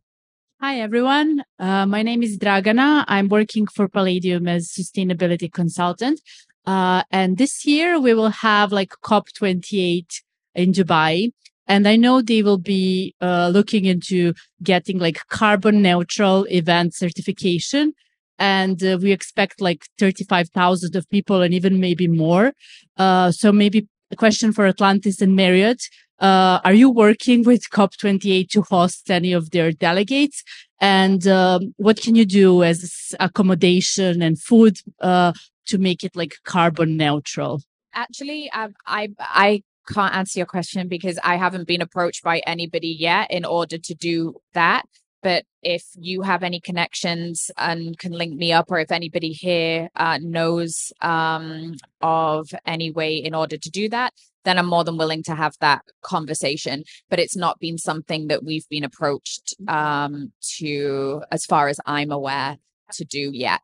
Hi 0.60 0.80
everyone. 0.80 1.44
Uh, 1.60 1.86
my 1.86 2.02
name 2.02 2.24
is 2.24 2.38
dragana. 2.38 3.04
I'm 3.06 3.28
working 3.28 3.68
for 3.68 3.86
palladium 3.86 4.48
as 4.48 4.70
sustainability 4.70 5.52
consultant. 5.52 6.20
And 6.66 7.38
this 7.38 7.64
year 7.64 8.00
we 8.00 8.12
will 8.12 8.30
have 8.30 8.72
like 8.72 8.90
cop 9.02 9.32
28 9.32 10.22
in 10.56 10.72
dubai 10.72 11.30
and 11.66 11.86
I 11.86 11.96
know 11.96 12.20
they 12.20 12.42
will 12.42 12.58
be 12.58 13.14
uh, 13.20 13.50
looking 13.52 13.84
into 13.84 14.34
getting 14.62 14.98
like 14.98 15.26
carbon 15.28 15.82
neutral 15.82 16.44
event 16.50 16.94
certification. 16.94 17.94
And 18.38 18.82
uh, 18.82 18.98
we 19.00 19.12
expect 19.12 19.60
like 19.60 19.86
35,000 19.98 20.96
of 20.96 21.08
people 21.10 21.42
and 21.42 21.54
even 21.54 21.78
maybe 21.78 22.08
more. 22.08 22.52
Uh, 22.96 23.30
so 23.30 23.52
maybe 23.52 23.86
a 24.10 24.16
question 24.16 24.52
for 24.52 24.66
Atlantis 24.66 25.20
and 25.20 25.36
Marriott. 25.36 25.82
Uh, 26.18 26.60
are 26.64 26.72
you 26.72 26.90
working 26.90 27.42
with 27.42 27.70
COP28 27.70 28.48
to 28.50 28.62
host 28.62 29.10
any 29.10 29.32
of 29.32 29.50
their 29.50 29.72
delegates? 29.72 30.42
And 30.80 31.26
um, 31.26 31.74
what 31.76 32.00
can 32.00 32.14
you 32.14 32.24
do 32.24 32.62
as 32.62 33.14
accommodation 33.20 34.22
and 34.22 34.40
food 34.40 34.78
uh, 35.00 35.32
to 35.66 35.78
make 35.78 36.04
it 36.04 36.14
like 36.16 36.34
carbon 36.44 36.96
neutral? 36.96 37.62
Actually, 37.94 38.50
um, 38.52 38.74
I 38.86 39.10
I 39.18 39.62
can't 39.88 40.14
answer 40.14 40.38
your 40.38 40.46
question 40.46 40.88
because 40.88 41.18
I 41.22 41.36
haven't 41.36 41.66
been 41.66 41.82
approached 41.82 42.22
by 42.22 42.40
anybody 42.46 42.88
yet 42.98 43.30
in 43.30 43.44
order 43.44 43.78
to 43.78 43.94
do 43.94 44.36
that. 44.54 44.84
But 45.22 45.44
if 45.62 45.84
you 45.94 46.22
have 46.22 46.42
any 46.42 46.58
connections 46.58 47.50
and 47.56 47.96
can 47.96 48.10
link 48.10 48.34
me 48.34 48.52
up, 48.52 48.70
or 48.70 48.80
if 48.80 48.90
anybody 48.90 49.30
here 49.30 49.88
uh, 49.94 50.18
knows 50.20 50.92
um, 51.00 51.76
of 52.00 52.48
any 52.66 52.90
way 52.90 53.14
in 53.16 53.32
order 53.34 53.56
to 53.56 53.70
do 53.70 53.88
that, 53.90 54.12
then 54.44 54.58
I'm 54.58 54.66
more 54.66 54.82
than 54.82 54.98
willing 54.98 55.22
to 55.24 55.36
have 55.36 55.54
that 55.60 55.82
conversation. 56.02 56.82
But 57.08 57.20
it's 57.20 57.36
not 57.36 57.60
been 57.60 57.78
something 57.78 58.26
that 58.26 58.42
we've 58.42 58.68
been 58.68 58.82
approached 58.82 59.54
um, 59.68 60.32
to, 60.58 61.22
as 61.30 61.44
far 61.44 61.68
as 61.68 61.78
I'm 61.86 62.10
aware, 62.10 62.58
to 62.94 63.04
do 63.04 63.30
yet. 63.32 63.62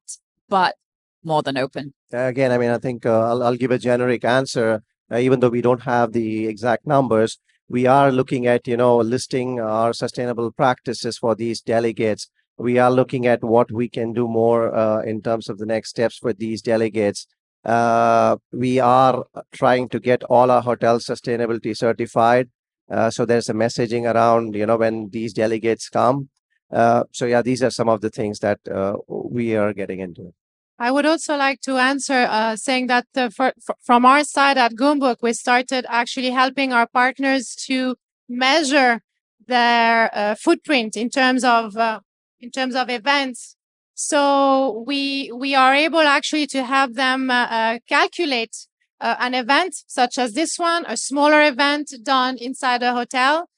But 0.48 0.76
more 1.24 1.42
than 1.42 1.58
open. 1.58 1.92
Again, 2.12 2.52
I 2.52 2.58
mean, 2.58 2.70
I 2.70 2.78
think 2.78 3.04
uh, 3.04 3.20
I'll, 3.28 3.42
I'll 3.42 3.56
give 3.56 3.72
a 3.72 3.78
generic 3.78 4.24
answer 4.24 4.70
uh, 4.70 4.78
even 5.12 5.40
though 5.40 5.48
we 5.48 5.62
don't 5.62 5.82
have 5.82 6.12
the 6.12 6.46
exact 6.46 6.86
numbers 6.86 7.38
we 7.68 7.86
are 7.86 8.10
looking 8.10 8.46
at 8.46 8.66
you 8.66 8.76
know 8.76 8.96
listing 8.96 9.60
our 9.60 9.92
sustainable 9.92 10.50
practices 10.50 11.18
for 11.18 11.34
these 11.34 11.60
delegates. 11.60 12.30
We 12.56 12.78
are 12.78 12.90
looking 12.90 13.26
at 13.26 13.44
what 13.44 13.70
we 13.70 13.88
can 13.88 14.12
do 14.12 14.26
more 14.26 14.74
uh, 14.74 15.02
in 15.02 15.22
terms 15.22 15.48
of 15.48 15.58
the 15.58 15.66
next 15.66 15.90
steps 15.90 16.18
for 16.18 16.32
these 16.32 16.60
delegates. 16.60 17.26
Uh, 17.64 18.36
we 18.52 18.80
are 18.80 19.24
trying 19.52 19.88
to 19.90 20.00
get 20.00 20.24
all 20.24 20.50
our 20.50 20.62
hotels 20.62 21.06
sustainability 21.06 21.76
certified. 21.76 22.48
Uh, 22.90 23.10
so 23.10 23.26
there's 23.26 23.48
a 23.48 23.54
messaging 23.54 24.12
around 24.12 24.54
you 24.54 24.66
know 24.66 24.76
when 24.76 25.10
these 25.10 25.32
delegates 25.32 25.88
come. 25.88 26.30
Uh, 26.72 27.04
so 27.12 27.26
yeah 27.26 27.42
these 27.42 27.62
are 27.62 27.70
some 27.70 27.88
of 27.88 28.00
the 28.00 28.10
things 28.10 28.40
that 28.40 28.60
uh, 28.68 28.94
we 29.08 29.56
are 29.56 29.72
getting 29.72 30.00
into 30.00 30.32
I 30.80 30.92
would 30.92 31.06
also 31.06 31.36
like 31.36 31.60
to 31.62 31.76
answer 31.76 32.26
uh, 32.30 32.54
saying 32.54 32.86
that 32.86 33.06
uh, 33.16 33.30
for, 33.30 33.52
for, 33.64 33.74
from 33.82 34.06
our 34.06 34.22
side 34.22 34.56
at 34.58 34.74
Goumbook, 34.74 35.16
we 35.22 35.32
started 35.32 35.84
actually 35.88 36.30
helping 36.30 36.72
our 36.72 36.86
partners 36.86 37.56
to 37.66 37.96
measure 38.28 39.00
their 39.48 40.10
uh, 40.16 40.34
footprint 40.36 40.96
in 40.96 41.10
terms 41.10 41.42
of 41.42 41.76
uh, 41.76 42.00
in 42.38 42.50
terms 42.50 42.76
of 42.76 42.90
events. 42.90 43.56
So 43.94 44.84
we 44.86 45.32
we 45.34 45.56
are 45.56 45.74
able 45.74 46.00
actually 46.00 46.46
to 46.48 46.62
help 46.62 46.92
them 46.94 47.30
uh, 47.30 47.46
uh, 47.50 47.78
calculate 47.88 48.68
an 49.00 49.32
event 49.32 49.76
such 49.86 50.18
as 50.18 50.32
this 50.32 50.58
one, 50.58 50.84
a 50.88 50.96
smaller 50.96 51.42
event 51.42 51.92
done 52.02 52.36
inside 52.36 52.82
a 52.82 52.92
hotel. 52.92 53.48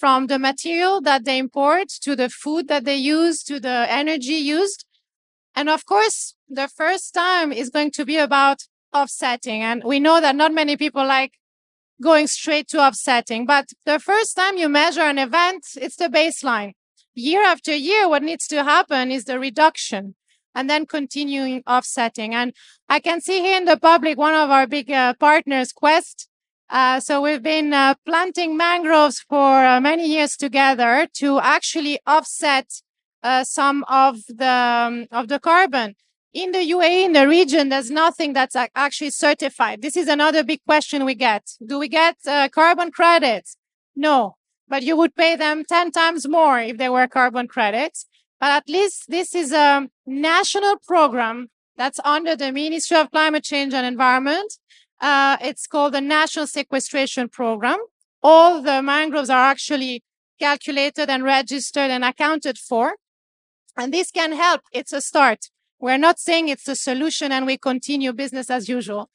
from 0.00 0.26
the 0.26 0.38
material 0.38 1.00
that 1.02 1.24
they 1.24 1.38
import 1.38 1.88
to 2.02 2.16
the 2.16 2.28
food 2.28 2.66
that 2.68 2.84
they 2.84 2.96
use 2.96 3.44
to 3.44 3.60
the 3.60 3.86
energy 4.00 4.38
used 4.58 4.85
and 5.56 5.70
of 5.70 5.86
course, 5.86 6.34
the 6.48 6.68
first 6.68 7.14
time 7.14 7.50
is 7.50 7.70
going 7.70 7.90
to 7.92 8.04
be 8.04 8.18
about 8.18 8.58
offsetting. 8.92 9.62
And 9.62 9.82
we 9.82 9.98
know 9.98 10.20
that 10.20 10.36
not 10.36 10.52
many 10.52 10.76
people 10.76 11.06
like 11.06 11.32
going 12.00 12.26
straight 12.26 12.68
to 12.68 12.78
offsetting, 12.78 13.46
but 13.46 13.70
the 13.86 13.98
first 13.98 14.36
time 14.36 14.58
you 14.58 14.68
measure 14.68 15.00
an 15.00 15.18
event, 15.18 15.64
it's 15.76 15.96
the 15.96 16.08
baseline. 16.08 16.72
Year 17.14 17.42
after 17.42 17.74
year, 17.74 18.06
what 18.06 18.22
needs 18.22 18.46
to 18.48 18.62
happen 18.62 19.10
is 19.10 19.24
the 19.24 19.38
reduction 19.38 20.14
and 20.54 20.68
then 20.68 20.84
continuing 20.84 21.62
offsetting. 21.66 22.34
And 22.34 22.52
I 22.88 23.00
can 23.00 23.22
see 23.22 23.40
here 23.40 23.56
in 23.56 23.64
the 23.64 23.78
public, 23.78 24.18
one 24.18 24.34
of 24.34 24.50
our 24.50 24.66
big 24.66 24.90
uh, 24.90 25.14
partners, 25.14 25.72
Quest. 25.72 26.28
Uh, 26.68 27.00
so 27.00 27.22
we've 27.22 27.42
been 27.42 27.72
uh, 27.72 27.94
planting 28.04 28.56
mangroves 28.56 29.20
for 29.20 29.64
uh, 29.64 29.80
many 29.80 30.06
years 30.06 30.36
together 30.36 31.06
to 31.14 31.38
actually 31.40 31.98
offset 32.06 32.82
uh, 33.26 33.44
some 33.44 33.78
of 34.04 34.12
the 34.42 34.56
um, 34.86 34.94
of 35.18 35.24
the 35.32 35.40
carbon 35.50 35.88
in 36.32 36.48
the 36.52 36.64
UAE 36.74 37.04
in 37.08 37.12
the 37.18 37.26
region. 37.38 37.68
There's 37.68 37.90
nothing 37.90 38.30
that's 38.38 38.56
actually 38.86 39.10
certified. 39.26 39.82
This 39.82 39.96
is 40.02 40.08
another 40.08 40.42
big 40.44 40.60
question 40.70 41.04
we 41.04 41.16
get. 41.28 41.44
Do 41.70 41.78
we 41.78 41.88
get 41.88 42.16
uh, 42.26 42.48
carbon 42.60 42.90
credits? 42.98 43.56
No. 44.08 44.36
but 44.68 44.82
you 44.82 44.96
would 44.96 45.14
pay 45.14 45.36
them 45.36 45.64
10 45.64 45.92
times 45.92 46.22
more 46.28 46.58
if 46.60 46.76
they 46.76 46.88
were 46.88 47.06
carbon 47.06 47.46
credits. 47.46 48.06
But 48.40 48.50
at 48.50 48.68
least 48.68 49.04
this 49.08 49.34
is 49.34 49.52
a 49.52 49.88
national 50.06 50.76
program 50.86 51.48
that's 51.76 52.00
under 52.04 52.34
the 52.36 52.52
Ministry 52.52 52.96
of 52.96 53.10
Climate 53.10 53.44
Change 53.44 53.72
and 53.74 53.86
Environment. 53.86 54.50
Uh, 55.00 55.36
it's 55.40 55.66
called 55.66 55.94
the 55.94 56.00
National 56.00 56.46
Sequestration 56.46 57.28
Program. 57.28 57.78
All 58.22 58.62
the 58.62 58.82
mangroves 58.82 59.30
are 59.30 59.50
actually 59.54 60.02
calculated 60.38 61.08
and 61.08 61.22
registered 61.22 61.90
and 61.90 62.04
accounted 62.04 62.58
for. 62.58 62.96
And 63.76 63.92
this 63.92 64.10
can 64.10 64.32
help. 64.32 64.62
It's 64.72 64.92
a 64.92 65.00
start. 65.00 65.50
We're 65.78 65.98
not 65.98 66.18
saying 66.18 66.48
it's 66.48 66.68
a 66.68 66.76
solution 66.76 67.32
and 67.32 67.46
we 67.46 67.58
continue 67.58 68.12
business 68.12 68.50
as 68.50 68.68
usual. 68.68 69.10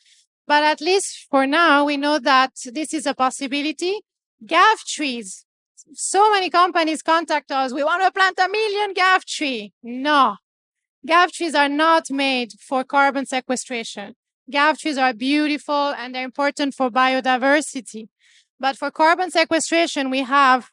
But 0.47 0.63
at 0.63 0.81
least 0.81 1.27
for 1.29 1.47
now, 1.47 1.85
we 1.85 1.97
know 1.97 2.19
that 2.19 2.51
this 2.65 2.93
is 2.93 3.05
a 3.05 3.13
possibility. 3.13 4.01
Ghaf 4.45 4.85
trees. 4.85 5.45
So 5.93 6.31
many 6.31 6.49
companies 6.49 7.01
contact 7.01 7.51
us. 7.51 7.73
We 7.73 7.83
want 7.83 8.03
to 8.03 8.11
plant 8.11 8.39
a 8.39 8.47
million 8.49 8.93
ghaf 8.93 9.25
tree. 9.25 9.73
No, 9.83 10.37
ghaf 11.07 11.31
trees 11.31 11.55
are 11.55 11.69
not 11.69 12.09
made 12.09 12.53
for 12.59 12.83
carbon 12.83 13.25
sequestration. 13.25 14.15
Ghaf 14.51 14.79
trees 14.79 14.97
are 14.97 15.13
beautiful 15.13 15.93
and 15.97 16.13
they're 16.13 16.25
important 16.25 16.73
for 16.73 16.89
biodiversity. 16.89 18.09
But 18.59 18.77
for 18.77 18.91
carbon 18.91 19.31
sequestration, 19.31 20.09
we 20.09 20.19
have 20.19 20.69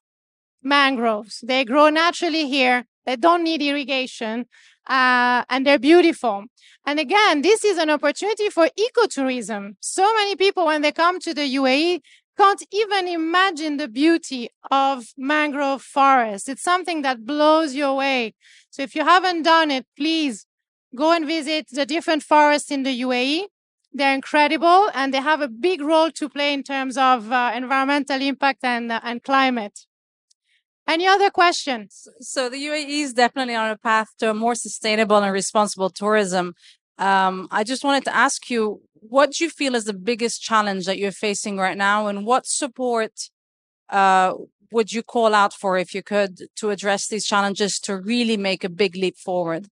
mangroves. 0.62 1.40
They 1.46 1.64
grow 1.64 1.88
naturally 1.88 2.48
here. 2.48 2.86
They 3.08 3.16
don't 3.16 3.42
need 3.42 3.62
irrigation. 3.62 4.44
Uh, 4.86 5.42
and 5.48 5.66
they're 5.66 5.78
beautiful. 5.78 6.44
And 6.86 7.00
again, 7.00 7.40
this 7.40 7.64
is 7.64 7.78
an 7.78 7.88
opportunity 7.88 8.50
for 8.50 8.68
ecotourism. 8.86 9.76
So 9.80 10.04
many 10.16 10.36
people, 10.36 10.66
when 10.66 10.82
they 10.82 10.92
come 10.92 11.18
to 11.20 11.32
the 11.32 11.46
UAE, 11.56 12.00
can't 12.36 12.62
even 12.70 13.08
imagine 13.08 13.78
the 13.78 13.88
beauty 13.88 14.50
of 14.70 15.06
mangrove 15.16 15.80
forests. 15.80 16.50
It's 16.50 16.62
something 16.62 17.00
that 17.00 17.24
blows 17.24 17.74
you 17.74 17.86
away. 17.86 18.34
So 18.68 18.82
if 18.82 18.94
you 18.94 19.04
haven't 19.04 19.42
done 19.42 19.70
it, 19.70 19.86
please 19.96 20.44
go 20.94 21.12
and 21.12 21.24
visit 21.26 21.68
the 21.72 21.86
different 21.86 22.22
forests 22.22 22.70
in 22.70 22.82
the 22.82 23.00
UAE. 23.00 23.46
They're 23.90 24.14
incredible 24.14 24.90
and 24.94 25.14
they 25.14 25.22
have 25.22 25.40
a 25.40 25.48
big 25.48 25.80
role 25.80 26.10
to 26.10 26.28
play 26.28 26.52
in 26.52 26.62
terms 26.62 26.98
of 26.98 27.32
uh, 27.32 27.52
environmental 27.54 28.20
impact 28.20 28.64
and, 28.64 28.92
uh, 28.92 29.00
and 29.02 29.22
climate. 29.22 29.87
Any 30.88 31.06
other 31.06 31.28
questions? 31.28 32.08
So 32.20 32.48
the 32.48 32.56
UAE 32.56 33.02
is 33.02 33.12
definitely 33.12 33.54
on 33.54 33.70
a 33.70 33.76
path 33.76 34.08
to 34.20 34.30
a 34.30 34.34
more 34.34 34.54
sustainable 34.54 35.18
and 35.18 35.32
responsible 35.32 35.90
tourism. 35.90 36.54
Um, 36.96 37.46
I 37.50 37.62
just 37.62 37.84
wanted 37.84 38.04
to 38.04 38.16
ask 38.16 38.48
you, 38.48 38.80
what 38.94 39.32
do 39.32 39.44
you 39.44 39.50
feel 39.50 39.74
is 39.74 39.84
the 39.84 39.92
biggest 39.92 40.42
challenge 40.42 40.86
that 40.86 40.98
you're 40.98 41.12
facing 41.12 41.58
right 41.58 41.76
now, 41.76 42.06
and 42.06 42.24
what 42.24 42.46
support 42.46 43.12
uh, 43.90 44.32
would 44.72 44.92
you 44.92 45.02
call 45.02 45.34
out 45.34 45.52
for 45.52 45.76
if 45.76 45.94
you 45.94 46.02
could 46.02 46.48
to 46.56 46.70
address 46.70 47.06
these 47.06 47.26
challenges 47.26 47.78
to 47.80 47.96
really 47.96 48.38
make 48.38 48.64
a 48.64 48.68
big 48.68 48.96
leap 48.96 49.16
forward? 49.16 49.68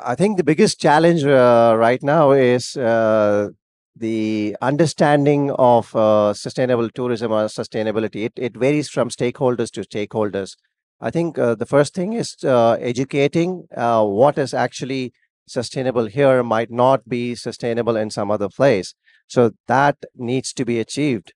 I 0.00 0.16
think 0.16 0.36
the 0.36 0.44
biggest 0.44 0.80
challenge 0.80 1.24
uh, 1.24 1.74
right 1.78 2.02
now 2.02 2.32
is 2.32 2.76
uh, 2.76 3.50
the 3.98 4.56
understanding 4.62 5.50
of 5.52 5.94
uh, 5.94 6.34
sustainable 6.34 6.88
tourism 6.90 7.32
or 7.32 7.44
sustainability 7.46 8.24
it, 8.26 8.32
it 8.36 8.56
varies 8.56 8.88
from 8.88 9.08
stakeholders 9.08 9.70
to 9.72 9.80
stakeholders. 9.82 10.56
I 11.00 11.10
think 11.10 11.38
uh, 11.38 11.54
the 11.54 11.66
first 11.66 11.94
thing 11.94 12.12
is 12.12 12.36
uh, 12.44 12.72
educating 12.80 13.66
uh, 13.76 14.04
what 14.04 14.38
is 14.38 14.52
actually 14.54 15.12
sustainable 15.46 16.06
here 16.06 16.42
might 16.42 16.70
not 16.70 17.08
be 17.08 17.34
sustainable 17.34 17.96
in 17.96 18.10
some 18.10 18.30
other 18.30 18.48
place. 18.48 18.94
So 19.28 19.52
that 19.66 19.96
needs 20.16 20.52
to 20.54 20.64
be 20.64 20.80
achieved. 20.80 21.32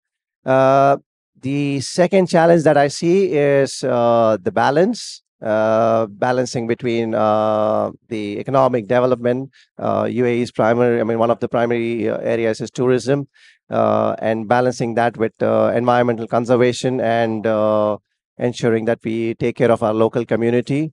Uh, 0.46 0.98
the 1.42 1.80
second 1.80 2.28
challenge 2.28 2.64
that 2.64 2.78
i 2.78 2.88
see 2.88 3.32
is 3.32 3.84
uh, 3.84 4.38
the 4.42 4.52
balance 4.52 5.24
uh, 5.42 6.06
balancing 6.08 6.68
between 6.68 7.16
uh, 7.16 7.92
the 8.10 8.40
economic 8.40 8.88
development. 8.88 9.50
Uh, 9.78 10.04
UAE's 10.04 10.52
primary, 10.52 11.00
I 11.00 11.04
mean, 11.04 11.18
one 11.18 11.32
of 11.32 11.40
the 11.40 11.48
primary 11.48 12.10
uh, 12.10 12.18
areas 12.18 12.60
is 12.60 12.70
tourism, 12.70 13.28
uh, 13.70 14.16
and 14.20 14.48
balancing 14.48 14.96
that 14.96 15.16
with 15.18 15.32
environmental 15.42 16.28
conservation 16.28 17.00
and 17.00 17.46
ensuring 18.38 18.86
that 18.86 19.00
we 19.04 19.36
take 19.36 19.56
care 19.56 19.72
of 19.72 19.82
our 19.82 19.94
local 19.94 20.26
community. 20.26 20.92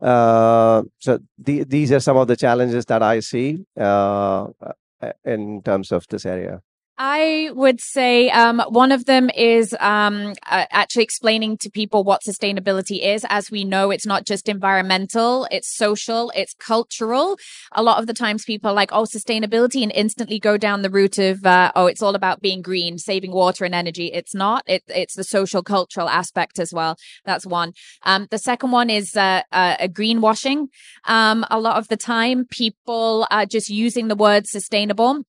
so 0.00 1.18
the, 1.38 1.64
these 1.64 1.90
are 1.92 2.00
some 2.00 2.16
of 2.16 2.28
the 2.28 2.36
challenges 2.36 2.84
that 2.86 3.02
I 3.02 3.20
see 3.20 3.64
in 5.24 5.62
terms 5.62 5.92
of 5.92 6.06
this 6.08 6.26
area. 6.26 6.60
I 7.02 7.50
would 7.54 7.80
say 7.80 8.28
um, 8.28 8.60
one 8.68 8.92
of 8.92 9.06
them 9.06 9.30
is 9.34 9.74
um, 9.80 10.34
uh, 10.50 10.66
actually 10.70 11.04
explaining 11.04 11.56
to 11.62 11.70
people 11.70 12.04
what 12.04 12.20
sustainability 12.20 13.02
is. 13.02 13.24
As 13.30 13.50
we 13.50 13.64
know, 13.64 13.90
it's 13.90 14.04
not 14.04 14.26
just 14.26 14.50
environmental, 14.50 15.48
it's 15.50 15.74
social, 15.74 16.30
it's 16.36 16.52
cultural. 16.52 17.38
A 17.72 17.82
lot 17.82 18.00
of 18.00 18.06
the 18.06 18.12
times 18.12 18.44
people 18.44 18.68
are 18.68 18.74
like, 18.74 18.92
oh, 18.92 19.04
sustainability, 19.04 19.82
and 19.82 19.90
instantly 19.94 20.38
go 20.38 20.58
down 20.58 20.82
the 20.82 20.90
route 20.90 21.16
of, 21.16 21.46
uh, 21.46 21.72
oh, 21.74 21.86
it's 21.86 22.02
all 22.02 22.14
about 22.14 22.42
being 22.42 22.60
green, 22.60 22.98
saving 22.98 23.32
water 23.32 23.64
and 23.64 23.74
energy. 23.74 24.08
It's 24.12 24.34
not. 24.34 24.62
It, 24.66 24.82
it's 24.88 25.14
the 25.14 25.24
social, 25.24 25.62
cultural 25.62 26.10
aspect 26.10 26.58
as 26.58 26.70
well. 26.70 26.98
That's 27.24 27.46
one. 27.46 27.72
Um, 28.02 28.28
the 28.30 28.36
second 28.36 28.72
one 28.72 28.90
is 28.90 29.16
uh, 29.16 29.40
uh, 29.50 29.88
greenwashing. 29.88 30.66
Um, 31.06 31.46
a 31.50 31.58
lot 31.58 31.78
of 31.78 31.88
the 31.88 31.96
time, 31.96 32.44
people 32.44 33.26
are 33.30 33.46
just 33.46 33.70
using 33.70 34.08
the 34.08 34.16
word 34.16 34.46
sustainable 34.46 35.24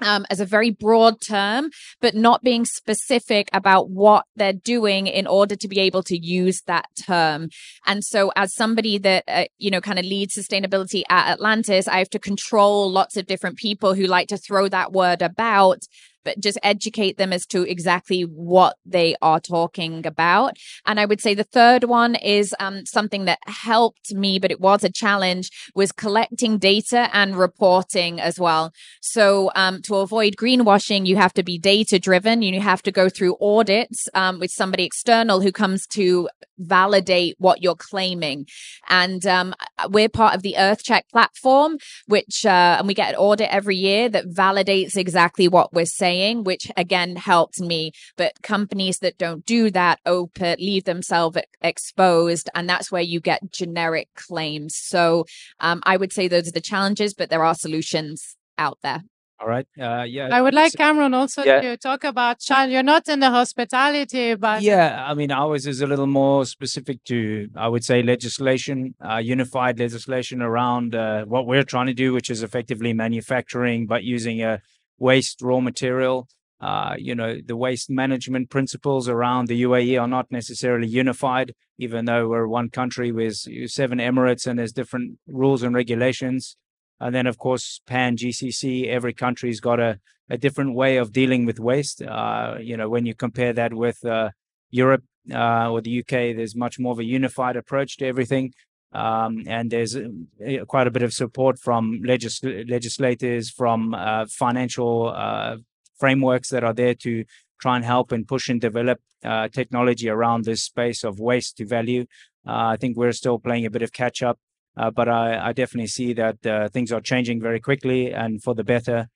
um, 0.00 0.26
as 0.30 0.40
a 0.40 0.46
very 0.46 0.70
broad 0.70 1.20
term, 1.20 1.70
but 2.00 2.14
not 2.14 2.42
being 2.42 2.64
specific 2.64 3.48
about 3.52 3.90
what 3.90 4.24
they're 4.36 4.52
doing 4.52 5.06
in 5.06 5.26
order 5.26 5.56
to 5.56 5.68
be 5.68 5.80
able 5.80 6.02
to 6.04 6.18
use 6.18 6.62
that 6.66 6.86
term. 7.00 7.48
And 7.86 8.04
so, 8.04 8.32
as 8.36 8.54
somebody 8.54 8.98
that, 8.98 9.24
uh, 9.28 9.44
you 9.58 9.70
know, 9.70 9.80
kind 9.80 9.98
of 9.98 10.04
leads 10.04 10.34
sustainability 10.36 11.02
at 11.08 11.32
Atlantis, 11.32 11.88
I 11.88 11.98
have 11.98 12.10
to 12.10 12.18
control 12.18 12.90
lots 12.90 13.16
of 13.16 13.26
different 13.26 13.56
people 13.56 13.94
who 13.94 14.06
like 14.06 14.28
to 14.28 14.38
throw 14.38 14.68
that 14.68 14.92
word 14.92 15.22
about 15.22 15.82
but 16.26 16.40
just 16.40 16.58
educate 16.62 17.16
them 17.16 17.32
as 17.32 17.46
to 17.46 17.62
exactly 17.62 18.22
what 18.22 18.76
they 18.84 19.14
are 19.22 19.40
talking 19.40 20.04
about. 20.04 20.56
And 20.84 20.98
I 20.98 21.06
would 21.06 21.20
say 21.20 21.34
the 21.34 21.44
third 21.44 21.84
one 21.84 22.16
is 22.16 22.54
um, 22.58 22.84
something 22.84 23.26
that 23.26 23.38
helped 23.46 24.12
me, 24.12 24.40
but 24.40 24.50
it 24.50 24.60
was 24.60 24.82
a 24.82 24.90
challenge, 24.90 25.48
was 25.74 25.92
collecting 25.92 26.58
data 26.58 27.08
and 27.12 27.36
reporting 27.36 28.20
as 28.20 28.40
well. 28.40 28.72
So 29.00 29.52
um, 29.54 29.82
to 29.82 29.94
avoid 29.96 30.34
greenwashing, 30.36 31.06
you 31.06 31.16
have 31.16 31.32
to 31.34 31.44
be 31.44 31.58
data 31.58 32.00
driven. 32.00 32.42
You 32.42 32.60
have 32.60 32.82
to 32.82 32.92
go 32.92 33.08
through 33.08 33.36
audits 33.40 34.08
um, 34.14 34.40
with 34.40 34.50
somebody 34.50 34.84
external 34.84 35.40
who 35.40 35.52
comes 35.52 35.86
to 35.98 36.28
validate 36.58 37.36
what 37.38 37.62
you're 37.62 37.76
claiming. 37.76 38.46
And 38.88 39.24
um, 39.26 39.54
we're 39.90 40.08
part 40.08 40.34
of 40.34 40.42
the 40.42 40.56
EarthCheck 40.58 41.02
platform, 41.12 41.78
which, 42.06 42.44
uh, 42.44 42.76
and 42.78 42.88
we 42.88 42.94
get 42.94 43.10
an 43.10 43.16
audit 43.16 43.48
every 43.50 43.76
year 43.76 44.08
that 44.08 44.26
validates 44.26 44.96
exactly 44.96 45.46
what 45.46 45.72
we're 45.72 45.86
saying 45.86 46.15
saying, 46.16 46.44
which 46.44 46.70
again 46.76 47.16
helped 47.16 47.60
me. 47.60 47.92
But 48.16 48.42
companies 48.42 48.98
that 49.00 49.18
don't 49.18 49.44
do 49.44 49.70
that 49.70 50.00
open 50.06 50.56
leave 50.58 50.84
themselves 50.84 51.38
exposed, 51.60 52.48
and 52.54 52.68
that's 52.68 52.90
where 52.90 53.02
you 53.02 53.20
get 53.20 53.52
generic 53.52 54.08
claims. 54.14 54.76
So 54.76 55.26
um, 55.60 55.82
I 55.84 55.96
would 55.96 56.12
say 56.12 56.28
those 56.28 56.48
are 56.48 56.52
the 56.52 56.60
challenges, 56.60 57.14
but 57.14 57.30
there 57.30 57.44
are 57.44 57.54
solutions 57.54 58.36
out 58.58 58.78
there. 58.82 59.02
All 59.38 59.46
right. 59.46 59.66
Uh, 59.78 60.04
yeah. 60.08 60.30
I 60.32 60.40
would 60.40 60.54
like 60.54 60.72
Cameron 60.72 61.12
also 61.12 61.44
yeah. 61.44 61.60
to 61.60 61.76
talk 61.76 62.04
about 62.04 62.40
child. 62.40 62.70
You're 62.70 62.82
not 62.82 63.06
in 63.06 63.20
the 63.20 63.28
hospitality, 63.28 64.34
but 64.34 64.62
yeah, 64.62 65.04
I 65.06 65.12
mean, 65.12 65.30
ours 65.30 65.66
is 65.66 65.82
a 65.82 65.86
little 65.86 66.06
more 66.06 66.46
specific 66.46 67.04
to, 67.04 67.48
I 67.54 67.68
would 67.68 67.84
say, 67.84 68.02
legislation, 68.02 68.94
uh, 69.06 69.18
unified 69.18 69.78
legislation 69.78 70.40
around 70.40 70.94
uh, 70.94 71.26
what 71.26 71.46
we're 71.46 71.64
trying 71.64 71.88
to 71.88 71.92
do, 71.92 72.14
which 72.14 72.30
is 72.30 72.42
effectively 72.42 72.94
manufacturing, 72.94 73.86
but 73.86 74.04
using 74.04 74.40
a 74.42 74.62
waste 74.98 75.42
raw 75.42 75.60
material. 75.60 76.28
Uh, 76.58 76.94
you 76.98 77.14
know, 77.14 77.36
the 77.44 77.56
waste 77.56 77.90
management 77.90 78.48
principles 78.48 79.08
around 79.08 79.46
the 79.46 79.62
UAE 79.62 80.00
are 80.00 80.08
not 80.08 80.30
necessarily 80.30 80.88
unified, 80.88 81.52
even 81.78 82.06
though 82.06 82.28
we're 82.28 82.46
one 82.46 82.70
country 82.70 83.12
with 83.12 83.34
seven 83.66 83.98
emirates 83.98 84.46
and 84.46 84.58
there's 84.58 84.72
different 84.72 85.18
rules 85.26 85.62
and 85.62 85.74
regulations. 85.74 86.56
And 86.98 87.14
then, 87.14 87.26
of 87.26 87.36
course, 87.36 87.80
pan 87.86 88.16
GCC, 88.16 88.88
every 88.88 89.12
country's 89.12 89.60
got 89.60 89.80
a, 89.80 90.00
a 90.30 90.38
different 90.38 90.74
way 90.74 90.96
of 90.96 91.12
dealing 91.12 91.44
with 91.44 91.60
waste. 91.60 92.00
Uh, 92.00 92.54
you 92.58 92.76
know, 92.76 92.88
when 92.88 93.04
you 93.04 93.14
compare 93.14 93.52
that 93.52 93.74
with 93.74 94.02
uh, 94.04 94.30
Europe 94.70 95.04
uh, 95.32 95.70
or 95.70 95.82
the 95.82 96.00
UK, 96.00 96.34
there's 96.36 96.56
much 96.56 96.78
more 96.78 96.92
of 96.92 96.98
a 96.98 97.04
unified 97.04 97.56
approach 97.56 97.98
to 97.98 98.06
everything. 98.06 98.52
Um, 98.96 99.42
and 99.46 99.70
there's 99.70 99.94
uh, 99.94 100.64
quite 100.66 100.86
a 100.86 100.90
bit 100.90 101.02
of 101.02 101.12
support 101.12 101.58
from 101.58 102.00
legis- 102.02 102.42
legislators, 102.42 103.50
from 103.50 103.92
uh, 103.92 104.24
financial 104.26 105.12
uh, 105.14 105.56
frameworks 106.00 106.48
that 106.48 106.64
are 106.64 106.72
there 106.72 106.94
to 106.94 107.24
try 107.60 107.76
and 107.76 107.84
help 107.84 108.10
and 108.10 108.26
push 108.26 108.48
and 108.48 108.58
develop 108.58 108.98
uh, 109.22 109.48
technology 109.48 110.08
around 110.08 110.44
this 110.44 110.62
space 110.62 111.04
of 111.04 111.20
waste 111.20 111.58
to 111.58 111.66
value. 111.66 112.06
Uh, 112.46 112.72
I 112.72 112.76
think 112.76 112.96
we're 112.96 113.12
still 113.12 113.38
playing 113.38 113.66
a 113.66 113.70
bit 113.70 113.82
of 113.82 113.92
catch 113.92 114.22
up, 114.22 114.38
uh, 114.78 114.90
but 114.90 115.10
I, 115.10 115.48
I, 115.48 115.52
definitely 115.52 115.88
see 115.88 116.14
that 116.14 116.70
things 116.72 116.90
are 116.90 117.00
changing 117.02 117.40
very 117.42 117.60
quickly 117.60 118.14
and 118.14 118.42
for 118.42 118.54
the 118.54 118.64
better. 118.64 119.08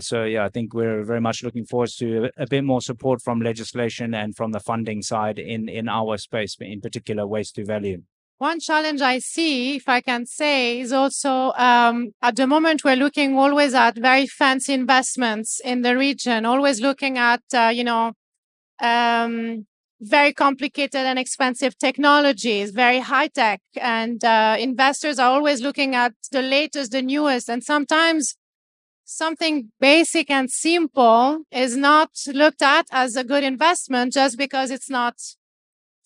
So 0.00 0.24
yeah, 0.24 0.44
I 0.44 0.48
think 0.48 0.74
we're 0.74 1.04
very 1.04 1.20
much 1.20 1.44
looking 1.44 1.64
forward 1.64 1.90
to 1.98 2.30
a, 2.36 2.42
a 2.42 2.46
bit 2.48 2.64
more 2.64 2.80
support 2.80 3.22
from 3.22 3.40
legislation 3.40 4.14
and 4.14 4.34
from 4.34 4.50
the 4.50 4.60
funding 4.60 5.00
side 5.02 5.38
in 5.38 5.68
in 5.68 5.88
our 5.88 6.18
space, 6.18 6.56
in 6.60 6.80
particular 6.80 7.24
waste 7.24 7.54
to 7.56 7.64
value. 7.64 8.02
One 8.38 8.58
challenge 8.58 9.00
I 9.00 9.20
see, 9.20 9.76
if 9.76 9.88
I 9.88 10.00
can 10.00 10.26
say, 10.26 10.80
is 10.80 10.92
also 10.92 11.52
um, 11.52 12.12
at 12.20 12.34
the 12.34 12.46
moment 12.48 12.82
we're 12.82 12.96
looking 12.96 13.38
always 13.38 13.72
at 13.72 13.96
very 13.96 14.26
fancy 14.26 14.72
investments 14.72 15.60
in 15.64 15.82
the 15.82 15.96
region, 15.96 16.44
always 16.44 16.80
looking 16.80 17.18
at, 17.18 17.42
uh, 17.54 17.68
you 17.72 17.84
know, 17.84 18.14
um, 18.80 19.66
very 20.00 20.32
complicated 20.32 21.02
and 21.02 21.18
expensive 21.18 21.78
technologies, 21.78 22.72
very 22.72 23.00
high 23.00 23.28
tech. 23.28 23.60
And 23.80 24.24
uh, 24.24 24.56
investors 24.58 25.18
are 25.18 25.30
always 25.30 25.62
looking 25.62 25.94
at 25.94 26.14
the 26.32 26.42
latest, 26.42 26.92
the 26.92 27.02
newest. 27.02 27.48
And 27.48 27.64
sometimes 27.64 28.36
something 29.04 29.72
basic 29.80 30.30
and 30.30 30.50
simple 30.50 31.40
is 31.52 31.76
not 31.76 32.10
looked 32.28 32.62
at 32.62 32.86
as 32.92 33.16
a 33.16 33.24
good 33.24 33.44
investment 33.44 34.14
just 34.14 34.38
because 34.38 34.70
it's 34.70 34.90
not 34.90 35.14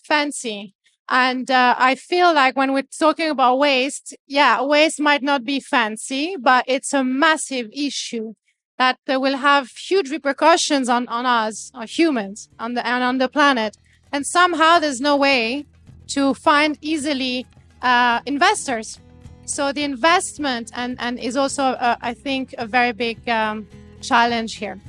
fancy. 0.05 0.76
And 1.09 1.50
uh, 1.50 1.74
I 1.78 1.94
feel 1.94 2.34
like 2.34 2.57
when 2.57 2.72
we're 2.72 2.82
talking 2.98 3.30
about 3.30 3.59
waste, 3.59 4.16
yeah, 4.26 4.62
waste 4.62 5.00
might 5.00 5.22
not 5.22 5.44
be 5.44 5.61
fancy, 5.61 6.36
but 6.38 6.64
it's 6.66 6.92
a 6.92 7.04
massive 7.04 7.68
issue 7.72 8.34
that 8.78 8.98
uh, 9.11 9.20
will 9.20 9.36
have 9.36 9.70
huge 9.70 10.11
repercussions 10.11 10.88
on, 10.88 11.07
on 11.09 11.24
us, 11.24 11.70
or 11.74 11.84
humans, 11.84 12.48
on 12.59 12.74
the 12.74 12.86
and 12.86 13.04
on 13.04 13.18
the 13.18 13.28
planet. 13.28 13.76
And 14.12 14.26
somehow 14.26 14.78
there's 14.78 15.00
no 15.00 15.16
way 15.16 15.64
to 16.09 16.34
find 16.34 16.76
easily 16.80 17.46
uh, 17.82 18.20
investors. 18.26 18.98
So 19.44 19.72
the 19.72 19.84
investment 19.84 20.72
and 20.74 20.96
and 20.98 21.20
is 21.20 21.36
also, 21.36 21.62
uh, 21.62 21.96
I 22.00 22.14
think, 22.14 22.54
a 22.59 22.66
very 22.66 22.92
big 22.92 23.28
um, 23.28 23.66
challenge 24.00 24.57
here. 24.57 24.80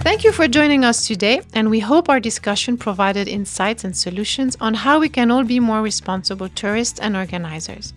Thank 0.00 0.22
you 0.22 0.32
for 0.32 0.46
joining 0.46 0.84
us 0.84 1.06
today, 1.06 1.42
and 1.52 1.68
we 1.68 1.80
hope 1.80 2.08
our 2.08 2.20
discussion 2.20 2.78
provided 2.78 3.26
insights 3.26 3.82
and 3.82 3.96
solutions 3.96 4.56
on 4.60 4.74
how 4.74 5.00
we 5.00 5.08
can 5.08 5.30
all 5.30 5.42
be 5.42 5.58
more 5.58 5.82
responsible 5.82 6.48
tourists 6.48 7.00
and 7.00 7.16
organizers. 7.16 7.92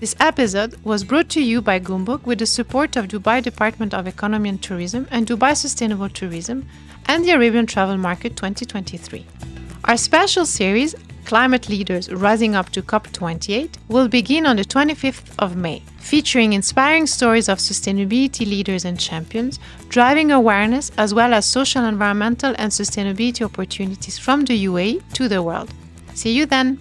This 0.00 0.16
episode 0.18 0.74
was 0.84 1.04
brought 1.04 1.28
to 1.30 1.40
you 1.40 1.62
by 1.62 1.78
Goumbook 1.78 2.24
with 2.24 2.40
the 2.40 2.46
support 2.46 2.96
of 2.96 3.06
Dubai 3.06 3.42
Department 3.42 3.94
of 3.94 4.06
Economy 4.08 4.48
and 4.48 4.60
Tourism 4.60 5.06
and 5.10 5.26
Dubai 5.26 5.56
Sustainable 5.56 6.10
Tourism 6.10 6.68
and 7.06 7.24
the 7.24 7.30
Arabian 7.30 7.66
Travel 7.66 7.96
Market 7.96 8.36
2023. 8.36 9.24
Our 9.84 9.96
special 9.96 10.44
series, 10.44 10.96
Climate 11.26 11.68
Leaders 11.68 12.08
Rising 12.12 12.54
Up 12.54 12.70
to 12.70 12.82
COP28, 12.82 13.70
will 13.88 14.06
begin 14.06 14.46
on 14.46 14.56
the 14.56 14.64
25th 14.64 15.34
of 15.40 15.56
May, 15.56 15.82
featuring 15.98 16.52
inspiring 16.52 17.06
stories 17.06 17.48
of 17.48 17.58
sustainability 17.58 18.46
leaders 18.46 18.84
and 18.84 18.98
champions, 18.98 19.58
driving 19.88 20.30
awareness 20.30 20.92
as 20.96 21.12
well 21.12 21.34
as 21.34 21.44
social, 21.44 21.84
environmental, 21.84 22.54
and 22.58 22.70
sustainability 22.70 23.44
opportunities 23.44 24.18
from 24.18 24.44
the 24.44 24.66
UAE 24.66 25.02
to 25.14 25.28
the 25.28 25.42
world. 25.42 25.68
See 26.14 26.32
you 26.32 26.46
then! 26.46 26.78